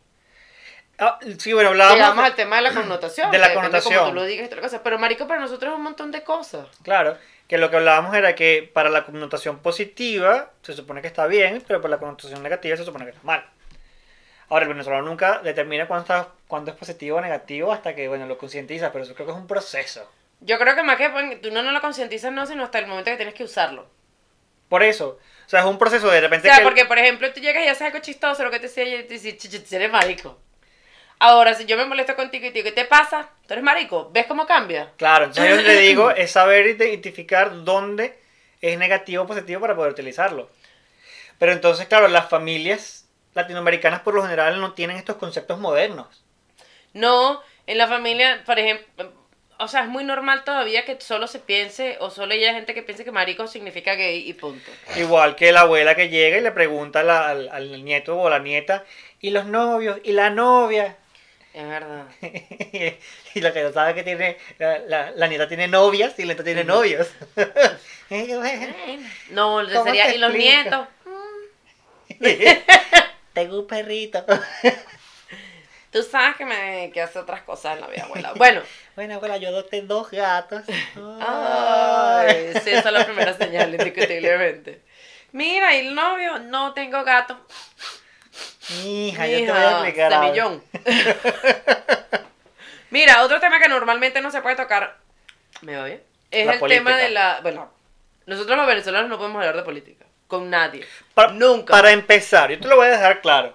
Ah, 1.00 1.18
sí, 1.38 1.54
bueno, 1.54 1.70
hablábamos. 1.70 1.98
Llegamos 1.98 2.26
al 2.26 2.36
tema 2.36 2.58
de 2.58 2.62
la 2.64 2.74
connotación. 2.74 3.32
de 3.32 3.38
la 3.38 3.54
connotación. 3.54 4.00
Como 4.00 4.10
tú 4.10 4.16
lo 4.16 4.26
digas 4.26 4.50
cosa. 4.50 4.84
Pero 4.84 5.00
marico 5.00 5.28
para 5.28 5.40
nosotros 5.40 5.72
es 5.72 5.78
un 5.78 5.84
montón 5.84 6.12
de 6.12 6.24
cosas. 6.24 6.68
Claro, 6.84 7.18
que 7.50 7.58
lo 7.58 7.72
que 7.72 7.78
hablábamos 7.78 8.16
era 8.16 8.36
que 8.36 8.70
para 8.72 8.92
la 8.92 9.06
connotación 9.06 9.58
positiva 9.58 10.52
se 10.62 10.74
supone 10.74 11.02
que 11.02 11.08
está 11.08 11.26
bien, 11.26 11.64
pero 11.68 11.82
para 11.82 11.96
la 11.96 11.98
connotación 11.98 12.44
negativa 12.44 12.78
se 12.78 12.86
supone 12.86 13.06
que 13.06 13.12
está 13.12 13.24
mal. 13.24 13.44
Ahora, 14.50 14.64
el 14.64 14.70
venezolano 14.70 15.04
nunca 15.04 15.40
determina 15.40 15.88
cuándo, 15.88 16.72
es 16.72 16.78
positivo 16.78 17.18
o 17.18 17.22
negativo 17.22 17.72
hasta 17.72 17.96
que, 17.96 18.08
bueno, 18.08 18.28
lo 18.28 18.38
concientiza, 18.38 18.92
pero 18.92 19.04
eso 19.04 19.16
creo 19.16 19.26
que 19.26 19.34
es 19.34 19.38
un 19.38 19.48
proceso. 19.48 20.10
Yo 20.42 20.60
creo 20.60 20.76
que 20.76 20.84
más 20.84 20.98
que 20.98 21.10
pues, 21.10 21.42
tú 21.42 21.50
no, 21.52 21.64
no 21.64 21.72
lo 21.72 21.82
concientizas, 21.82 22.32
no, 22.32 22.46
sino 22.46 22.64
hasta 22.64 22.78
el 22.78 22.86
momento 22.88 23.10
que 23.10 23.18
tienes 23.18 23.34
que 23.34 23.44
usarlo. 23.44 23.88
Por 24.70 24.84
eso, 24.84 25.18
o 25.46 25.50
sea, 25.50 25.62
es 25.62 25.66
un 25.66 25.80
proceso 25.80 26.08
de 26.12 26.20
O 26.20 26.22
repente 26.22 26.48
sea, 26.48 26.58
que... 26.58 26.64
porque 26.64 26.86
por 26.86 27.00
ejemplo 27.00 27.34
tú 27.34 27.40
llegas 27.40 27.64
y 27.66 27.68
haces 27.68 27.82
algo 27.82 27.98
chistoso, 27.98 28.44
lo 28.44 28.52
que 28.52 28.60
te 28.60 28.68
decía 28.68 28.84
y 28.84 29.04
te 29.08 29.16
dice, 29.16 29.36
"Ch, 29.36 29.50
ch, 29.50 29.74
eres 29.74 29.92
marico. 29.92 30.40
Ahora, 31.20 31.54
si 31.54 31.66
yo 31.66 31.76
me 31.78 31.86
molesto 31.86 32.16
contigo 32.16 32.46
y 32.46 32.50
te 32.50 32.60
digo, 32.60 32.66
¿qué 32.66 32.72
te 32.72 32.86
pasa? 32.86 33.30
Tú 33.48 33.54
eres 33.54 33.64
marico. 33.64 34.10
¿Ves 34.12 34.26
cómo 34.28 34.46
cambia? 34.48 34.92
Claro, 34.98 35.26
entonces 35.26 35.50
yo 35.50 35.62
le 35.62 35.80
digo 35.82 36.12
es 36.12 36.32
saber 36.32 36.68
identificar 36.68 37.64
dónde 37.64 38.18
es 38.62 38.78
negativo 38.78 39.24
o 39.24 39.28
positivo 39.28 39.62
para 39.62 39.76
poder 39.76 39.92
utilizarlo. 39.92 40.50
Pero 41.40 41.54
entonces, 41.54 41.88
claro, 41.88 42.08
las 42.08 42.30
familias 42.30 43.08
latinoamericanas 43.36 44.02
por 44.02 44.16
lo 44.16 44.24
general 44.24 44.60
no 44.62 44.74
tienen 44.74 44.98
estos 44.98 45.18
conceptos 45.18 45.60
modernos. 45.60 46.24
No, 46.94 47.42
en 47.68 47.78
la 47.78 47.88
familia, 47.88 48.44
por 48.46 48.58
ejemplo, 48.60 49.14
o 49.60 49.68
sea, 49.68 49.82
es 49.82 49.88
muy 49.90 50.04
normal 50.04 50.44
todavía 50.44 50.86
que 50.86 51.00
solo 51.02 51.28
se 51.28 51.40
piense, 51.40 51.98
o 52.00 52.10
solo 52.10 52.34
haya 52.34 52.54
gente 52.54 52.74
que 52.74 52.82
piense 52.84 53.04
que 53.06 53.12
marico 53.12 53.48
significa 53.48 53.96
gay 53.96 54.28
y 54.28 54.34
punto. 54.34 54.72
Igual 54.98 55.36
que 55.36 55.52
la 55.52 55.62
abuela 55.62 55.96
que 55.96 56.10
llega 56.10 56.38
y 56.38 56.42
le 56.42 56.52
pregunta 56.52 57.04
la- 57.04 57.30
al, 57.30 57.50
al 57.50 57.84
nieto 57.84 58.18
o 58.20 58.30
la 58.30 58.40
nieta, 58.40 58.86
¿y 59.20 59.30
los 59.32 59.46
novios? 59.46 60.00
¿Y 60.04 60.14
la 60.14 60.30
novia? 60.30 60.98
Es 61.54 61.68
verdad. 61.68 62.06
y 63.34 63.42
lo 63.42 63.52
que 63.54 63.64
no 63.64 63.72
sabe 63.74 63.90
es 63.92 63.96
que 63.96 64.04
tiene, 64.04 64.38
la, 64.60 64.80
la- 64.80 65.12
la 65.12 65.28
nieta 65.28 65.48
tiene 65.48 65.68
novias 65.68 66.14
y 66.18 66.22
la 66.24 66.28
nieta 66.34 66.44
tiene 66.44 66.64
novios. 66.64 67.08
No, 69.30 69.62
¿Cómo 69.72 69.84
sería, 69.86 70.14
y 70.14 70.18
los 70.18 70.34
nietos. 70.34 70.88
Tengo 73.34 73.60
un 73.60 73.68
perrito. 73.68 74.26
Tú 75.92 76.04
sabes 76.04 76.36
que 76.36 76.46
me 76.46 76.92
que 76.94 77.02
hace 77.02 77.20
otras 77.20 77.42
cosas 77.44 77.76
en 77.76 77.82
la 77.82 77.88
vida, 77.88 78.04
abuela. 78.04 78.34
Bueno, 78.34 78.62
Bueno, 78.96 79.16
abuela, 79.16 79.38
yo 79.38 79.50
adopté 79.50 79.82
dos 79.82 80.10
gatos. 80.12 80.64
ay, 81.22 82.54
sí, 82.64 82.70
esa 82.72 82.90
es 82.90 82.94
la 82.94 83.06
primera 83.06 83.34
señal, 83.38 83.74
indiscutiblemente. 83.74 84.82
Mira, 85.32 85.76
¿y 85.76 85.88
el 85.88 85.96
novio? 85.96 86.40
No 86.40 86.74
tengo 86.74 87.04
gato. 87.04 87.40
Hija, 88.86 89.28
yo 89.28 89.38
te 89.46 89.52
voy 89.52 89.62
a 89.62 89.72
explicar. 89.72 90.14
algo. 90.14 90.26
semillón. 90.28 90.64
Mira, 92.92 93.24
otro 93.24 93.40
tema 93.40 93.60
que 93.60 93.70
normalmente 93.70 94.22
no 94.22 94.32
se 94.32 94.42
puede 94.42 94.56
tocar, 94.56 94.98
¿me 95.62 95.76
va 95.76 95.86
bien? 95.86 96.02
Es 96.32 96.46
La 96.46 96.54
el 96.54 96.60
política. 96.60 96.84
tema 96.86 96.98
de 96.98 97.10
la... 97.10 97.40
Bueno, 97.42 97.72
nosotros 98.26 98.58
los 98.58 98.68
venezolanos 98.68 99.10
no 99.10 99.18
podemos 99.18 99.38
hablar 99.40 99.56
de 99.58 99.64
política. 99.64 100.06
Con 100.28 100.50
nadie. 100.50 100.86
Nunca. 101.34 101.72
Para 101.72 101.92
empezar, 101.92 102.52
yo 102.52 102.60
te 102.60 102.68
lo 102.68 102.76
voy 102.76 102.88
a 102.88 102.92
dejar 102.92 103.22
claro. 103.22 103.54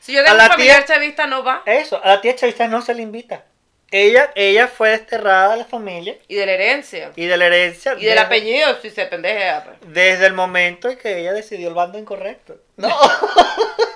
Si 0.00 0.12
yo 0.12 0.20
tengo 0.24 0.30
a 0.30 0.34
un 0.34 0.38
la 0.38 0.48
familiar 0.48 0.84
tía- 0.84 0.94
chavista, 0.94 1.26
no 1.26 1.44
va. 1.44 1.62
Eso, 1.66 2.00
a 2.02 2.08
la 2.08 2.20
tía 2.20 2.34
Chavista 2.34 2.66
no 2.68 2.80
se 2.82 2.94
le 2.94 3.02
invita. 3.02 3.44
Ella, 3.90 4.30
ella 4.34 4.66
fue 4.68 4.90
desterrada 4.90 5.52
de 5.52 5.56
la 5.58 5.64
familia 5.64 6.16
Y 6.28 6.34
de 6.34 6.46
la 6.46 6.52
herencia. 6.52 7.12
y 7.16 7.26
de 7.26 7.36
la 7.36 7.46
herencia. 7.46 7.92
Y 7.92 8.04
del 8.04 8.14
desde- 8.14 8.20
apellido, 8.20 8.80
si 8.82 8.90
se 8.90 9.06
pendejea. 9.06 9.64
pues. 9.64 9.76
Desde 9.94 10.26
el 10.26 10.32
momento 10.34 10.88
en 10.90 10.98
que 10.98 11.18
ella 11.20 11.32
decidió 11.32 11.68
el 11.68 11.74
bando 11.74 11.98
incorrecto. 11.98 12.56
No, 12.76 12.88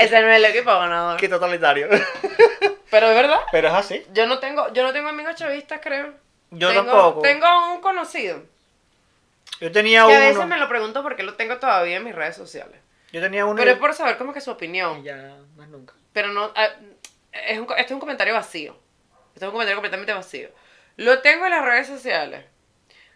Ese 0.00 0.20
no 0.20 0.28
es 0.30 0.36
el 0.36 0.44
equipo 0.44 0.70
ganador. 0.70 1.18
qué 1.20 1.28
totalitario. 1.28 1.88
Pero 2.90 3.08
es 3.08 3.14
verdad. 3.14 3.40
Pero 3.52 3.68
es 3.68 3.74
así. 3.74 4.04
Yo 4.12 4.26
no 4.26 4.38
tengo, 4.38 4.72
yo 4.72 4.82
no 4.82 4.92
tengo 4.92 5.08
amigos 5.08 5.34
chavistas, 5.36 5.80
creo. 5.82 6.12
Yo 6.50 6.68
Tengo- 6.70 6.84
tampoco. 6.84 7.20
Tengo 7.22 7.74
un 7.74 7.80
conocido. 7.80 8.42
Yo 9.60 9.70
tenía 9.70 10.04
Que 10.06 10.14
a 10.14 10.18
uno. 10.18 10.26
veces 10.28 10.46
me 10.46 10.58
lo 10.58 10.68
pregunto 10.68 11.02
porque 11.02 11.22
lo 11.22 11.34
tengo 11.34 11.58
todavía 11.58 11.98
en 11.98 12.04
mis 12.04 12.14
redes 12.14 12.34
sociales. 12.36 12.76
Yo 13.12 13.20
tenía 13.20 13.44
uno. 13.44 13.56
Pero 13.56 13.70
y- 13.70 13.74
es 13.74 13.78
por 13.80 13.94
saber 13.94 14.16
como 14.16 14.32
que 14.32 14.40
su 14.40 14.50
y 14.50 14.54
opinión. 14.54 15.04
ya, 15.04 15.36
más 15.56 15.68
nunca. 15.68 15.94
Pero 16.12 16.28
no. 16.28 16.50
ah, 16.56 16.68
es 17.32 17.58
un, 17.58 17.66
este 17.70 17.82
es 17.82 17.90
un 17.92 18.00
comentario 18.00 18.34
vacío. 18.34 18.76
Este 19.34 19.44
es 19.44 19.48
un 19.48 19.52
comentario 19.52 19.76
completamente 19.76 20.12
vacío. 20.12 20.48
Lo 20.96 21.20
tengo 21.20 21.44
en 21.46 21.52
las 21.52 21.64
redes 21.64 21.86
sociales 21.86 22.44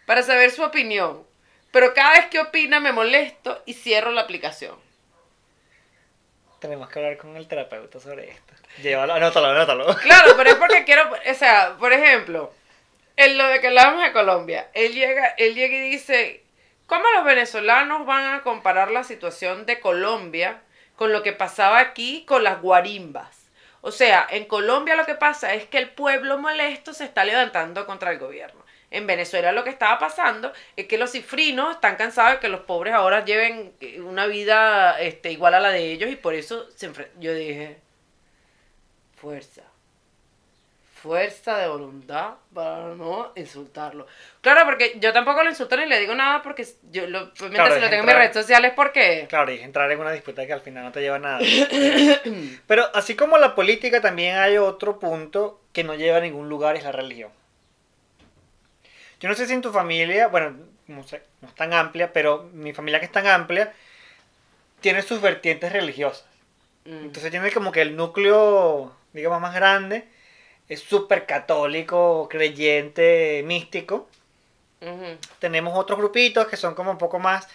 para 0.06 0.22
saber 0.22 0.50
su 0.52 0.62
opinión. 0.62 1.24
Pero 1.72 1.92
cada 1.92 2.12
vez 2.12 2.26
que 2.26 2.38
opina 2.38 2.78
me 2.78 2.92
molesto 2.92 3.60
y 3.66 3.74
cierro 3.74 4.12
la 4.12 4.20
aplicación. 4.20 4.76
Tenemos 6.64 6.88
que 6.88 6.98
hablar 6.98 7.18
con 7.18 7.36
el 7.36 7.46
terapeuta 7.46 8.00
sobre 8.00 8.30
esto. 8.30 8.54
Llévalo, 8.82 9.12
anótalo, 9.12 9.48
anótalo. 9.48 9.94
Claro, 10.02 10.32
pero 10.34 10.48
es 10.48 10.56
porque 10.56 10.84
quiero. 10.84 11.02
O 11.12 11.34
sea, 11.34 11.76
por 11.78 11.92
ejemplo, 11.92 12.54
en 13.16 13.36
lo 13.36 13.46
de 13.48 13.60
que 13.60 13.66
hablábamos 13.66 14.02
de 14.02 14.12
Colombia, 14.14 14.68
él 14.72 14.94
llega, 14.94 15.34
él 15.36 15.54
llega 15.54 15.76
y 15.76 15.90
dice: 15.90 16.42
¿Cómo 16.86 17.04
los 17.16 17.24
venezolanos 17.26 18.06
van 18.06 18.32
a 18.32 18.40
comparar 18.40 18.90
la 18.90 19.04
situación 19.04 19.66
de 19.66 19.78
Colombia 19.78 20.62
con 20.96 21.12
lo 21.12 21.22
que 21.22 21.34
pasaba 21.34 21.80
aquí 21.80 22.24
con 22.24 22.42
las 22.42 22.62
guarimbas? 22.62 23.50
O 23.82 23.92
sea, 23.92 24.26
en 24.30 24.46
Colombia 24.46 24.96
lo 24.96 25.04
que 25.04 25.16
pasa 25.16 25.52
es 25.52 25.66
que 25.66 25.76
el 25.76 25.90
pueblo 25.90 26.38
molesto 26.38 26.94
se 26.94 27.04
está 27.04 27.26
levantando 27.26 27.84
contra 27.84 28.10
el 28.10 28.18
gobierno. 28.18 28.63
En 28.94 29.08
Venezuela 29.08 29.50
lo 29.50 29.64
que 29.64 29.70
estaba 29.70 29.98
pasando 29.98 30.52
es 30.76 30.86
que 30.86 30.98
los 30.98 31.10
cifrinos 31.10 31.74
están 31.74 31.96
cansados 31.96 32.34
de 32.34 32.38
que 32.38 32.48
los 32.48 32.60
pobres 32.60 32.94
ahora 32.94 33.24
lleven 33.24 33.72
una 34.04 34.26
vida 34.26 35.00
este, 35.00 35.32
igual 35.32 35.54
a 35.54 35.60
la 35.60 35.70
de 35.70 35.90
ellos 35.90 36.08
y 36.10 36.14
por 36.16 36.32
eso 36.32 36.68
se 36.76 36.92
yo 37.18 37.34
dije, 37.34 37.78
fuerza. 39.16 39.62
Fuerza 40.92 41.58
de 41.58 41.66
voluntad 41.66 42.34
para 42.54 42.94
no 42.94 43.32
insultarlo. 43.34 44.06
Claro, 44.40 44.64
porque 44.64 44.96
yo 45.00 45.12
tampoco 45.12 45.42
lo 45.42 45.50
insulto 45.50 45.76
ni 45.76 45.86
le 45.86 45.98
digo 45.98 46.14
nada 46.14 46.40
porque 46.40 46.64
yo 46.92 47.08
lo, 47.08 47.24
obviamente 47.24 47.56
Claro, 47.56 47.74
si 47.74 47.80
lo 47.80 47.90
tengo 47.90 48.02
en 48.02 48.06
mis 48.06 48.16
redes 48.16 48.32
sociales 48.32 48.72
porque... 48.76 49.26
Claro, 49.28 49.50
y 49.50 49.56
es 49.56 49.62
entrar 49.62 49.90
en 49.90 49.98
una 49.98 50.12
disputa 50.12 50.46
que 50.46 50.52
al 50.52 50.60
final 50.60 50.84
no 50.84 50.92
te 50.92 51.00
lleva 51.00 51.16
a 51.16 51.18
nada. 51.18 51.40
Pero 52.68 52.84
así 52.94 53.16
como 53.16 53.38
la 53.38 53.56
política, 53.56 54.00
también 54.00 54.36
hay 54.36 54.56
otro 54.56 55.00
punto 55.00 55.60
que 55.72 55.82
no 55.82 55.94
lleva 55.94 56.18
a 56.18 56.20
ningún 56.20 56.48
lugar, 56.48 56.76
es 56.76 56.84
la 56.84 56.92
religión. 56.92 57.32
Yo 59.24 59.30
no 59.30 59.34
sé 59.36 59.46
si 59.46 59.54
en 59.54 59.62
tu 59.62 59.72
familia, 59.72 60.28
bueno, 60.28 60.54
no 60.86 61.02
sé, 61.02 61.22
no 61.40 61.48
es 61.48 61.54
tan 61.54 61.72
amplia, 61.72 62.12
pero 62.12 62.50
mi 62.52 62.74
familia 62.74 63.00
que 63.00 63.06
es 63.06 63.10
tan 63.10 63.26
amplia, 63.26 63.72
tiene 64.82 65.00
sus 65.00 65.22
vertientes 65.22 65.72
religiosas. 65.72 66.26
Mm. 66.84 67.04
Entonces 67.06 67.30
tiene 67.30 67.50
como 67.50 67.72
que 67.72 67.80
el 67.80 67.96
núcleo, 67.96 68.94
digamos, 69.14 69.40
más 69.40 69.54
grande, 69.54 70.06
es 70.68 70.80
súper 70.80 71.24
católico, 71.24 72.28
creyente, 72.30 73.42
místico. 73.46 74.10
Ujú. 74.82 75.16
Tenemos 75.38 75.72
otros 75.74 75.98
grupitos 75.98 76.46
que 76.46 76.58
son 76.58 76.74
como 76.74 76.90
un 76.90 76.98
poco 76.98 77.18
más 77.18 77.48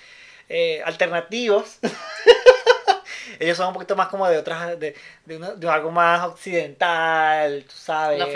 eh, 0.49 0.81
alternativos. 0.83 1.77
Ellos 3.39 3.55
son 3.57 3.67
un 3.67 3.73
poquito 3.75 3.95
más 3.95 4.07
como 4.07 4.27
de 4.27 4.39
otras, 4.39 4.79
de, 4.79 4.95
de, 5.25 5.37
una- 5.37 5.53
de 5.53 5.69
algo 5.69 5.91
más 5.91 6.25
occidental, 6.25 7.63
tú 7.69 7.75
sabes. 7.75 8.17
Los. 8.17 8.29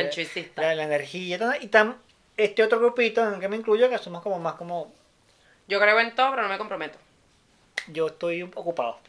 La, 0.62 0.76
la 0.76 0.84
energía 0.84 1.58
y. 1.60 1.68
Este 2.38 2.64
otro 2.64 2.80
grupito 2.80 3.26
en 3.26 3.36
el 3.36 3.40
que 3.40 3.48
me 3.48 3.58
incluyo, 3.58 3.90
que 3.90 3.98
somos 3.98 4.22
como 4.22 4.40
más 4.40 4.56
como, 4.56 4.94
Yo 5.68 5.80
creo 5.80 6.00
en 6.00 6.16
todo, 6.16 6.32
pero 6.32 6.44
no 6.44 6.50
me 6.50 6.58
comprometo. 6.58 6.98
yo 7.88 8.08
estoy 8.08 8.44
ocupado. 8.44 9.00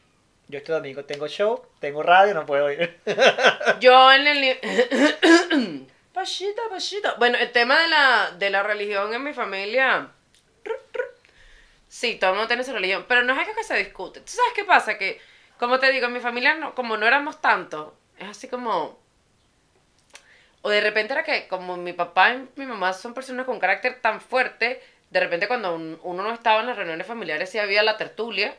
Yo 0.48 0.58
este 0.58 0.72
domingo 0.72 1.04
tengo 1.04 1.26
show, 1.26 1.64
tengo 1.80 2.02
radio, 2.02 2.34
no 2.34 2.44
puedo 2.44 2.70
ir. 2.70 3.00
Yo 3.80 4.12
en 4.12 4.26
el... 4.26 5.86
Pachita, 6.12 6.62
pachita. 6.70 7.14
Bueno, 7.14 7.38
el 7.38 7.50
tema 7.50 7.80
de 7.80 7.88
la, 7.88 8.30
de 8.38 8.50
la 8.50 8.62
religión 8.62 9.12
en 9.14 9.24
mi 9.24 9.32
familia... 9.32 10.10
Sí, 11.88 12.16
todo 12.16 12.30
el 12.30 12.36
mundo 12.36 12.48
tiene 12.48 12.64
su 12.64 12.72
religión, 12.72 13.04
pero 13.08 13.22
no 13.22 13.32
es 13.32 13.38
algo 13.38 13.54
que 13.54 13.64
se 13.64 13.76
discute. 13.76 14.20
¿Tú 14.20 14.32
sabes 14.32 14.52
qué 14.54 14.64
pasa? 14.64 14.98
Que, 14.98 15.20
como 15.58 15.78
te 15.78 15.90
digo, 15.92 16.06
en 16.06 16.12
mi 16.12 16.20
familia, 16.20 16.54
no, 16.54 16.74
como 16.74 16.96
no 16.96 17.06
éramos 17.06 17.40
tanto, 17.40 17.96
es 18.18 18.28
así 18.28 18.48
como... 18.48 18.98
O 20.66 20.70
de 20.70 20.80
repente 20.80 21.12
era 21.12 21.24
que 21.24 21.46
como 21.46 21.76
mi 21.76 21.92
papá 21.92 22.32
y 22.32 22.48
mi 22.56 22.64
mamá 22.64 22.94
son 22.94 23.12
personas 23.12 23.44
con 23.44 23.60
carácter 23.60 24.00
tan 24.00 24.20
fuerte, 24.20 24.80
de 25.10 25.20
repente 25.20 25.46
cuando 25.46 25.74
un- 25.74 25.98
uno 26.02 26.22
no 26.22 26.32
estaba 26.32 26.60
en 26.60 26.66
las 26.66 26.76
reuniones 26.76 27.06
familiares 27.06 27.50
sí 27.50 27.58
había 27.58 27.82
la 27.82 27.98
tertulia, 27.98 28.56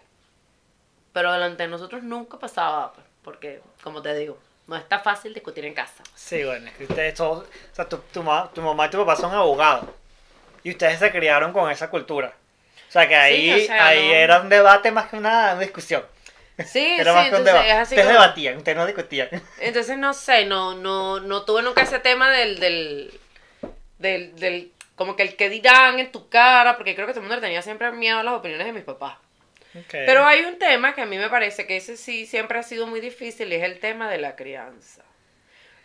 pero 1.14 1.32
delante 1.34 1.64
de 1.64 1.70
nosotros 1.70 2.04
nunca 2.04 2.38
pasaba, 2.38 2.94
pues, 2.94 3.06
porque, 3.24 3.62
como 3.84 4.02
te 4.02 4.14
digo, 4.16 4.38
No 4.68 4.76
está 4.76 4.98
fácil 4.98 5.32
discutir 5.32 5.64
en 5.66 5.76
casa. 5.76 6.04
Sí, 6.16 6.44
bueno, 6.44 6.68
es 6.68 6.74
que 6.76 6.86
ustedes 6.86 7.14
todos, 7.14 7.46
o 7.46 7.76
sea, 7.76 7.88
tu, 7.88 7.98
tu, 8.12 8.24
ma- 8.24 8.50
tu 8.52 8.64
mamá 8.64 8.88
y 8.88 8.90
tu 8.90 8.98
papá 8.98 9.16
son 9.16 9.32
abogados. 9.32 9.86
Y 10.64 10.72
ustedes 10.72 10.98
se 10.98 11.12
criaron 11.12 11.54
con 11.54 11.70
esa 11.70 11.88
cultura. 11.92 12.34
O 12.90 12.92
sea, 12.92 13.08
que 13.08 13.16
ahí, 13.16 13.52
o 13.54 13.66
sea, 13.68 13.86
ahí 13.86 14.08
no- 14.08 14.14
era 14.16 14.40
un 14.42 14.50
debate 14.50 14.90
más 14.90 15.06
que 15.06 15.18
una, 15.18 15.54
una 15.54 15.60
discusión. 15.62 16.04
Sí, 16.66 16.86
Era 17.00 17.12
sí, 17.12 17.18
más 17.18 17.26
entonces 17.28 17.56
es 17.66 17.74
así 17.74 17.96
como- 17.96 18.10
debatían, 18.10 18.58
ustedes 18.58 18.78
no 18.78 18.86
discutían. 18.86 19.30
Entonces 19.60 19.98
no 19.98 20.14
sé, 20.14 20.46
no, 20.46 20.76
no, 20.76 21.20
no 21.20 21.44
tuve 21.44 21.62
nunca 21.62 21.82
ese 21.82 22.00
tema 22.00 22.30
del, 22.32 22.60
del, 22.60 23.20
del, 24.00 24.36
del, 24.36 24.72
como 24.96 25.16
que 25.16 25.24
el 25.24 25.36
que 25.36 25.50
dirán 25.50 26.00
en 26.00 26.12
tu 26.12 26.30
cara, 26.30 26.78
porque 26.78 26.96
creo 26.96 27.08
que 27.08 27.14
todo 27.14 27.22
el 27.22 27.28
mundo 27.28 27.36
le 27.36 27.42
tenía 27.42 27.62
siempre 27.62 27.92
miedo 27.92 28.20
a 28.20 28.24
las 28.24 28.36
opiniones 28.36 28.66
de 28.68 28.74
mis 28.74 28.84
papás. 28.84 29.18
Pero 29.92 30.26
hay 30.26 30.46
un 30.46 30.58
tema 30.58 30.96
que 30.96 31.02
a 31.02 31.06
mí 31.06 31.18
me 31.18 31.30
parece 31.30 31.68
que 31.68 31.76
ese 31.76 31.98
sí 31.98 32.26
siempre 32.26 32.58
ha 32.58 32.64
sido 32.64 32.88
muy 32.88 33.02
difícil 33.02 33.52
y 33.52 33.56
es 33.56 33.64
el 33.64 33.80
tema 33.82 34.10
de 34.10 34.18
la 34.20 34.38
crianza. 34.38 35.04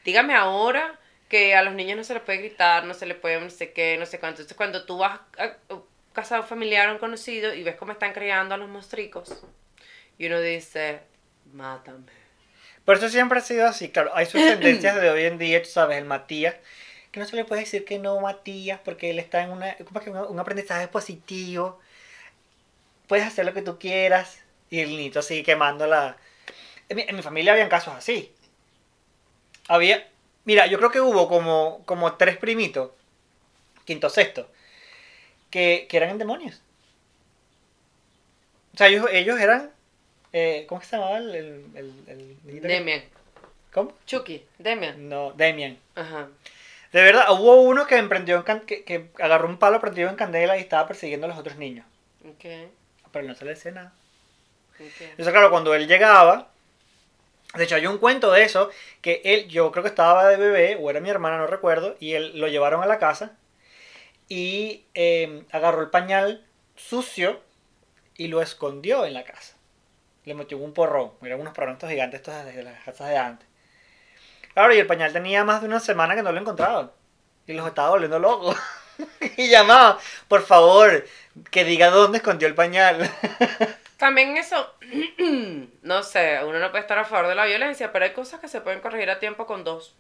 Dígame 0.04 0.34
ahora 0.36 0.96
que 1.28 1.56
a 1.56 1.62
los 1.62 1.74
niños 1.74 1.96
no 1.96 2.04
se 2.04 2.14
les 2.14 2.22
puede 2.22 2.38
gritar, 2.38 2.84
no 2.84 2.94
se 2.94 3.06
les 3.06 3.16
puede 3.16 3.40
no 3.40 3.50
sé 3.50 3.72
qué, 3.72 3.96
no 3.98 4.06
sé 4.06 4.20
cuánto. 4.20 4.42
Entonces 4.42 4.56
cuando 4.56 4.84
tú 4.84 4.98
vas 4.98 5.18
a 5.38 5.44
a 5.44 5.80
casa 6.12 6.36
de 6.36 6.40
un 6.42 6.46
familiar 6.46 6.88
o 6.88 6.92
un 6.92 6.98
conocido 6.98 7.52
y 7.52 7.64
ves 7.64 7.74
cómo 7.76 7.90
están 7.92 8.12
criando 8.12 8.54
a 8.54 8.58
los 8.58 8.68
mostricos 8.68 9.42
y 10.20 10.26
uno 10.26 10.38
dice, 10.38 11.00
mátame. 11.54 12.12
Por 12.84 12.98
eso 12.98 13.08
siempre 13.08 13.38
ha 13.38 13.42
sido 13.42 13.66
así, 13.66 13.88
claro. 13.88 14.10
Hay 14.14 14.26
sus 14.26 14.38
tendencias 14.46 15.00
de 15.00 15.08
hoy 15.08 15.24
en 15.24 15.38
día, 15.38 15.62
tú 15.62 15.70
sabes, 15.70 15.96
el 15.96 16.04
Matías. 16.04 16.56
Que 17.10 17.20
no 17.20 17.26
se 17.26 17.36
le 17.36 17.46
puede 17.46 17.62
decir 17.62 17.86
que 17.86 17.98
no, 17.98 18.20
Matías, 18.20 18.78
porque 18.84 19.08
él 19.08 19.18
está 19.18 19.42
en 19.42 19.50
una, 19.50 19.74
como 19.76 19.98
que 20.00 20.10
un, 20.10 20.38
aprendizaje 20.38 20.88
positivo. 20.88 21.80
Puedes 23.06 23.26
hacer 23.26 23.46
lo 23.46 23.54
que 23.54 23.62
tú 23.62 23.78
quieras. 23.78 24.42
Y 24.68 24.80
el 24.80 24.90
niñito 24.90 25.22
sigue 25.22 25.42
quemando 25.42 25.86
la... 25.86 26.18
En 26.90 26.98
mi, 26.98 27.02
en 27.08 27.16
mi 27.16 27.22
familia 27.22 27.54
habían 27.54 27.70
casos 27.70 27.94
así. 27.94 28.30
Había... 29.68 30.06
Mira, 30.44 30.66
yo 30.66 30.76
creo 30.76 30.90
que 30.90 31.00
hubo 31.00 31.28
como, 31.28 31.82
como 31.86 32.16
tres 32.16 32.36
primitos, 32.36 32.90
quinto, 33.86 34.10
sexto, 34.10 34.50
que, 35.48 35.86
que 35.88 35.96
eran 35.96 36.18
demonios. 36.18 36.60
O 38.74 38.76
sea, 38.76 38.88
ellos, 38.88 39.08
ellos 39.10 39.40
eran... 39.40 39.80
eh, 40.33 40.64
¿Cómo 40.68 40.81
que 40.81 40.87
se 40.87 40.97
llamaba 40.97 41.18
el, 41.18 41.35
el, 41.35 41.93
el- 42.07 42.61
Demian. 42.62 43.03
¿Cómo? 43.72 43.93
Chucky, 44.07 44.45
Demian. 44.59 45.09
No, 45.09 45.33
Damien. 45.33 45.78
Ajá. 45.95 46.28
De 46.93 47.03
verdad, 47.03 47.26
hubo 47.31 47.62
uno 47.62 47.87
que 47.87 47.97
emprendió 47.97 48.37
en 48.37 48.43
can- 48.43 48.61
que, 48.66 48.83
que 48.85 49.11
agarró 49.20 49.49
un 49.49 49.59
palo 49.59 49.81
prendido 49.81 50.09
en 50.11 50.16
candela 50.16 50.57
y 50.57 50.61
estaba 50.61 50.89
persiguiendo 50.89 51.26
a 51.26 51.31
los 51.31 51.39
otros 51.39 51.57
niños. 51.57 51.87
Ok, 52.24 52.45
Pero 53.12 53.26
no 53.28 53.35
se 53.35 53.45
le 53.45 53.51
decía 53.53 53.70
nada. 53.70 53.93
ok. 54.74 55.01
Entonces, 55.01 55.33
claro, 55.33 55.51
cuando 55.51 55.72
él 55.74 55.87
llegaba, 55.87 56.49
de 57.55 57.62
hecho 57.64 57.76
hay 57.76 57.87
un 57.87 57.99
cuento 57.99 58.33
de 58.33 58.43
eso, 58.43 58.70
que 59.03 59.22
él, 59.24 59.47
yo 59.49 59.70
creo 59.70 59.85
que 59.85 59.89
estaba 59.91 60.26
de 60.28 60.37
bebé, 60.37 60.76
o 60.81 60.91
era 60.91 61.01
mi 61.01 61.11
hermana, 61.11 61.39
no 61.39 61.47
recuerdo, 61.47 61.97
y 62.01 62.14
él 62.14 62.39
lo 62.41 62.49
llevaron 62.49 62.83
a 62.83 62.87
la 62.87 62.99
casa 62.99 63.37
y 64.28 64.85
eh, 64.95 65.45
agarró 65.53 65.83
el 65.83 65.91
pañal 65.91 66.45
sucio 66.76 67.41
y 68.16 68.28
lo 68.28 68.43
escondió 68.43 69.05
en 69.07 69.14
la 69.14 69.24
casa. 69.24 69.55
Le 70.24 70.34
metió 70.34 70.58
un 70.58 70.74
porrón, 70.74 71.12
eran 71.22 71.40
unos 71.40 71.54
porrones 71.54 71.76
estos 71.76 71.90
gigantes 71.90 72.20
estos 72.20 72.44
de 72.44 72.62
las 72.62 72.82
casas 72.84 73.08
de 73.08 73.16
antes. 73.16 73.48
Claro, 74.54 74.74
y 74.74 74.78
el 74.78 74.86
pañal 74.86 75.12
tenía 75.12 75.44
más 75.44 75.60
de 75.60 75.68
una 75.68 75.80
semana 75.80 76.14
que 76.14 76.22
no 76.22 76.32
lo 76.32 76.40
encontraban. 76.40 76.90
Y 77.46 77.52
los 77.52 77.66
estaba 77.66 77.90
volviendo 77.90 78.18
locos. 78.18 78.56
y 79.36 79.48
llamaba, 79.48 79.98
por 80.28 80.42
favor, 80.42 81.04
que 81.50 81.64
diga 81.64 81.90
dónde 81.90 82.18
escondió 82.18 82.48
el 82.48 82.54
pañal. 82.54 83.10
También 83.96 84.36
eso, 84.36 84.74
no 85.82 86.02
sé, 86.02 86.40
uno 86.44 86.58
no 86.58 86.70
puede 86.70 86.82
estar 86.82 86.98
a 86.98 87.04
favor 87.04 87.28
de 87.28 87.34
la 87.34 87.44
violencia, 87.44 87.92
pero 87.92 88.04
hay 88.06 88.12
cosas 88.12 88.40
que 88.40 88.48
se 88.48 88.60
pueden 88.60 88.80
corregir 88.80 89.10
a 89.10 89.18
tiempo 89.18 89.46
con 89.46 89.62
dos. 89.62 89.94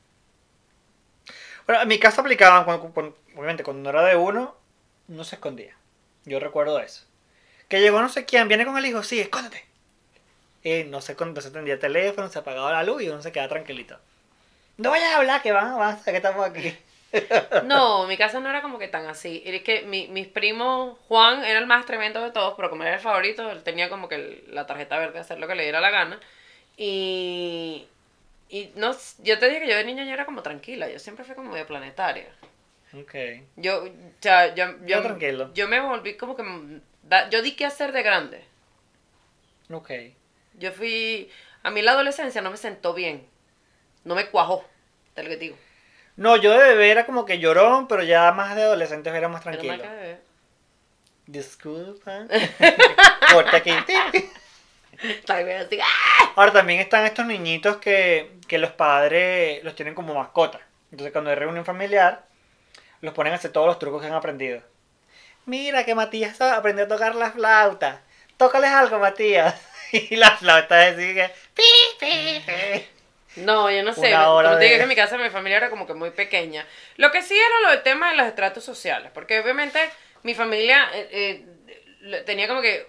Bueno, 1.66 1.82
en 1.82 1.88
mi 1.88 1.98
casa 1.98 2.20
aplicaban, 2.22 2.64
cuando- 2.64 3.16
obviamente 3.36 3.62
cuando 3.62 3.82
no 3.82 3.98
era 3.98 4.08
de 4.08 4.16
uno, 4.16 4.56
no 5.08 5.24
se 5.24 5.36
escondía. 5.36 5.76
Yo 6.24 6.40
recuerdo 6.40 6.80
eso. 6.80 7.04
Que 7.68 7.80
llegó 7.80 8.00
no 8.00 8.08
sé 8.08 8.24
quién, 8.24 8.48
viene 8.48 8.64
con 8.66 8.76
el 8.76 8.86
hijo, 8.86 9.02
sí, 9.02 9.20
escóndete. 9.20 9.69
Y 10.62 10.84
no 10.84 11.00
sé 11.00 11.16
cuándo 11.16 11.40
se 11.40 11.50
tendía 11.50 11.74
el 11.74 11.80
teléfono, 11.80 12.28
se 12.28 12.38
apagaba 12.38 12.72
la 12.72 12.82
luz 12.82 13.02
y 13.02 13.08
uno 13.08 13.22
se 13.22 13.32
quedaba 13.32 13.48
tranquilito. 13.48 13.98
No 14.76 14.90
vayas 14.90 15.14
a 15.14 15.18
hablar, 15.18 15.42
que 15.42 15.52
van, 15.52 15.76
van 15.78 16.02
que 16.02 16.16
estamos 16.16 16.46
aquí. 16.46 16.76
No, 17.64 18.06
mi 18.06 18.16
casa 18.16 18.38
no 18.38 18.48
era 18.48 18.62
como 18.62 18.78
que 18.78 18.86
tan 18.86 19.06
así. 19.06 19.42
Es 19.44 19.62
que 19.62 19.82
mi, 19.82 20.06
mis 20.08 20.28
primos, 20.28 20.96
Juan 21.08 21.44
era 21.44 21.58
el 21.58 21.66
más 21.66 21.84
tremendo 21.84 22.22
de 22.22 22.30
todos, 22.30 22.54
pero 22.56 22.70
como 22.70 22.84
era 22.84 22.94
el 22.94 23.00
favorito, 23.00 23.50
él 23.50 23.64
tenía 23.64 23.88
como 23.88 24.08
que 24.08 24.14
el- 24.14 24.44
la 24.54 24.66
tarjeta 24.66 24.96
verde 24.96 25.14
de 25.14 25.18
hacer 25.20 25.40
lo 25.40 25.48
que 25.48 25.56
le 25.56 25.64
diera 25.64 25.80
la 25.80 25.90
gana. 25.90 26.20
Y, 26.76 27.84
y 28.48 28.70
no, 28.76 28.94
yo 29.24 29.38
te 29.40 29.48
dije 29.48 29.60
que 29.62 29.68
yo 29.68 29.76
de 29.76 29.84
niña 29.84 30.04
yo 30.04 30.12
era 30.12 30.24
como 30.24 30.42
tranquila, 30.42 30.88
yo 30.88 31.00
siempre 31.00 31.24
fui 31.24 31.34
como 31.34 31.54
de 31.54 31.64
planetaria. 31.64 32.28
Ok. 32.94 33.14
Yo, 33.56 33.84
o 33.84 33.88
sea, 34.20 34.54
yo, 34.54 34.66
yo, 34.82 34.86
Yo 34.86 35.02
tranquilo. 35.02 35.50
yo 35.52 35.66
me 35.68 35.80
volví 35.80 36.16
como 36.16 36.36
que, 36.36 36.44
yo 37.30 37.42
di 37.42 37.52
que 37.56 37.66
hacer 37.66 37.90
de 37.92 38.02
grande. 38.04 38.44
Ok. 39.70 39.90
Yo 40.60 40.72
fui, 40.72 41.30
a 41.62 41.70
mí 41.70 41.80
la 41.80 41.92
adolescencia 41.92 42.42
no 42.42 42.50
me 42.50 42.58
sentó 42.58 42.92
bien, 42.92 43.26
no 44.04 44.14
me 44.14 44.28
cuajó, 44.28 44.62
te 45.14 45.22
lo 45.22 45.30
que 45.30 45.38
digo. 45.38 45.56
No, 46.16 46.36
yo 46.36 46.52
de 46.52 46.58
bebé 46.58 46.90
era 46.90 47.06
como 47.06 47.24
que 47.24 47.38
llorón, 47.38 47.88
pero 47.88 48.02
ya 48.02 48.30
más 48.32 48.54
de 48.54 48.64
adolescentes 48.64 49.14
era 49.14 49.28
más 49.28 49.42
Pero 49.42 49.56
tranquilo. 49.56 49.82
que 49.82 49.88
ver. 49.88 50.22
Disculpa. 51.24 52.26
Corta 53.32 53.56
aquí. 53.56 53.70
¡ah! 55.82 56.32
Ahora 56.36 56.52
también 56.52 56.80
están 56.80 57.06
estos 57.06 57.24
niñitos 57.24 57.78
que, 57.78 58.32
que 58.46 58.58
los 58.58 58.72
padres 58.72 59.64
los 59.64 59.74
tienen 59.74 59.94
como 59.94 60.14
mascota. 60.14 60.60
Entonces 60.90 61.10
cuando 61.10 61.30
hay 61.30 61.36
reunión 61.36 61.64
familiar, 61.64 62.26
los 63.00 63.14
ponen 63.14 63.32
a 63.32 63.36
hacer 63.36 63.50
todos 63.52 63.66
los 63.66 63.78
trucos 63.78 64.02
que 64.02 64.08
han 64.08 64.12
aprendido. 64.12 64.60
Mira 65.46 65.84
que 65.84 65.94
Matías 65.94 66.38
aprendió 66.42 66.84
a 66.84 66.88
tocar 66.88 67.14
la 67.14 67.30
flauta. 67.30 68.02
Tócales 68.36 68.70
algo, 68.70 68.98
Matías. 68.98 69.54
Y 69.92 70.16
la 70.16 70.30
flauta 70.36 70.88
es 70.88 70.96
así 70.96 71.14
que... 71.14 71.30
No, 73.36 73.70
yo 73.70 73.82
no 73.82 73.92
sé. 73.94 74.10
Como 74.42 74.58
te 74.58 74.64
digo 74.64 74.78
que 74.80 74.86
mi 74.86 74.96
casa, 74.96 75.16
mi 75.18 75.30
familia 75.30 75.58
era 75.58 75.70
como 75.70 75.86
que 75.86 75.94
muy 75.94 76.10
pequeña. 76.10 76.66
Lo 76.96 77.10
que 77.12 77.22
sí 77.22 77.34
era 77.36 77.60
lo 77.60 77.70
del 77.70 77.82
tema 77.82 78.10
de 78.10 78.16
los 78.16 78.26
estratos 78.26 78.64
sociales, 78.64 79.10
porque 79.14 79.38
obviamente 79.40 79.78
mi 80.24 80.34
familia 80.34 80.90
eh, 80.92 81.44
eh, 82.02 82.22
tenía 82.26 82.48
como 82.48 82.60
que 82.60 82.88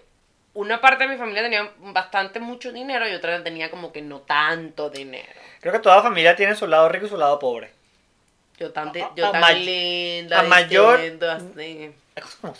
una 0.53 0.81
parte 0.81 1.05
de 1.05 1.11
mi 1.11 1.17
familia 1.17 1.43
tenía 1.43 1.71
bastante 1.77 2.39
mucho 2.39 2.71
dinero 2.71 3.07
y 3.07 3.13
otra 3.13 3.41
tenía 3.43 3.69
como 3.69 3.91
que 3.93 4.01
no 4.01 4.19
tanto 4.21 4.89
dinero. 4.89 5.29
Creo 5.61 5.73
que 5.73 5.79
toda 5.79 6.01
familia 6.01 6.35
tiene 6.35 6.55
su 6.55 6.65
lado 6.67 6.89
rico 6.89 7.05
y 7.05 7.09
su 7.09 7.17
lado 7.17 7.37
pobre. 7.39 7.69
Yo 8.57 8.71
tan, 8.71 8.91
de- 8.91 9.03
A- 9.03 9.11
yo 9.15 9.27
a 9.27 9.31
tan 9.31 9.41
ma- 9.41 9.51
linda, 9.53 10.39
a 10.39 10.43
mayor- 10.43 10.99
así. 11.31 11.91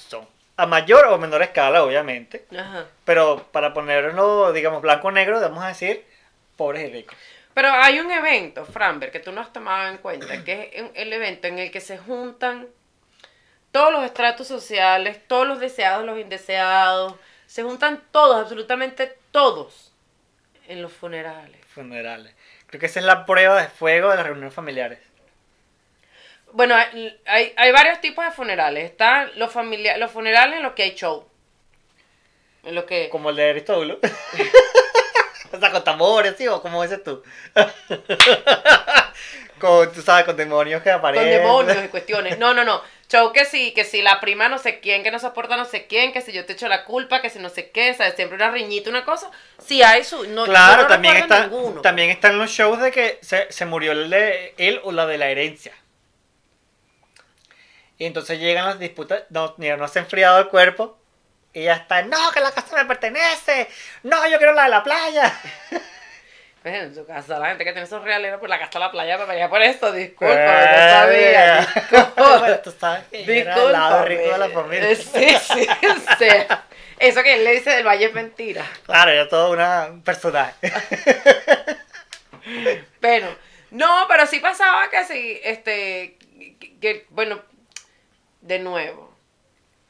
Son. 0.07 0.25
A 0.57 0.65
mayor 0.65 1.05
o 1.07 1.17
menor 1.17 1.41
escala, 1.41 1.83
obviamente. 1.83 2.45
Ajá. 2.55 2.85
Pero 3.05 3.47
para 3.51 3.73
ponerlo, 3.73 4.53
digamos, 4.53 4.81
blanco 4.81 5.07
o 5.07 5.11
negro, 5.11 5.39
vamos 5.39 5.63
a 5.63 5.69
decir 5.69 6.05
pobres 6.55 6.87
y 6.87 6.93
ricos. 6.93 7.17
Pero 7.53 7.69
hay 7.69 7.99
un 7.99 8.11
evento, 8.11 8.65
Framber, 8.65 9.11
que 9.11 9.19
tú 9.19 9.31
no 9.31 9.41
has 9.41 9.51
tomado 9.51 9.89
en 9.89 9.97
cuenta, 9.97 10.43
que 10.43 10.71
es 10.73 10.91
el 10.93 11.11
evento 11.11 11.47
en 11.47 11.59
el 11.59 11.71
que 11.71 11.81
se 11.81 11.97
juntan 11.97 12.67
todos 13.71 13.91
los 13.91 14.03
estratos 14.03 14.47
sociales, 14.47 15.19
todos 15.27 15.47
los 15.47 15.59
deseados, 15.59 16.05
los 16.05 16.19
indeseados, 16.19 17.15
se 17.47 17.63
juntan 17.63 18.01
todos, 18.11 18.37
absolutamente 18.37 19.17
todos, 19.31 19.93
en 20.67 20.81
los 20.81 20.93
funerales. 20.93 21.59
Funerales. 21.65 22.33
Creo 22.67 22.79
que 22.79 22.85
esa 22.85 22.99
es 22.99 23.05
la 23.05 23.25
prueba 23.25 23.61
de 23.61 23.67
fuego 23.67 24.09
de 24.09 24.15
las 24.15 24.25
reuniones 24.25 24.53
familiares. 24.53 24.99
Bueno, 26.53 26.75
hay, 26.75 27.53
hay, 27.55 27.71
varios 27.71 28.01
tipos 28.01 28.25
de 28.25 28.31
funerales. 28.31 28.85
Están 28.85 29.31
los, 29.35 29.51
familia 29.51 29.97
los 29.97 30.11
funerales 30.11 30.57
en 30.57 30.63
los 30.63 30.73
que 30.73 30.83
hay 30.83 30.95
show. 30.95 31.25
En 32.63 32.75
los 32.75 32.85
que... 32.85 33.09
Como 33.09 33.29
el 33.29 33.35
de 33.35 33.49
Aristóbulo. 33.49 33.99
o 35.51 35.59
sea, 35.59 35.71
con 35.71 35.83
tambores, 35.83 36.35
¿sí? 36.37 36.47
O 36.47 36.61
como 36.61 36.83
dices 36.83 37.03
tú. 37.03 37.23
con, 39.59 39.91
tú 39.91 40.01
sabes, 40.01 40.25
con 40.25 40.37
demonios 40.37 40.83
que 40.83 40.89
Con 40.89 40.99
aparecen. 40.99 41.29
demonios 41.29 41.85
y 41.85 41.87
cuestiones. 41.87 42.37
No, 42.37 42.53
no, 42.53 42.63
no. 42.63 42.81
Show 43.09 43.33
que 43.33 43.43
sí, 43.43 43.73
que 43.73 43.83
si 43.83 44.01
la 44.01 44.21
prima 44.21 44.47
no 44.47 44.57
sé 44.57 44.79
quién, 44.79 45.03
que 45.03 45.11
no 45.11 45.19
soporta 45.19 45.57
no 45.57 45.65
sé 45.65 45.85
quién, 45.85 46.13
que 46.13 46.21
si 46.21 46.31
yo 46.31 46.45
te 46.45 46.53
echo 46.53 46.69
la 46.69 46.85
culpa, 46.85 47.21
que 47.21 47.29
si 47.29 47.39
no 47.39 47.49
sé 47.49 47.69
qué, 47.69 47.93
¿sabes? 47.93 48.15
Siempre 48.15 48.37
una 48.37 48.51
riñita, 48.51 48.89
una 48.89 49.03
cosa. 49.03 49.29
Sí 49.57 49.83
hay 49.83 50.05
su... 50.05 50.23
No, 50.29 50.45
Claro, 50.45 50.83
no 50.83 50.87
también, 50.87 51.17
está, 51.17 51.49
también 51.83 52.09
están 52.09 52.37
los 52.37 52.49
shows 52.49 52.79
de 52.79 52.91
que 52.91 53.19
se, 53.21 53.51
se 53.51 53.65
murió 53.65 53.91
el 53.91 54.09
de 54.09 54.53
él 54.57 54.79
o 54.83 54.93
la 54.93 55.05
de 55.07 55.17
la 55.17 55.29
herencia. 55.29 55.73
Y 58.01 58.05
entonces 58.07 58.39
llegan 58.39 58.65
las 58.65 58.79
disputas, 58.79 59.25
no, 59.29 59.53
no 59.57 59.87
se 59.87 59.99
ha 59.99 60.01
enfriado 60.01 60.39
el 60.39 60.47
cuerpo. 60.47 60.97
Y 61.53 61.65
ya 61.65 61.73
está, 61.73 62.01
no, 62.01 62.31
que 62.31 62.39
la 62.39 62.51
casa 62.51 62.75
me 62.75 62.85
pertenece. 62.85 63.67
No, 64.01 64.27
yo 64.27 64.39
quiero 64.39 64.53
la 64.53 64.63
de 64.63 64.69
la 64.69 64.83
playa. 64.83 65.31
Pues 66.63 66.75
en 66.75 66.93
su 66.93 67.05
casa, 67.07 67.39
la 67.39 67.47
gente 67.47 67.63
que 67.63 67.71
tiene 67.71 67.87
esos 67.87 68.03
realeros, 68.03 68.39
pues 68.39 68.47
la 68.47 68.59
casa 68.59 68.77
a 68.77 68.81
la 68.81 68.91
playa 68.91 69.17
me 69.17 69.25
venía 69.25 69.49
por 69.49 69.63
esto, 69.63 69.91
disculpa, 69.91 70.35
no 70.35 70.77
sabía. 70.77 71.59
Eh, 71.59 71.65
bueno, 72.17 72.59
tú 72.59 72.71
sabes 72.79 73.03
que 73.05 73.25
yo 73.25 73.33
era 73.33 73.55
el 73.55 73.71
lado 73.71 74.05
Disculpa. 74.05 74.05
rico 74.05 74.31
de 74.31 74.37
la 74.37 74.49
familia. 74.49 74.95
Sí, 74.95 75.37
sí, 75.39 75.67
o 75.87 76.17
sea, 76.17 76.65
Eso 76.99 77.23
que 77.23 77.33
él 77.33 77.43
le 77.43 77.53
dice 77.53 77.71
del 77.71 77.87
valle 77.87 78.05
es 78.05 78.13
mentira. 78.13 78.63
Claro, 78.85 79.09
era 79.09 79.27
todo 79.27 79.51
una, 79.51 79.87
un 79.91 80.01
personaje. 80.03 80.55
Bueno, 83.01 83.27
no, 83.71 84.05
pero 84.07 84.27
sí 84.27 84.39
pasaba 84.39 84.87
que 84.91 85.03
sí, 85.05 85.39
este, 85.43 86.17
que, 86.59 86.77
que, 86.79 87.05
bueno, 87.09 87.41
de 88.41 88.59
nuevo. 88.59 89.11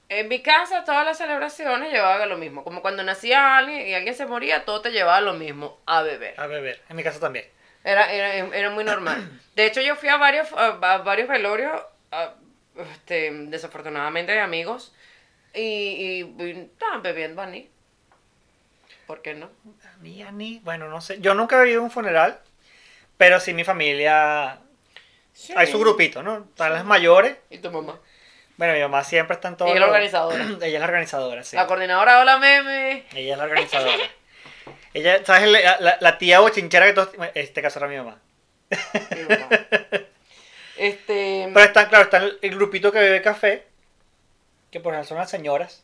En 0.09 0.27
mi 0.27 0.41
casa 0.41 0.83
todas 0.83 1.05
las 1.05 1.17
celebraciones 1.17 1.91
llevaban 1.91 2.27
lo 2.27 2.37
mismo. 2.37 2.63
Como 2.63 2.81
cuando 2.81 3.01
nacía 3.03 3.57
alguien 3.57 3.87
y 3.87 3.93
alguien 3.93 4.13
se 4.13 4.25
moría, 4.25 4.65
todo 4.65 4.81
te 4.81 4.91
llevaba 4.91 5.21
lo 5.21 5.33
mismo, 5.33 5.79
a 5.85 6.01
beber. 6.01 6.39
A 6.39 6.47
beber. 6.47 6.81
En 6.89 6.97
mi 6.97 7.03
casa 7.03 7.19
también. 7.19 7.45
Era, 7.83 8.11
era, 8.11 8.55
era 8.55 8.69
muy 8.71 8.83
normal. 8.83 9.39
De 9.55 9.65
hecho, 9.65 9.81
yo 9.81 9.95
fui 9.95 10.09
a 10.09 10.17
varios, 10.17 10.51
a, 10.53 10.67
a 10.67 10.97
varios 10.99 11.29
velorios, 11.29 11.81
a- 12.11 12.33
este, 12.93 13.31
desafortunadamente 13.31 14.33
de 14.33 14.39
amigos, 14.39 14.93
y, 15.53 15.61
y, 15.61 16.35
y 16.43 16.51
estaban 16.73 17.01
bebiendo 17.01 17.41
aní. 17.41 17.69
¿Por 19.07 19.21
qué 19.21 19.33
no? 19.33 19.49
Ni, 20.01 20.23
ni, 20.33 20.59
bueno, 20.59 20.89
no 20.89 21.01
sé. 21.01 21.19
Yo 21.21 21.33
nunca 21.33 21.57
he 21.59 21.63
vivido 21.63 21.81
un 21.83 21.91
funeral, 21.91 22.39
pero 23.17 23.39
sí 23.39 23.53
mi 23.53 23.63
familia. 23.63 24.59
Hay 25.55 25.67
su 25.67 25.79
grupito, 25.79 26.21
¿no? 26.21 26.37
Están 26.49 26.73
las 26.73 26.85
mayores. 26.85 27.37
¿Y 27.49 27.57
tu 27.57 27.71
mamá? 27.71 27.99
Bueno, 28.61 28.75
mi 28.75 28.79
mamá 28.81 29.03
siempre 29.03 29.33
está 29.33 29.47
en 29.47 29.57
todo. 29.57 29.69
Ella 29.69 29.73
es 29.73 29.79
la 29.79 29.87
organizadora. 29.87 30.35
Ella 30.61 30.65
es 30.67 30.79
la 30.79 30.85
organizadora, 30.85 31.43
sí. 31.43 31.55
La 31.55 31.65
coordinadora, 31.65 32.19
hola 32.21 32.37
meme. 32.37 33.05
Ella 33.15 33.31
es 33.31 33.37
la 33.39 33.43
organizadora. 33.45 34.03
Ella, 34.93 35.25
¿sabes? 35.25 35.49
La, 35.49 35.79
la- 35.79 35.97
la 35.99 36.17
tía 36.19 36.41
bochinchera 36.41 36.85
que 36.85 36.93
todos. 36.93 37.09
Este 37.33 37.59
caso 37.63 37.79
era 37.79 37.87
mi 37.87 37.97
mamá. 37.97 38.19
Mi 38.69 39.23
mamá. 39.23 39.47
Este. 40.77 41.49
Pero 41.51 41.65
están, 41.65 41.87
claro, 41.89 42.03
está 42.03 42.17
el, 42.17 42.37
el 42.39 42.55
grupito 42.55 42.91
que 42.91 42.99
bebe 42.99 43.23
café, 43.23 43.65
que 44.69 44.79
por 44.79 44.93
ejemplo 44.93 45.09
son 45.09 45.17
las 45.17 45.31
señoras, 45.31 45.83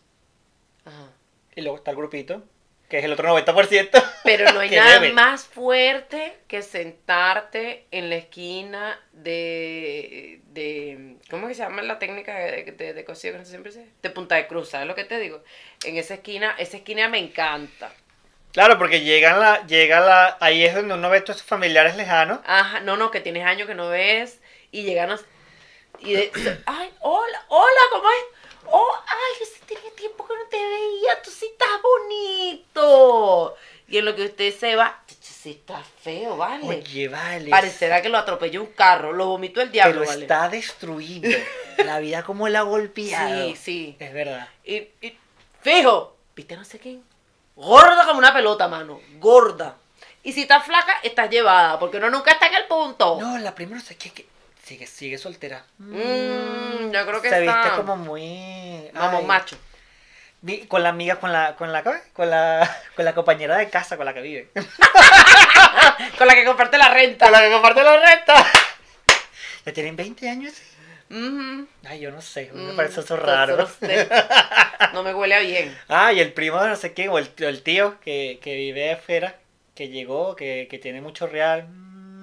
Ajá. 0.86 1.10
y 1.56 1.62
luego 1.62 1.78
está 1.78 1.90
el 1.90 1.98
grupito, 1.98 2.44
que 2.90 3.00
es 3.00 3.04
el 3.04 3.12
otro 3.14 3.28
90%. 3.30 4.04
Pero 4.24 4.52
no 4.54 4.60
hay 4.62 4.70
nada 4.72 5.00
más 5.12 5.46
fuerte 5.46 6.38
que 6.48 6.62
sentarte 6.62 7.86
en 7.92 8.10
la 8.10 8.16
esquina 8.16 9.00
de, 9.14 10.42
de 10.48 11.18
¿cómo 11.30 11.48
que 11.48 11.54
se 11.54 11.64
llama 11.64 11.82
la 11.82 12.00
técnica 12.00 12.36
de, 12.38 12.64
de, 12.72 12.94
de 12.94 13.06
cocido 13.06 13.34
que 13.34 13.40
no 13.40 13.46
sé 13.46 13.52
siempre 13.52 13.72
se 13.72 13.86
De 14.02 14.10
Punta 14.10 14.36
de 14.36 14.48
Cruz, 14.48 14.70
¿sabes 14.70 14.88
lo 14.88 14.96
que 14.96 15.04
te 15.06 15.20
digo? 15.20 15.44
En 15.84 15.98
esa 15.98 16.16
esquina, 16.16 16.56
esa 16.58 16.78
esquina 16.78 17.10
me 17.10 17.20
encanta. 17.20 17.92
Claro, 18.54 18.78
porque 18.80 19.02
llegan 19.02 19.40
la, 19.40 19.66
llega 19.68 20.00
la, 20.00 20.38
ahí 20.40 20.64
es 20.64 20.74
donde 20.74 20.94
uno 20.96 21.10
ve 21.10 21.20
a 21.20 21.24
todos 21.24 21.40
sus 21.40 21.48
familiares 21.48 21.96
lejanos. 21.96 22.40
Ajá, 22.46 22.80
no, 22.80 22.98
no, 22.98 23.12
que 23.12 23.20
tienes 23.20 23.46
años 23.46 23.68
que 23.68 23.76
no 23.76 23.90
ves 23.90 24.40
y 24.72 24.84
llegan 24.84 25.12
a- 25.12 25.20
y 26.00 26.14
de, 26.14 26.32
ay, 26.66 26.90
hola, 27.02 27.46
hola, 27.50 27.82
¿cómo 27.92 28.08
es? 28.10 28.37
Oh, 28.72 28.92
ay, 29.06 29.40
yo 29.40 29.46
sí 29.46 29.62
tenía 29.66 29.92
tiempo 29.96 30.26
que 30.28 30.34
no 30.34 30.46
te 30.50 30.58
veía, 30.58 31.22
tú 31.24 31.32
sí 31.32 31.46
estás 31.52 31.82
bonito. 31.82 33.56
Y 33.88 33.98
en 33.98 34.06
lo 34.06 34.16
que 34.16 34.26
usted 34.26 34.54
se 34.58 34.76
va, 34.76 35.02
"Chicho, 35.08 35.32
sí 35.34 35.52
está 35.52 35.82
feo, 36.02 36.36
vale. 36.38 36.66
Oye, 36.68 37.08
vale. 37.08 37.50
Parecerá 37.50 38.02
que 38.02 38.10
lo 38.10 38.18
atropelló 38.18 38.62
un 38.62 38.68
carro, 38.74 39.14
lo 39.14 39.28
vomitó 39.28 39.62
el 39.62 39.72
diablo, 39.72 40.00
pero 40.02 40.10
vale. 40.12 40.22
está 40.24 40.50
destruido. 40.50 41.30
La 41.78 42.00
vida 42.00 42.24
como 42.24 42.50
la 42.50 42.60
ha 42.60 42.64
golpeado. 42.64 43.46
Sí, 43.50 43.56
sí. 43.56 43.96
Es 44.00 44.14
verdad. 44.14 44.48
Y, 44.66 44.76
y 45.02 45.18
fijo, 45.62 46.16
¿viste 46.36 46.56
no 46.58 46.66
sé 46.66 46.80
quién? 46.80 47.04
Gorda 47.56 48.06
como 48.06 48.20
una 48.20 48.34
pelota, 48.34 48.68
mano. 48.68 49.00
Gorda. 49.20 49.76
Y 50.24 50.34
si 50.34 50.42
estás 50.42 50.66
flaca, 50.66 51.00
estás 51.04 51.30
llevada, 51.30 51.80
porque 51.80 51.98
uno 51.98 52.10
nunca 52.10 52.32
está 52.32 52.48
en 52.48 52.56
el 52.56 52.66
punto. 52.66 53.18
No, 53.22 53.38
la 53.38 53.56
primera 53.56 53.80
sé 53.80 53.96
que, 53.96 54.12
que 54.12 54.26
sigue, 54.68 54.86
sigue 54.88 55.18
soltera. 55.18 55.64
Mm, 55.78 56.92
yo 56.92 57.06
creo 57.06 57.22
que 57.22 57.30
Se 57.30 57.40
está... 57.40 57.62
viste 57.64 57.76
como 57.78 57.96
muy. 57.98 58.90
Vamos, 58.94 59.24
macho. 59.26 59.58
Con 60.68 60.84
la 60.84 60.90
amiga, 60.90 61.16
con 61.20 61.32
la, 61.34 61.56
con 61.56 61.72
la, 61.74 61.84
con 61.84 62.30
la, 62.30 62.78
con 62.96 63.06
la 63.06 63.16
compañera 63.16 63.58
de 63.58 63.70
casa 63.70 63.98
con 63.98 64.06
la 64.06 64.14
que 64.14 64.22
vive. 64.22 64.50
Con 66.18 66.28
la 66.28 66.36
que 66.36 66.46
comparte 66.46 66.78
la 66.78 66.90
renta. 66.90 67.26
Con 67.26 67.32
la 67.34 67.42
que 67.42 67.52
comparte 67.52 67.84
la 67.84 67.98
renta. 68.00 68.46
¿Ya 69.66 69.74
tienen 69.74 69.96
20 69.96 70.30
años? 70.30 70.54
Ujú. 71.10 71.68
Ay, 71.86 72.00
yo 72.00 72.12
no 72.12 72.22
sé, 72.22 72.52
me 72.54 72.74
Mm, 72.74 72.76
parece 72.76 73.00
eso 73.02 73.18
raro. 73.18 73.68
No 74.94 75.04
me 75.04 75.14
huele 75.14 75.36
a 75.36 75.40
bien. 75.40 75.76
Ah, 75.90 76.14
y 76.14 76.20
el 76.20 76.34
primo 76.34 76.62
de 76.62 76.70
no 76.70 76.76
sé 76.76 76.94
quién, 76.94 77.10
o 77.10 77.18
el, 77.18 77.30
el 77.38 77.64
tío 77.64 78.00
que, 78.02 78.40
que 78.42 78.56
vive 78.56 78.92
afuera, 78.94 79.36
que 79.76 79.90
llegó, 79.90 80.36
que, 80.36 80.68
que 80.70 80.78
tiene 80.80 81.02
mucho 81.02 81.28
real. 81.28 81.68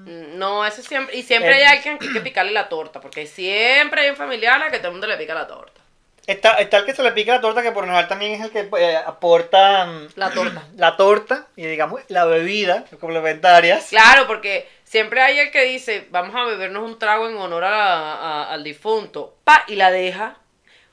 Mm, 0.04 0.38
No, 0.38 0.64
eso 0.66 0.82
siempre. 0.82 1.16
Y 1.16 1.22
siempre 1.22 1.50
Eh. 1.52 1.64
hay 1.66 1.76
alguien 1.76 1.98
que 1.98 2.12
que 2.12 2.20
picarle 2.20 2.52
la 2.52 2.68
torta, 2.68 3.00
porque 3.00 3.26
siempre 3.26 4.02
hay 4.02 4.10
un 4.10 4.16
familiar 4.16 4.62
a 4.62 4.70
que 4.70 4.78
todo 4.78 4.88
el 4.88 4.92
mundo 4.94 5.06
le 5.06 5.16
pica 5.16 5.34
la 5.34 5.46
torta. 5.46 5.80
Está, 6.26 6.54
está 6.54 6.78
el 6.78 6.86
que 6.86 6.94
se 6.94 7.02
le 7.02 7.12
pica 7.12 7.34
la 7.34 7.40
torta, 7.42 7.60
que 7.62 7.70
por 7.70 7.82
lo 7.84 7.88
general 7.88 8.08
también 8.08 8.32
es 8.32 8.40
el 8.40 8.50
que 8.50 8.66
eh, 8.78 8.96
aporta 8.96 9.84
mm, 9.86 10.08
La 10.16 10.30
torta. 10.30 10.62
la 10.76 10.96
torta 10.96 11.46
y 11.56 11.66
digamos 11.66 12.00
la 12.08 12.24
bebida 12.24 12.84
complementarias. 13.00 13.88
Claro, 13.90 14.26
porque 14.26 14.66
siempre 14.84 15.20
hay 15.20 15.38
el 15.38 15.50
que 15.50 15.64
dice, 15.64 16.06
vamos 16.10 16.34
a 16.34 16.44
bebernos 16.44 16.82
un 16.82 16.98
trago 16.98 17.28
en 17.28 17.36
honor 17.36 17.64
a 17.64 17.70
la- 17.70 18.12
a- 18.14 18.52
al 18.52 18.64
difunto. 18.64 19.36
Pa, 19.44 19.64
y 19.68 19.74
la 19.76 19.90
deja. 19.90 20.36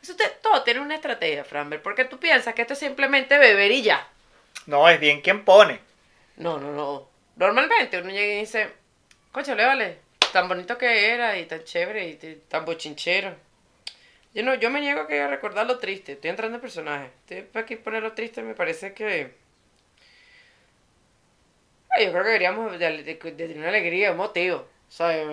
Eso 0.03 0.15
te- 0.15 0.27
todo 0.41 0.63
tiene 0.63 0.79
una 0.81 0.95
estrategia, 0.95 1.43
Franber, 1.45 1.81
porque 1.81 2.03
tú 2.05 2.17
piensas 2.19 2.53
que 2.53 2.63
esto 2.63 2.73
es 2.73 2.79
simplemente 2.79 3.37
beber 3.37 3.71
y 3.71 3.83
ya. 3.83 4.05
No, 4.65 4.89
es 4.89 4.99
bien 4.99 5.21
quien 5.21 5.45
pone. 5.45 5.79
No, 6.37 6.57
no, 6.57 6.71
no. 6.71 7.07
Normalmente 7.37 7.99
uno 8.01 8.09
llega 8.09 8.33
y 8.33 8.39
dice, 8.41 8.69
coche, 9.31 9.55
le 9.55 9.65
vale, 9.65 9.97
tan 10.33 10.47
bonito 10.47 10.77
que 10.77 11.09
era 11.13 11.37
y 11.37 11.45
tan 11.45 11.63
chévere 11.63 12.07
y 12.09 12.15
tan 12.47 12.65
bochinchero. 12.65 13.35
Yo 14.33 14.43
no, 14.43 14.55
yo 14.55 14.69
me 14.69 14.79
niego 14.79 15.07
que 15.07 15.19
a 15.21 15.27
recordar 15.27 15.65
lo 15.65 15.77
triste. 15.77 16.13
Estoy 16.13 16.29
entrando 16.29 16.55
en 16.55 16.61
personaje. 16.61 17.09
Estoy 17.21 17.41
para 17.43 17.63
aquí 17.65 17.75
poner 17.75 18.01
lo 18.03 18.13
triste, 18.13 18.41
me 18.41 18.53
parece 18.55 18.93
que. 18.93 19.33
Yo 21.99 22.11
creo 22.11 22.23
que 22.23 22.29
deberíamos 22.29 22.79
de, 22.79 23.03
de- 23.03 23.53
una 23.57 23.67
alegría, 23.69 24.11
un 24.11 24.17
motivo. 24.17 24.67
¿sabes? 24.89 25.25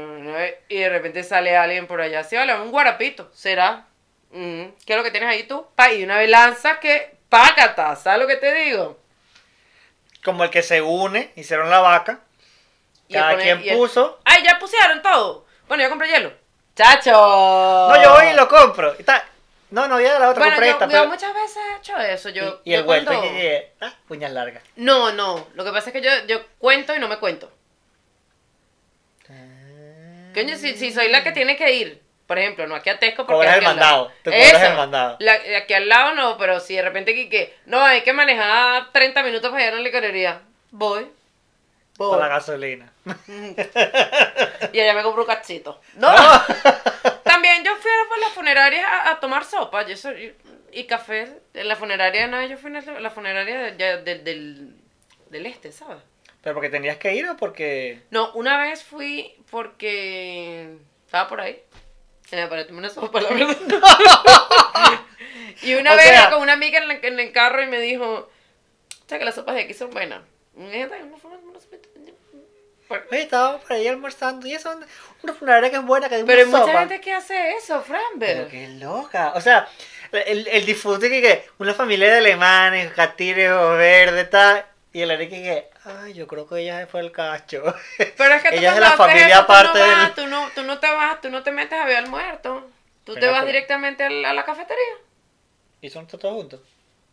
Y 0.68 0.78
de 0.78 0.88
repente 0.88 1.22
sale 1.24 1.57
alguien 1.57 1.86
por 1.86 2.01
allá. 2.01 2.24
Sí, 2.24 2.36
vale, 2.36 2.55
un 2.61 2.70
guarapito. 2.70 3.30
¿Será? 3.32 3.86
Ujú. 4.30 4.74
¿Qué 4.84 4.92
es 4.92 4.96
lo 4.96 5.05
que 5.05 5.11
tienes 5.11 5.28
ahí 5.28 5.44
tú? 5.44 5.66
Y 5.96 6.03
una 6.05 6.18
velanza 6.18 6.80
que. 6.80 7.16
Pácata, 7.28 7.94
¿sabes 7.94 8.20
lo 8.20 8.26
que 8.26 8.36
te 8.36 8.55
digo? 8.55 8.99
Como 10.24 10.44
el 10.44 10.51
que 10.51 10.62
se 10.62 10.80
une, 10.80 11.30
hicieron 11.36 11.68
la 11.70 11.80
vaca. 11.80 12.20
Y 13.09 13.15
Cada 13.15 13.31
pone- 13.33 13.43
quien 13.43 13.65
y 13.65 13.69
el- 13.71 13.77
puso. 13.77 14.21
¡Ay, 14.25 14.43
ya 14.45 14.59
pusieron 14.59 15.01
todo! 15.03 15.47
Bueno, 15.67 15.83
yo 15.83 15.89
compré 15.91 16.09
hielo. 16.09 16.33
¡Chacho! 16.77 17.11
No, 17.13 18.03
yo 18.03 18.13
voy 18.15 18.27
y 18.29 18.35
lo 18.35 18.47
compro. 18.49 18.95
Y 18.97 19.01
está- 19.01 19.25
No, 19.71 19.87
no, 19.89 20.01
ya 20.01 20.19
la 20.19 20.31
otra 20.31 20.45
Bueno, 20.45 20.55
compré 20.57 20.67
yo, 20.69 20.73
esta. 20.73 20.85
yo 20.87 20.91
pero- 20.93 21.07
muchas 21.09 21.35
veces 21.35 21.57
he 21.57 21.77
hecho 21.79 21.99
eso. 21.99 22.29
Yo, 22.31 22.61
y, 22.65 22.71
y 22.71 22.73
yo 22.73 22.79
el 22.81 22.85
vuelto 22.85 23.11
cuando- 23.11 23.23
que 23.29 23.33
llegue, 23.35 23.73
ah, 23.83 23.93
uñas 24.09 24.33
largas. 24.33 24.63
No, 24.77 25.13
no. 25.13 25.47
Lo 25.55 25.65
que 25.65 25.73
pasa 25.73 25.91
es 25.91 25.93
que 25.93 26.01
yo, 26.01 26.11
yo 26.27 26.41
cuento 26.59 26.95
y 26.95 26.99
no 27.01 27.09
me 27.09 27.19
cuento. 27.19 27.51
Coño, 30.35 30.57
si, 30.57 30.75
si 30.77 30.93
soy 30.93 31.09
la 31.09 31.23
que 31.25 31.33
tiene 31.33 31.57
que 31.57 31.73
ir, 31.73 32.03
por 32.27 32.39
ejemplo, 32.39 32.67
no 32.67 32.75
aquí 32.77 32.91
a 32.91 32.99
Tesco 32.99 33.25
porque 33.27 33.35
Cobras 33.39 33.57
el 33.57 33.65
mandado, 33.65 34.13
tú 34.23 34.31
cobras 34.31 34.63
el 34.63 34.75
mandado. 34.77 35.17
La- 35.21 35.39
aquí 35.59 35.75
al 35.75 35.89
lado 35.89 36.15
no, 36.15 36.39
pero 36.39 36.61
si 36.61 36.77
de 36.77 36.83
repente 36.83 37.15
que, 37.15 37.29
que 37.29 37.57
no, 37.67 37.83
hay 37.85 38.03
que 38.03 38.13
manejar 38.13 38.93
30 38.93 39.23
minutos 39.23 39.51
para 39.51 39.65
ir 39.67 39.73
a 39.73 39.77
la 39.77 39.83
licorería. 39.83 40.43
Voy. 40.71 41.11
Por 41.99 42.18
la 42.18 42.28
gasolina. 42.28 42.90
Y 44.72 44.80
allá 44.80 44.94
me 44.94 45.03
compro 45.03 45.22
un 45.22 45.28
cachito. 45.28 45.80
No. 45.94 46.09
También 47.24 47.64
yo 47.64 47.74
fui 47.76 47.90
a 47.90 48.20
la 48.20 48.28
funeraria 48.34 48.86
a, 48.88 49.11
a 49.11 49.20
tomar 49.20 49.44
sopa 49.44 49.84
yo 49.86 49.96
soy- 49.96 50.34
y 50.72 50.84
café. 50.84 51.40
En 51.55 51.68
la 51.68 51.76
funeraria, 51.76 52.26
no, 52.26 52.44
yo 52.46 52.57
fui 52.57 52.74
a 52.76 53.01
la 53.01 53.11
funeraria 53.11 53.72
de- 53.72 54.03
del, 54.03 54.24
del, 54.24 54.76
del 55.30 55.46
este, 55.46 55.72
¿sabes? 55.72 55.99
¿Pero 56.42 56.55
porque 56.55 56.68
tenías 56.70 56.96
que 56.99 57.14
ir 57.14 57.28
o 57.28 57.36
porque.? 57.36 58.03
No, 58.11 58.32
una 58.32 58.59
vez 58.59 58.82
fui 58.84 59.34
porque 59.51 60.76
estaba 61.07 61.28
por 61.28 61.40
ahí. 61.40 61.61
Se 62.28 62.36
me 62.36 62.42
apareció 62.42 62.76
una 62.76 62.90
sopa, 62.90 63.20
la 63.20 63.30
verdad. 63.30 63.57
y 65.62 65.74
una 65.74 65.94
O 65.94 65.96
vez 65.96 66.07
sea- 66.07 66.30
con 66.30 66.42
una 66.42 66.53
amiga 66.53 66.78
en, 66.78 66.88
la- 66.88 66.94
en 67.03 67.18
el 67.20 67.32
carro 67.32 67.62
y 67.62 67.66
me 67.66 67.80
dijo, 67.80 68.05
o 68.05 68.28
sea 69.09 69.18
que 69.18 69.24
las 69.24 69.34
sopas 69.34 69.55
de 69.55 69.62
aquí 69.62 69.74
son 69.74 69.90
buenas. 69.90 70.20
Por- 72.89 73.07
Oye, 73.11 73.23
estábamos 73.23 73.61
por 73.63 73.73
ahí 73.73 73.87
almorzando 73.87 74.47
y 74.47 74.55
eso, 74.55 74.75
una 75.23 75.35
funeraria 75.35 75.69
que 75.71 75.77
es 75.77 75.85
buena, 75.85 76.09
que 76.09 76.17
es 76.21 76.25
Pero 76.25 76.39
hay 76.41 76.49
una 76.49 76.59
mucha 76.59 76.71
sopa. 76.73 76.81
gente 76.81 77.01
que 77.03 77.13
hace 77.13 77.53
eso, 77.53 77.85
Pero 77.87 77.99
Framber. 78.01 78.49
qué 78.49 78.69
loca. 78.69 79.33
O 79.35 79.41
sea, 79.43 79.69
el, 80.13 80.49
el 80.49 80.65
disfrute 80.65 81.11
que, 81.11 81.21
que 81.21 81.45
una 81.59 81.75
familia 81.75 82.11
de 82.11 82.19
alemanes, 82.19 82.91
catires 82.93 83.51
o 83.51 83.73
verde, 83.73 84.25
tal. 84.25 84.65
Y 84.91 85.03
el 85.03 85.11
Enrique 85.11 85.43
que, 85.43 85.71
ay, 85.85 86.15
yo 86.15 86.27
creo 86.27 86.49
que 86.49 86.61
ella 86.61 86.81
se 86.81 86.87
fue 86.87 87.01
el 87.03 87.13
cacho. 87.13 87.63
Pero 88.17 88.35
es 88.35 88.43
que 88.43 88.49
tú 88.53 88.55
Ella 88.57 88.73
es 88.73 88.81
la 88.81 88.93
familia 88.93 89.27
eso, 89.29 89.37
tú 89.37 89.43
aparte 89.53 89.79
no 89.79 89.85
del- 89.85 89.95
vas, 89.95 90.15
tú, 90.15 90.27
no, 90.27 90.49
tú 90.55 90.63
no 90.63 90.79
te 90.81 90.91
vas, 90.91 91.21
tú 91.21 91.29
no 91.29 91.43
te 91.43 91.53
metes 91.53 91.79
a 91.79 91.85
ver 91.85 91.99
al 91.99 92.09
muerto. 92.09 92.71
Tú 93.05 93.13
te 93.15 93.21
Venga, 93.21 93.33
vas 93.33 93.41
pero- 93.43 93.53
directamente 93.53 94.05
a 94.05 94.09
la, 94.11 94.31
a 94.31 94.33
la 94.35 94.45
cafetería. 94.47 94.95
y 95.83 95.91
son 95.91 96.07
todos 96.07 96.33
juntos. 96.35 96.61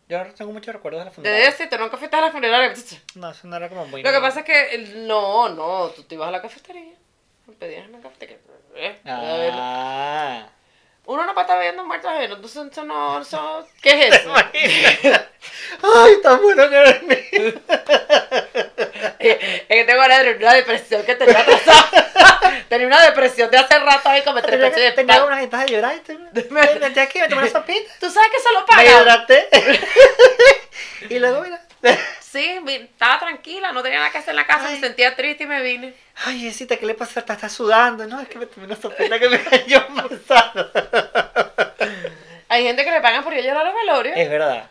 Yo 0.07 0.23
no 0.23 0.33
tengo 0.33 0.51
muchos 0.51 0.73
recuerdos 0.73 1.01
de 1.01 1.05
la 1.05 1.11
funeraria. 1.11 1.49
ese, 1.49 1.67
te 1.67 1.77
nunca 1.77 1.97
fuiste 1.97 2.15
a 2.15 2.21
la 2.21 2.31
funeraria. 2.31 2.73
No, 3.15 3.31
eso 3.31 3.47
no 3.47 3.55
era 3.55 3.69
como 3.69 3.87
muy. 3.87 4.03
Lo 4.03 4.11
que 4.11 4.19
pasa 4.19 4.41
es 4.41 4.45
que, 4.45 4.77
no, 5.07 5.49
no, 5.49 5.89
tú 5.89 6.03
te 6.03 6.15
ibas 6.15 6.27
a 6.27 6.31
la 6.31 6.41
cafetería. 6.41 6.93
Pedías 7.59 7.85
en 7.85 7.91
la 7.93 7.99
cafetería. 7.99 8.37
Eh. 8.75 9.01
Ah. 9.05 10.47
Uno 11.07 11.25
no 11.25 11.39
estar 11.39 11.61
viendo 11.61 11.85
muertos 11.85 12.09
ajenos, 12.09 12.37
entonces 12.37 12.71
eso 12.71 12.83
no, 12.83 13.21
eso, 13.21 13.67
¿qué 13.81 14.07
es 14.07 14.15
eso? 14.19 14.33
Ay, 15.83 16.13
tan 16.23 16.41
bueno 16.41 16.69
que 16.69 17.31
mío. 17.31 17.53
es 19.67 19.67
que 19.67 19.83
tengo 19.85 20.03
una, 20.03 20.21
una 20.21 20.53
depresión 20.53 21.03
que 21.05 21.15
tenía 21.15 21.39
atrasada. 21.39 22.63
tenía 22.69 22.87
una 22.87 23.01
depresión 23.03 23.49
de 23.51 23.57
hace 23.57 23.79
rato 23.79 24.09
ahí 24.09 24.21
como 24.23 24.41
tres 24.41 24.51
Tenía, 24.59 24.69
meses 24.69 24.83
de 24.83 24.91
tenía 24.91 25.23
unas 25.25 25.49
ganas 25.49 25.65
de 25.65 25.71
llorar. 25.71 25.95
y 25.95 25.99
te- 25.99 26.49
Me 26.49 26.79
metí 26.79 26.99
aquí, 26.99 27.19
me 27.19 27.27
tomé 27.27 27.41
una 27.43 27.51
sopita. 27.51 27.91
¿Tú 27.99 28.09
sabes 28.09 28.29
que 28.29 28.39
se 28.41 28.53
lo 28.53 28.65
Me 28.75 28.85
hidraté. 29.01 29.49
y 31.09 31.19
luego, 31.19 31.41
mira. 31.41 31.61
Sí, 32.19 32.59
estaba 32.67 33.19
tranquila, 33.19 33.71
no 33.71 33.81
tenía 33.81 33.99
nada 33.99 34.11
que 34.11 34.17
hacer 34.17 34.31
en 34.31 34.35
la 34.37 34.45
casa, 34.47 34.65
Ay. 34.67 34.73
me 34.75 34.79
sentía 34.81 35.15
triste 35.15 35.43
y 35.43 35.47
me 35.47 35.61
vine. 35.61 35.93
Ay, 36.25 36.47
Esita, 36.47 36.75
¿qué 36.77 36.85
le 36.85 36.93
pasa? 36.95 37.19
Está, 37.21 37.33
está 37.33 37.47
sudando. 37.47 38.05
No, 38.07 38.19
es 38.19 38.27
que 38.27 38.39
me 38.39 38.45
tomé 38.47 38.65
una 38.65 38.75
sopita 38.75 39.17
que 39.19 39.29
me 39.29 39.41
cayó 39.41 39.85
manzana. 39.89 40.69
Hay 42.49 42.63
gente 42.63 42.83
que 42.83 42.91
le 42.91 43.01
pagan 43.01 43.23
por 43.23 43.33
ir 43.33 43.39
a 43.39 43.43
llorar 43.43 43.65
a 43.67 43.69
los 43.69 43.75
velorios. 43.75 44.17
Es 44.17 44.29
verdad. 44.29 44.69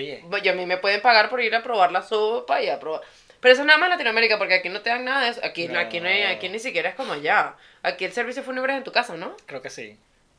Oye. 0.00 0.24
Pues, 0.28 0.42
Yo 0.42 0.52
a 0.52 0.54
mí 0.54 0.66
me 0.66 0.76
pueden 0.78 1.00
pagar 1.02 1.28
por 1.30 1.40
ir 1.40 1.54
a 1.54 1.62
probar 1.62 1.92
la 1.92 2.02
sopa 2.02 2.60
y 2.62 2.68
a 2.68 2.78
probar. 2.80 3.02
Pero 3.40 3.52
eso 3.52 3.62
es 3.62 3.66
nada 3.66 3.78
más 3.78 3.86
en 3.86 3.92
Latinoamérica, 3.92 4.36
porque 4.38 4.54
aquí 4.54 4.68
no 4.68 4.80
te 4.82 4.90
dan 4.90 5.04
nada 5.04 5.24
de 5.24 5.30
eso. 5.30 5.40
Aquí, 5.44 5.66
No. 5.68 5.78
aquí, 5.78 6.00
no 6.00 6.08
hay- 6.08 6.24
aquí 6.24 6.48
ni 6.48 6.58
siquiera 6.58 6.90
es 6.90 6.94
como 6.94 7.12
allá. 7.14 7.54
Aquí 7.82 8.04
el 8.04 8.12
servicio 8.12 8.42
fúnebre 8.42 8.72
es 8.74 8.78
en 8.78 8.84
tu 8.84 8.92
casa, 8.92 9.14
¿no? 9.16 9.34
Creo 9.46 9.62
que 9.62 9.70
sí. 9.70 9.96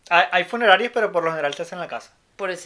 Hay, 0.09 0.25
hay 0.31 0.43
funerarios, 0.43 0.91
pero 0.93 1.11
por 1.11 1.23
lo 1.23 1.31
general 1.31 1.53
se 1.53 1.63
hace 1.63 1.75
en 1.75 1.81
la 1.81 1.87
casa. 1.87 2.13
Por 2.35 2.49
el 2.49 2.57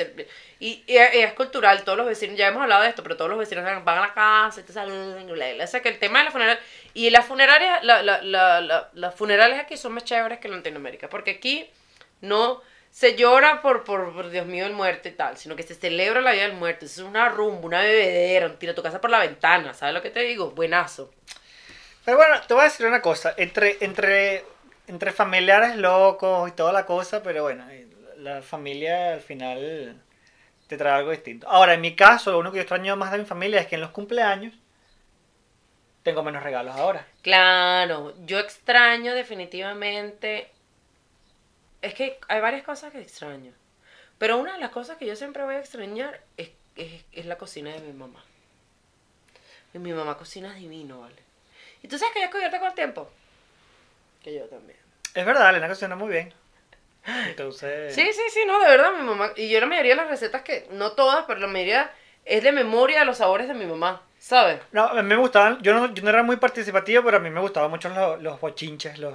y, 0.60 0.84
y 0.88 0.98
es, 0.98 1.16
y 1.16 1.36
cultural, 1.36 1.84
todos 1.84 1.98
los 1.98 2.08
vecinos, 2.08 2.38
ya 2.38 2.48
hemos 2.48 2.62
hablado 2.62 2.84
de 2.84 2.90
esto, 2.90 3.04
pero 3.04 3.18
todos 3.18 3.30
los 3.30 3.38
vecinos 3.40 3.66
van 3.84 3.98
a 3.98 4.02
la 4.02 4.14
casa 4.14 4.62
y 4.62 4.64
te 4.64 4.72
saludan. 4.72 5.26
bla, 5.28 5.54
bla. 5.54 5.64
O 5.64 5.68
sea 5.68 5.82
que 5.82 5.90
el 5.90 6.00
tema 6.00 6.20
de 6.20 6.26
la 6.26 6.32
funeraria. 6.32 6.62
Y 6.94 7.10
las 7.10 7.26
funerarias, 7.26 7.84
la, 7.84 8.02
la, 8.02 8.22
la- 8.22 8.90
las 8.94 9.16
funerales 9.16 9.60
aquí 9.60 9.76
son 9.76 9.94
más 9.94 10.04
chéveres 10.06 10.40
que 10.40 10.48
en 10.48 10.56
Latinoamérica, 10.58 11.10
porque 11.10 11.32
aquí 11.32 11.70
no 12.22 12.62
se 12.96 13.18
llora 13.18 13.62
por, 13.62 13.84
por, 13.84 14.14
por 14.14 14.30
Dios 14.30 14.46
mío 14.46 14.66
el 14.66 14.72
muerto 14.72 15.10
y 15.10 15.12
tal, 15.12 15.36
sino 15.36 15.58
que 15.58 15.64
se 15.64 15.76
celebra 15.76 16.22
la 16.22 16.32
vida 16.32 16.44
del 16.44 16.54
muerto. 16.54 16.86
Es 16.86 16.98
una 17.00 17.28
rumba, 17.28 17.66
una 17.66 17.82
bebedera, 17.82 18.46
un 18.46 18.56
tira 18.56 18.74
tu 18.74 18.82
casa 18.82 19.02
por 19.02 19.10
la 19.10 19.20
ventana, 19.20 19.74
¿sabes 19.74 19.94
lo 19.94 20.02
que 20.02 20.12
te 20.12 20.22
digo? 20.22 20.52
Buenazo. 20.52 21.12
Pero 22.06 22.16
bueno, 22.16 22.40
te 22.48 22.54
voy 22.54 22.62
a 22.62 22.64
decir 22.68 22.86
una 22.86 23.02
cosa. 23.02 23.34
Entre, 23.36 23.76
entre, 23.82 24.46
entre 24.88 25.12
familiares 25.12 25.76
locos 25.76 26.48
y 26.48 26.54
toda 26.54 26.72
la 26.72 26.86
cosa, 26.86 27.22
pero 27.22 27.44
bueno, 27.44 27.70
eh, 27.70 27.86
la 28.20 28.42
familia 28.42 29.16
al 29.16 29.20
final 29.22 30.02
te 30.68 30.78
trae 30.78 30.94
algo 30.94 31.12
distinto. 31.12 31.50
Ahora, 31.50 31.74
en 31.74 31.82
mi 31.82 31.98
caso, 31.98 32.32
lo 32.32 32.40
único 32.40 32.54
que 32.54 32.60
yo 32.60 32.62
extraño 32.62 32.96
más 32.96 33.12
de 33.12 33.18
mi 33.18 33.26
familia 33.26 33.60
es 33.60 33.68
que 33.68 33.76
en 33.76 33.82
los 33.82 33.92
cumpleaños 33.92 34.54
tengo 36.02 36.24
menos 36.24 36.44
regalos 36.44 36.74
ahora. 36.78 37.06
Claro, 37.22 38.14
yo 38.26 38.40
extraño 38.40 39.14
definitivamente. 39.14 40.55
Es 41.86 41.94
que 41.94 42.20
hay 42.28 42.42
varias 42.42 42.64
cosas 42.64 42.92
que 42.92 43.00
extraño. 43.00 43.54
Pero 44.18 44.38
una 44.38 44.54
de 44.54 44.60
las 44.60 44.72
cosas 44.72 44.98
que 44.98 45.06
yo 45.06 45.16
siempre 45.16 45.44
voy 45.44 45.54
a 45.54 45.60
extrañar 45.60 46.20
es, 46.36 46.50
es, 46.76 47.04
es 47.12 47.26
la 47.28 47.38
cocina 47.38 47.72
de 47.72 47.80
mi 47.80 47.94
mamá. 47.94 48.24
Y 49.72 49.78
mi 49.78 49.94
mamá 49.94 50.18
cocina 50.18 50.52
divino, 50.56 51.02
¿vale? 51.02 51.22
¿Y 51.84 51.88
tú 51.88 52.00
sabes 52.00 52.12
que 52.14 52.24
ella 52.24 52.32
cubierta 52.32 52.58
con 52.58 52.70
el 52.70 52.74
tiempo? 52.74 53.08
Que 54.24 54.34
yo 54.34 54.46
también. 54.46 54.80
Es 55.14 55.24
verdad, 55.24 55.52
Elena 55.52 55.68
cocina 55.68 55.96
muy 55.96 56.10
bien. 56.10 56.34
Entonces... 57.28 57.94
Sí, 57.94 58.12
sí, 58.14 58.24
sí, 58.32 58.40
no, 58.48 58.60
de 58.60 58.68
verdad, 58.68 58.94
mi 58.98 59.04
mamá. 59.04 59.34
Y 59.36 59.48
yo 59.50 59.60
la 59.60 59.68
mayoría 59.68 59.92
de 59.92 60.02
las 60.02 60.10
recetas 60.10 60.42
que, 60.42 60.68
no 60.72 60.94
todas, 60.94 61.26
pero 61.28 61.40
la 61.40 61.48
mayoría 61.48 61.94
es 62.24 62.42
de 62.42 62.52
memoria 62.52 63.02
de 63.02 63.06
los 63.06 63.18
sabores 63.18 63.48
de 63.48 63.54
mi 63.54 63.68
mamá, 63.68 64.02
¿sabes? 64.18 64.60
No, 64.72 64.86
a 64.88 65.04
mí 65.04 65.08
me 65.08 65.18
gustaban, 65.18 65.62
yo 65.62 65.76
no, 65.76 65.94
yo 65.94 66.02
no 66.02 66.10
era 66.10 66.24
muy 66.24 66.38
participativo, 66.38 67.04
pero 67.04 67.18
a 67.18 67.20
mí 67.20 67.30
me 67.30 67.42
gustaban 67.42 67.70
mucho 67.70 67.90
los, 67.90 68.20
los 68.24 68.42
bochinches, 68.42 68.98
los, 68.98 69.14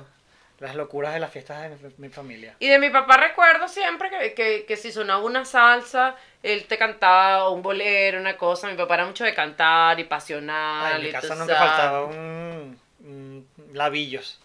las 0.60 0.76
locuras 0.76 1.14
de 1.14 1.20
las 1.20 1.32
fiestas 1.32 1.62
de 1.62 1.88
mi, 1.88 1.94
mi 1.96 2.08
familia. 2.10 2.54
Y 2.58 2.68
de 2.68 2.78
mi 2.78 2.90
papá 2.90 3.16
recuerdo 3.16 3.66
siempre 3.66 4.10
que, 4.10 4.34
que, 4.34 4.64
que 4.66 4.76
si 4.76 4.92
sonaba 4.92 5.24
una 5.24 5.44
salsa, 5.44 6.14
él 6.42 6.66
te 6.66 6.76
cantaba 6.76 7.48
o 7.48 7.52
un 7.52 7.62
bolero, 7.62 8.20
una 8.20 8.36
cosa. 8.36 8.68
Mi 8.68 8.76
papá 8.76 8.94
era 8.94 9.06
mucho 9.06 9.24
de 9.24 9.34
cantar 9.34 9.98
y 9.98 10.04
pasional. 10.04 10.92
Ay, 10.92 11.00
en 11.00 11.06
mi 11.06 11.12
casa 11.12 11.34
nunca 11.34 11.54
sabes. 11.56 11.70
faltaba 11.70 12.04
un, 12.04 12.78
un 13.00 13.48
labillos. 13.72 14.38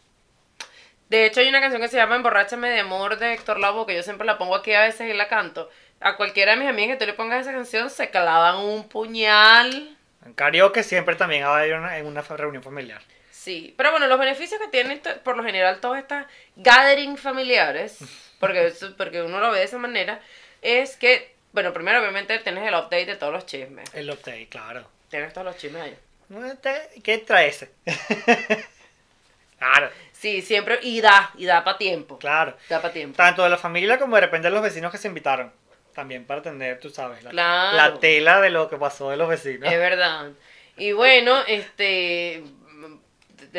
De 1.09 1.26
hecho, 1.26 1.41
hay 1.41 1.49
una 1.49 1.59
canción 1.59 1.82
que 1.82 1.89
se 1.89 1.97
llama 1.97 2.16
Emborráchame 2.16 2.70
de 2.70 2.80
amor 2.80 3.20
de 3.20 3.34
Héctor 3.34 3.59
Lavoe, 3.59 3.86
que 3.86 3.95
yo 3.95 4.01
siempre 4.01 4.26
la 4.26 4.38
pongo 4.38 4.55
aquí 4.55 4.74
a 4.74 4.82
veces 4.82 5.09
y 5.09 5.13
la 5.13 5.28
canto. 5.28 5.70
A 5.99 6.16
cualquiera 6.16 6.53
de 6.53 6.57
mis 6.57 6.70
amigas 6.70 6.97
que 6.97 7.05
tú 7.05 7.11
le 7.11 7.13
pongas 7.13 7.41
esa 7.41 7.51
canción, 7.51 7.89
se 7.89 8.09
clavan 8.09 8.57
un 8.57 8.88
puñal. 8.88 9.95
En 10.26 10.34
karaoke 10.34 10.82
siempre 10.82 11.16
también 11.16 11.45
una, 11.45 11.97
en 11.97 12.05
una 12.07 12.22
reunión 12.22 12.63
familiar. 12.63 13.01
Sí, 13.45 13.75
pero 13.77 13.91
bueno, 13.91 14.07
los 14.07 14.17
beneficios 14.17 14.59
que 14.59 14.67
tienen 14.69 14.99
por 15.23 15.37
lo 15.37 15.43
general 15.43 15.79
todas 15.79 16.01
estas 16.01 16.25
gathering 16.55 17.15
familiares, 17.15 17.99
porque, 18.39 18.73
porque 18.97 19.21
uno 19.21 19.39
lo 19.39 19.51
ve 19.51 19.59
de 19.59 19.65
esa 19.65 19.77
manera, 19.77 20.19
es 20.63 20.95
que, 20.97 21.35
bueno, 21.51 21.71
primero 21.71 21.99
obviamente 21.99 22.39
tienes 22.39 22.67
el 22.67 22.73
update 22.73 23.05
de 23.05 23.15
todos 23.17 23.31
los 23.31 23.45
chismes. 23.45 23.87
El 23.93 24.09
update, 24.09 24.47
claro. 24.49 24.89
Tienes 25.11 25.31
todos 25.31 25.45
los 25.45 25.57
chismes 25.57 25.83
ahí. 25.83 25.95
¿Qué 27.03 27.19
trae 27.19 27.49
ese? 27.49 27.69
claro, 29.59 29.89
Sí, 30.11 30.41
siempre, 30.41 30.79
y 30.81 31.01
da, 31.01 31.29
y 31.37 31.45
da 31.45 31.63
para 31.63 31.77
tiempo. 31.77 32.17
claro. 32.17 32.55
Da 32.67 32.81
para 32.81 32.91
tiempo. 32.93 33.15
Tanto 33.15 33.43
de 33.43 33.49
la 33.51 33.57
familia 33.57 33.99
como 33.99 34.15
de 34.15 34.21
repente 34.21 34.47
de 34.47 34.53
los 34.55 34.63
vecinos 34.63 34.91
que 34.91 34.97
se 34.97 35.07
invitaron. 35.07 35.51
También 35.93 36.25
para 36.25 36.41
tener, 36.41 36.79
tú 36.79 36.89
sabes, 36.89 37.21
la, 37.21 37.29
Claro. 37.29 37.77
la 37.77 37.99
tela 37.99 38.41
de 38.41 38.49
lo 38.49 38.67
que 38.69 38.77
pasó 38.77 39.11
de 39.11 39.17
los 39.17 39.29
vecinos. 39.29 39.71
Es 39.71 39.77
verdad. 39.77 40.31
Y 40.77 40.93
bueno, 40.93 41.41
este. 41.45 42.43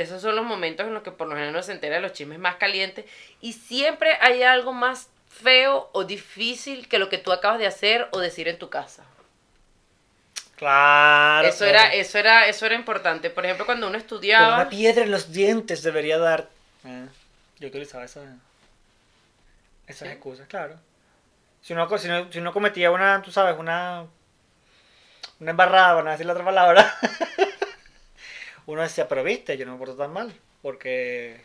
Esos 0.03 0.23
son 0.23 0.37
los 0.37 0.45
momentos 0.45 0.87
en 0.87 0.95
los 0.95 1.03
que 1.03 1.11
por 1.11 1.27
lo 1.27 1.35
general 1.35 1.55
uno 1.55 1.63
se 1.63 1.73
entera 1.73 1.97
de 1.97 2.03
los 2.03 2.13
chismes 2.13 2.39
más 2.39 2.57
calientes. 2.57 3.05
Y 3.41 3.53
siempre 3.55 4.17
hay 4.21 4.43
algo 4.43 4.73
más 4.73 5.09
feo 5.29 5.91
o 5.93 6.05
difícil 6.05 6.89
que 6.89 6.99
lo 6.99 7.09
que 7.09 7.19
tú 7.19 7.33
acabas 7.33 7.59
de 7.59 7.67
hacer 7.67 8.09
o 8.13 8.19
decir 8.21 8.49
en 8.49 8.59
tu 8.59 8.71
casa. 8.71 9.05
Claro. 10.57 11.47
eso 11.47 11.59
claro. 11.67 11.71
era, 11.71 11.95
eso 11.95 12.19
era, 12.19 12.47
eso 12.49 12.67
era 12.67 12.75
importante. 12.75 13.29
Por 13.31 13.45
ejemplo, 13.45 13.67
cuando 13.67 13.87
uno 13.87 13.95
Con 13.95 14.01
estudiaba. 14.01 14.55
una 14.55 14.69
piedra 14.71 15.05
en 15.05 15.11
los 15.11 15.31
dientes 15.33 15.83
debería 15.83 16.19
dar. 16.19 16.49
Ah, 16.85 17.05
yo 17.59 17.69
utilizaba 17.69 18.05
esa, 18.05 18.23
esas 19.87 20.09
¿Sí? 20.09 20.15
excusas, 20.15 20.49
claro. 20.49 20.77
Si 21.61 21.73
uno, 21.75 21.99
si, 21.99 22.09
uno, 22.09 22.33
si 22.33 22.39
uno 22.39 22.53
cometía 22.53 22.91
una, 22.91 23.21
tú 23.23 23.31
sabes, 23.31 23.59
una. 23.59 24.07
Una 25.39 25.51
embarrada, 25.51 25.93
van 25.93 26.09
a 26.09 26.13
decir 26.13 26.25
la 26.25 26.33
otra 26.33 26.45
palabra. 26.45 26.95
uno 28.67 28.83
decía, 28.83 29.09
pero 29.09 29.23
viste, 29.25 29.57
yo 29.57 29.67
no 29.67 29.73
me 29.73 29.79
porto 29.79 29.97
tan 29.97 30.13
mal. 30.13 30.33
Porque. 30.63 31.41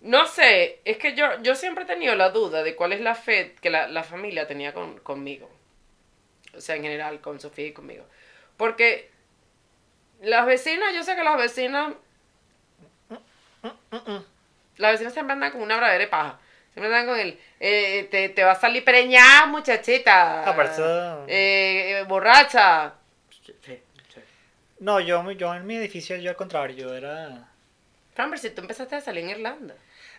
No 0.00 0.26
sé, 0.26 0.80
es 0.84 0.96
que 0.96 1.14
yo, 1.14 1.42
yo 1.42 1.54
siempre 1.54 1.84
he 1.84 1.86
tenido 1.86 2.14
la 2.14 2.30
duda 2.30 2.62
de 2.62 2.74
cuál 2.74 2.92
es 2.92 3.00
la 3.00 3.14
fe 3.14 3.54
que 3.60 3.68
la, 3.70 3.86
la 3.86 4.02
familia 4.02 4.46
tenía 4.46 4.72
con, 4.72 4.98
conmigo. 5.00 5.50
O 6.56 6.60
sea, 6.60 6.76
en 6.76 6.82
general, 6.82 7.20
con 7.20 7.38
Sofía 7.38 7.66
y 7.66 7.72
conmigo. 7.72 8.04
Porque 8.56 9.10
las 10.22 10.46
vecinas, 10.46 10.94
yo 10.94 11.02
sé 11.02 11.16
que 11.16 11.24
las 11.24 11.36
vecinas, 11.36 11.94
las 14.76 14.92
vecinas 14.92 15.12
siempre 15.12 15.32
andan 15.34 15.52
con 15.52 15.62
una 15.62 15.76
bradera 15.76 15.98
de 15.98 16.08
paja. 16.08 16.38
Siempre 16.72 16.86
andan 16.94 17.06
con 17.06 17.18
el, 17.18 17.38
eh, 17.58 18.08
te, 18.10 18.28
te 18.30 18.44
va 18.44 18.52
a 18.52 18.60
salir 18.60 18.84
preñada, 18.84 19.46
muchachita. 19.46 20.48
Ah, 20.48 20.54
Eh, 21.28 22.00
eh, 22.00 22.04
borracha. 22.08 22.94
Sí. 23.64 23.80
No, 24.80 24.98
yo, 25.00 25.30
yo 25.32 25.54
en 25.54 25.66
mi 25.66 25.76
edificio, 25.76 26.16
yo 26.16 26.30
al 26.30 26.36
contrario, 26.36 26.76
yo 26.76 26.94
era. 26.94 27.48
Fran, 28.14 28.30
pero 28.30 28.40
si 28.42 28.50
tú 28.50 28.62
empezaste 28.62 28.96
a 28.96 29.00
salir 29.00 29.24
en 29.24 29.30
Irlanda. 29.30 29.74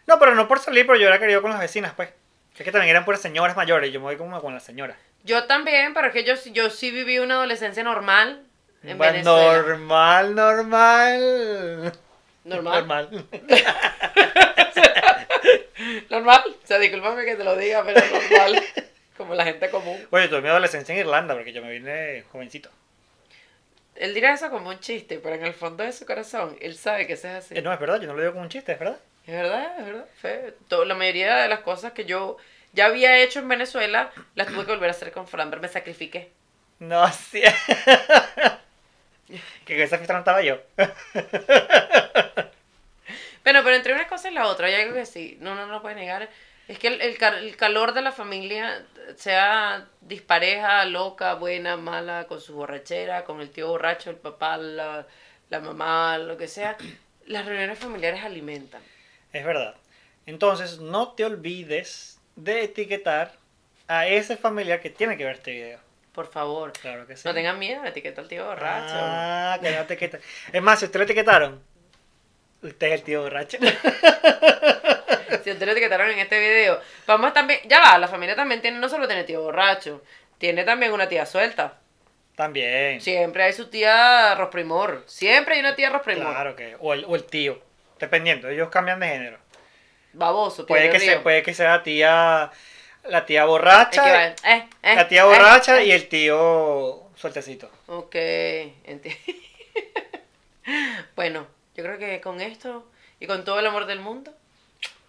No, 0.08 0.18
pero 0.20 0.34
no 0.36 0.48
por 0.48 0.60
salir, 0.60 0.86
pero 0.88 0.98
yo 1.00 1.08
era 1.08 1.20
querido 1.20 1.42
con 1.42 1.52
las 1.52 1.60
vecinas, 1.60 1.94
pues. 1.96 2.10
Es 2.58 2.64
que 2.64 2.72
también 2.72 2.90
eran 2.92 3.06
puras 3.06 3.22
señoras 3.22 3.56
mayores, 3.58 3.92
yo 3.92 4.00
me 4.00 4.06
voy 4.06 4.18
como 4.18 4.40
con 4.42 4.54
las 4.54 4.64
señoras. 4.64 4.98
Yo 5.24 5.46
también, 5.46 5.94
pero 5.94 6.08
es 6.08 6.14
que 6.14 6.24
yo, 6.24 6.36
yo 6.52 6.70
sí 6.70 6.92
viví 6.92 7.20
una 7.20 7.36
adolescencia 7.36 7.84
normal 7.84 8.44
en 8.84 8.98
Bueno, 8.98 9.14
Venezuela. 9.14 9.62
normal, 9.62 10.36
normal. 10.36 11.92
Normal. 12.44 12.88
Normal. 12.88 13.26
Normal. 16.10 16.44
O 16.64 16.68
sea, 16.68 16.78
discúlpame 16.80 17.26
que 17.26 17.36
te 17.36 17.44
lo 17.44 17.56
diga, 17.56 17.84
pero 17.84 18.00
normal. 18.00 18.64
Como 19.18 19.36
la 19.36 19.46
gente 19.46 19.70
común. 19.70 19.98
Bueno, 20.10 20.30
tuve 20.30 20.42
mi 20.42 20.50
adolescencia 20.50 20.94
en 20.94 21.00
Irlanda 21.02 21.34
porque 21.34 21.54
yo 21.54 21.62
me 21.62 21.72
vine 21.72 22.24
jovencito. 22.32 22.70
Él 24.02 24.14
dirá 24.14 24.34
eso 24.34 24.50
como 24.50 24.70
un 24.70 24.80
chiste, 24.80 25.20
pero 25.20 25.36
en 25.36 25.46
el 25.46 25.54
fondo 25.54 25.84
de 25.84 25.92
su 25.92 26.06
corazón, 26.06 26.58
él 26.60 26.76
sabe 26.76 27.08
que 27.08 27.14
eso 27.14 27.28
es 27.28 27.36
así. 27.36 27.58
Eh, 27.58 27.62
no, 27.62 27.72
es 27.72 27.80
verdad, 27.80 28.02
yo 28.02 28.08
no 28.08 28.14
lo 28.14 28.22
digo 28.22 28.34
como 28.34 28.44
un 28.44 28.50
chiste, 28.50 28.72
es 28.74 28.80
verdad. 28.80 28.98
Es 29.28 29.34
verdad, 29.34 29.80
es 29.80 29.86
verdad. 29.86 30.06
Fue- 30.20 30.56
to- 30.68 30.86
la 30.86 30.96
mayoría 30.96 31.36
de 31.38 31.48
las 31.48 31.60
cosas 31.60 31.94
que 31.94 32.06
yo 32.06 32.38
ya 32.74 32.88
había 32.88 33.18
hecho 33.20 33.40
en 33.40 33.48
Venezuela, 33.48 34.12
las 34.36 34.48
tuve 34.48 34.66
que 34.66 34.72
volver 34.72 34.90
a 34.90 34.94
hacer 34.94 35.12
con 35.12 35.28
Fran, 35.28 35.50
pero 35.50 35.62
me 35.62 35.68
sacrifiqué. 35.68 36.32
No, 36.80 37.08
sí. 37.12 37.42
que 39.66 39.76
en 39.76 39.82
esa 39.82 39.98
fiesta 39.98 40.14
no 40.14 40.20
estaba 40.20 40.42
yo. 40.42 40.58
Bueno, 43.44 43.62
pero 43.64 43.76
entre 43.76 43.94
una 43.94 44.08
cosa 44.08 44.30
y 44.30 44.34
la 44.34 44.48
otra, 44.48 44.68
hay 44.68 44.76
algo 44.76 44.94
que 44.94 45.06
sí, 45.06 45.38
no, 45.42 45.56
no, 45.56 45.66
no 45.66 45.74
lo 45.74 45.82
puede 45.82 45.96
negar. 45.96 46.30
Es 46.72 46.80
que 46.80 46.88
el, 46.88 47.02
el 47.02 47.18
cal- 47.18 47.44
el 47.44 47.58
calor 47.58 47.94
de 47.94 48.02
la 48.02 48.14
familia, 48.14 48.86
sea 49.18 49.88
dispareja, 50.00 50.86
loca, 50.86 51.34
buena, 51.34 51.76
mala, 51.76 52.28
con 52.28 52.40
su 52.40 52.54
borrachera, 52.56 53.26
con 53.26 53.42
el 53.42 53.50
tío 53.50 53.68
borracho, 53.68 54.10
el 54.10 54.16
papá, 54.16 54.56
la, 54.56 55.06
la 55.50 55.60
mamá, 55.60 56.18
lo 56.18 56.38
que 56.38 56.48
sea, 56.48 56.78
las 57.28 57.46
reuniones 57.46 57.78
familiares 57.78 58.24
alimentan. 58.24 58.82
Es 59.34 59.44
verdad. 59.46 59.76
Entonces, 60.26 60.80
no 60.80 61.10
te 61.12 61.26
olvides 61.26 62.20
de 62.38 62.64
etiquetar 62.64 63.34
a 63.90 64.08
ese 64.08 64.38
familiar 64.38 64.80
que 64.80 64.90
tiene 64.90 65.18
que 65.18 65.26
ver 65.26 65.36
este 65.36 65.52
video. 65.52 65.80
Por 66.14 66.28
favor. 66.32 66.72
Claro 66.72 67.06
que 67.06 67.18
sí. 67.18 67.28
No 67.28 67.34
tengan 67.34 67.60
miedo, 67.60 67.84
etiqueta 67.84 68.22
al 68.22 68.30
tío 68.30 68.46
borracho. 68.46 68.94
Ah, 68.96 69.58
que 69.62 69.72
no 69.72 69.86
te 69.86 69.94
etiqueta. 69.96 70.20
Es 70.54 70.62
más, 70.62 70.80
si 70.80 70.86
usted 70.86 71.00
lo 71.00 71.04
etiquetaron, 71.04 71.62
usted 72.62 72.88
es 72.88 72.94
el 72.94 73.04
tío 73.04 73.22
borracho. 73.24 73.58
Si 75.44 75.50
ustedes 75.50 75.66
lo 75.66 75.72
etiquetaron 75.72 76.10
en 76.10 76.20
este 76.20 76.40
video. 76.40 76.80
Vamos 77.08 77.34
también. 77.34 77.62
Ya 77.66 77.80
va, 77.80 77.98
la 77.98 78.08
familia 78.10 78.36
también 78.36 78.62
tiene, 78.62 78.78
no 78.80 78.90
solo 78.90 79.08
tiene 79.08 79.24
tío 79.24 79.42
borracho, 79.42 80.04
tiene 80.38 80.64
también 80.66 80.92
una 80.92 81.08
tía 81.08 81.26
suelta. 81.26 81.76
También. 82.36 83.00
Siempre 83.02 83.44
hay 83.44 83.54
su 83.54 83.68
tía 83.70 84.36
Rosprimor. 84.36 85.04
Siempre 85.08 85.56
hay 85.56 85.62
una 85.62 85.74
tía 85.76 85.90
Rosprimor. 85.90 86.32
Claro 86.34 86.56
que. 86.56 86.76
O 86.80 86.94
el, 86.94 87.06
o 87.06 87.16
el 87.16 87.24
tío. 87.24 87.60
Dependiendo, 88.00 88.50
ellos 88.50 88.70
cambian 88.70 89.00
de 89.00 89.08
género. 89.08 89.38
Baboso, 90.14 90.58
tío 90.66 90.68
Puede 90.68 90.84
de 90.84 90.90
que, 90.92 91.00
río. 91.00 91.12
se, 91.14 91.20
puede 91.22 91.44
que 91.44 91.54
sea 91.54 91.78
la 91.78 91.84
tía. 91.84 92.52
La 93.06 93.26
tía 93.26 93.42
Es 93.42 93.48
borracha. 93.48 94.04
que 94.04 94.50
eh, 94.52 94.68
eh, 94.84 94.96
la 94.96 95.08
tía 95.08 95.24
borracha 95.26 95.80
eh. 95.82 95.86
y 95.86 95.92
el 95.94 96.08
tío 96.10 97.04
sueltecito. 97.16 97.72
Ok, 97.88 98.14
enti- 98.16 99.18
bueno, 101.16 101.48
yo 101.82 101.88
creo 101.88 101.98
que 101.98 102.22
con 102.22 102.42
esto 102.42 102.88
y 103.20 103.28
con 103.28 103.44
todo 103.44 103.60
el 103.60 103.66
amor 103.68 103.86
del 103.86 104.00
mundo, 104.00 104.32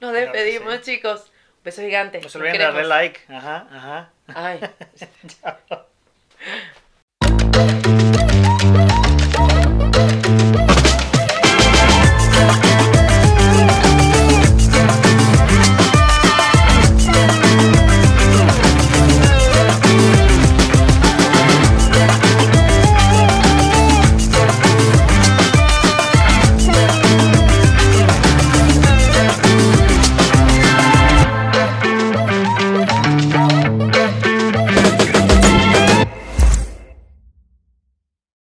nos 0.00 0.10
Claro 0.12 0.32
despedimos, 0.32 0.74
sí. 0.76 0.96
chicos. 0.96 1.20
Un 1.58 1.64
beso 1.64 1.82
gigante. 1.82 2.20
No 2.20 2.28
se 2.28 2.38
olviden 2.38 2.58
de 2.58 2.64
darle 2.64 2.84
like. 2.84 3.20
Ajá, 3.28 3.66
ajá. 3.70 4.10
Ay. 4.34 4.60
Chao. 5.42 5.86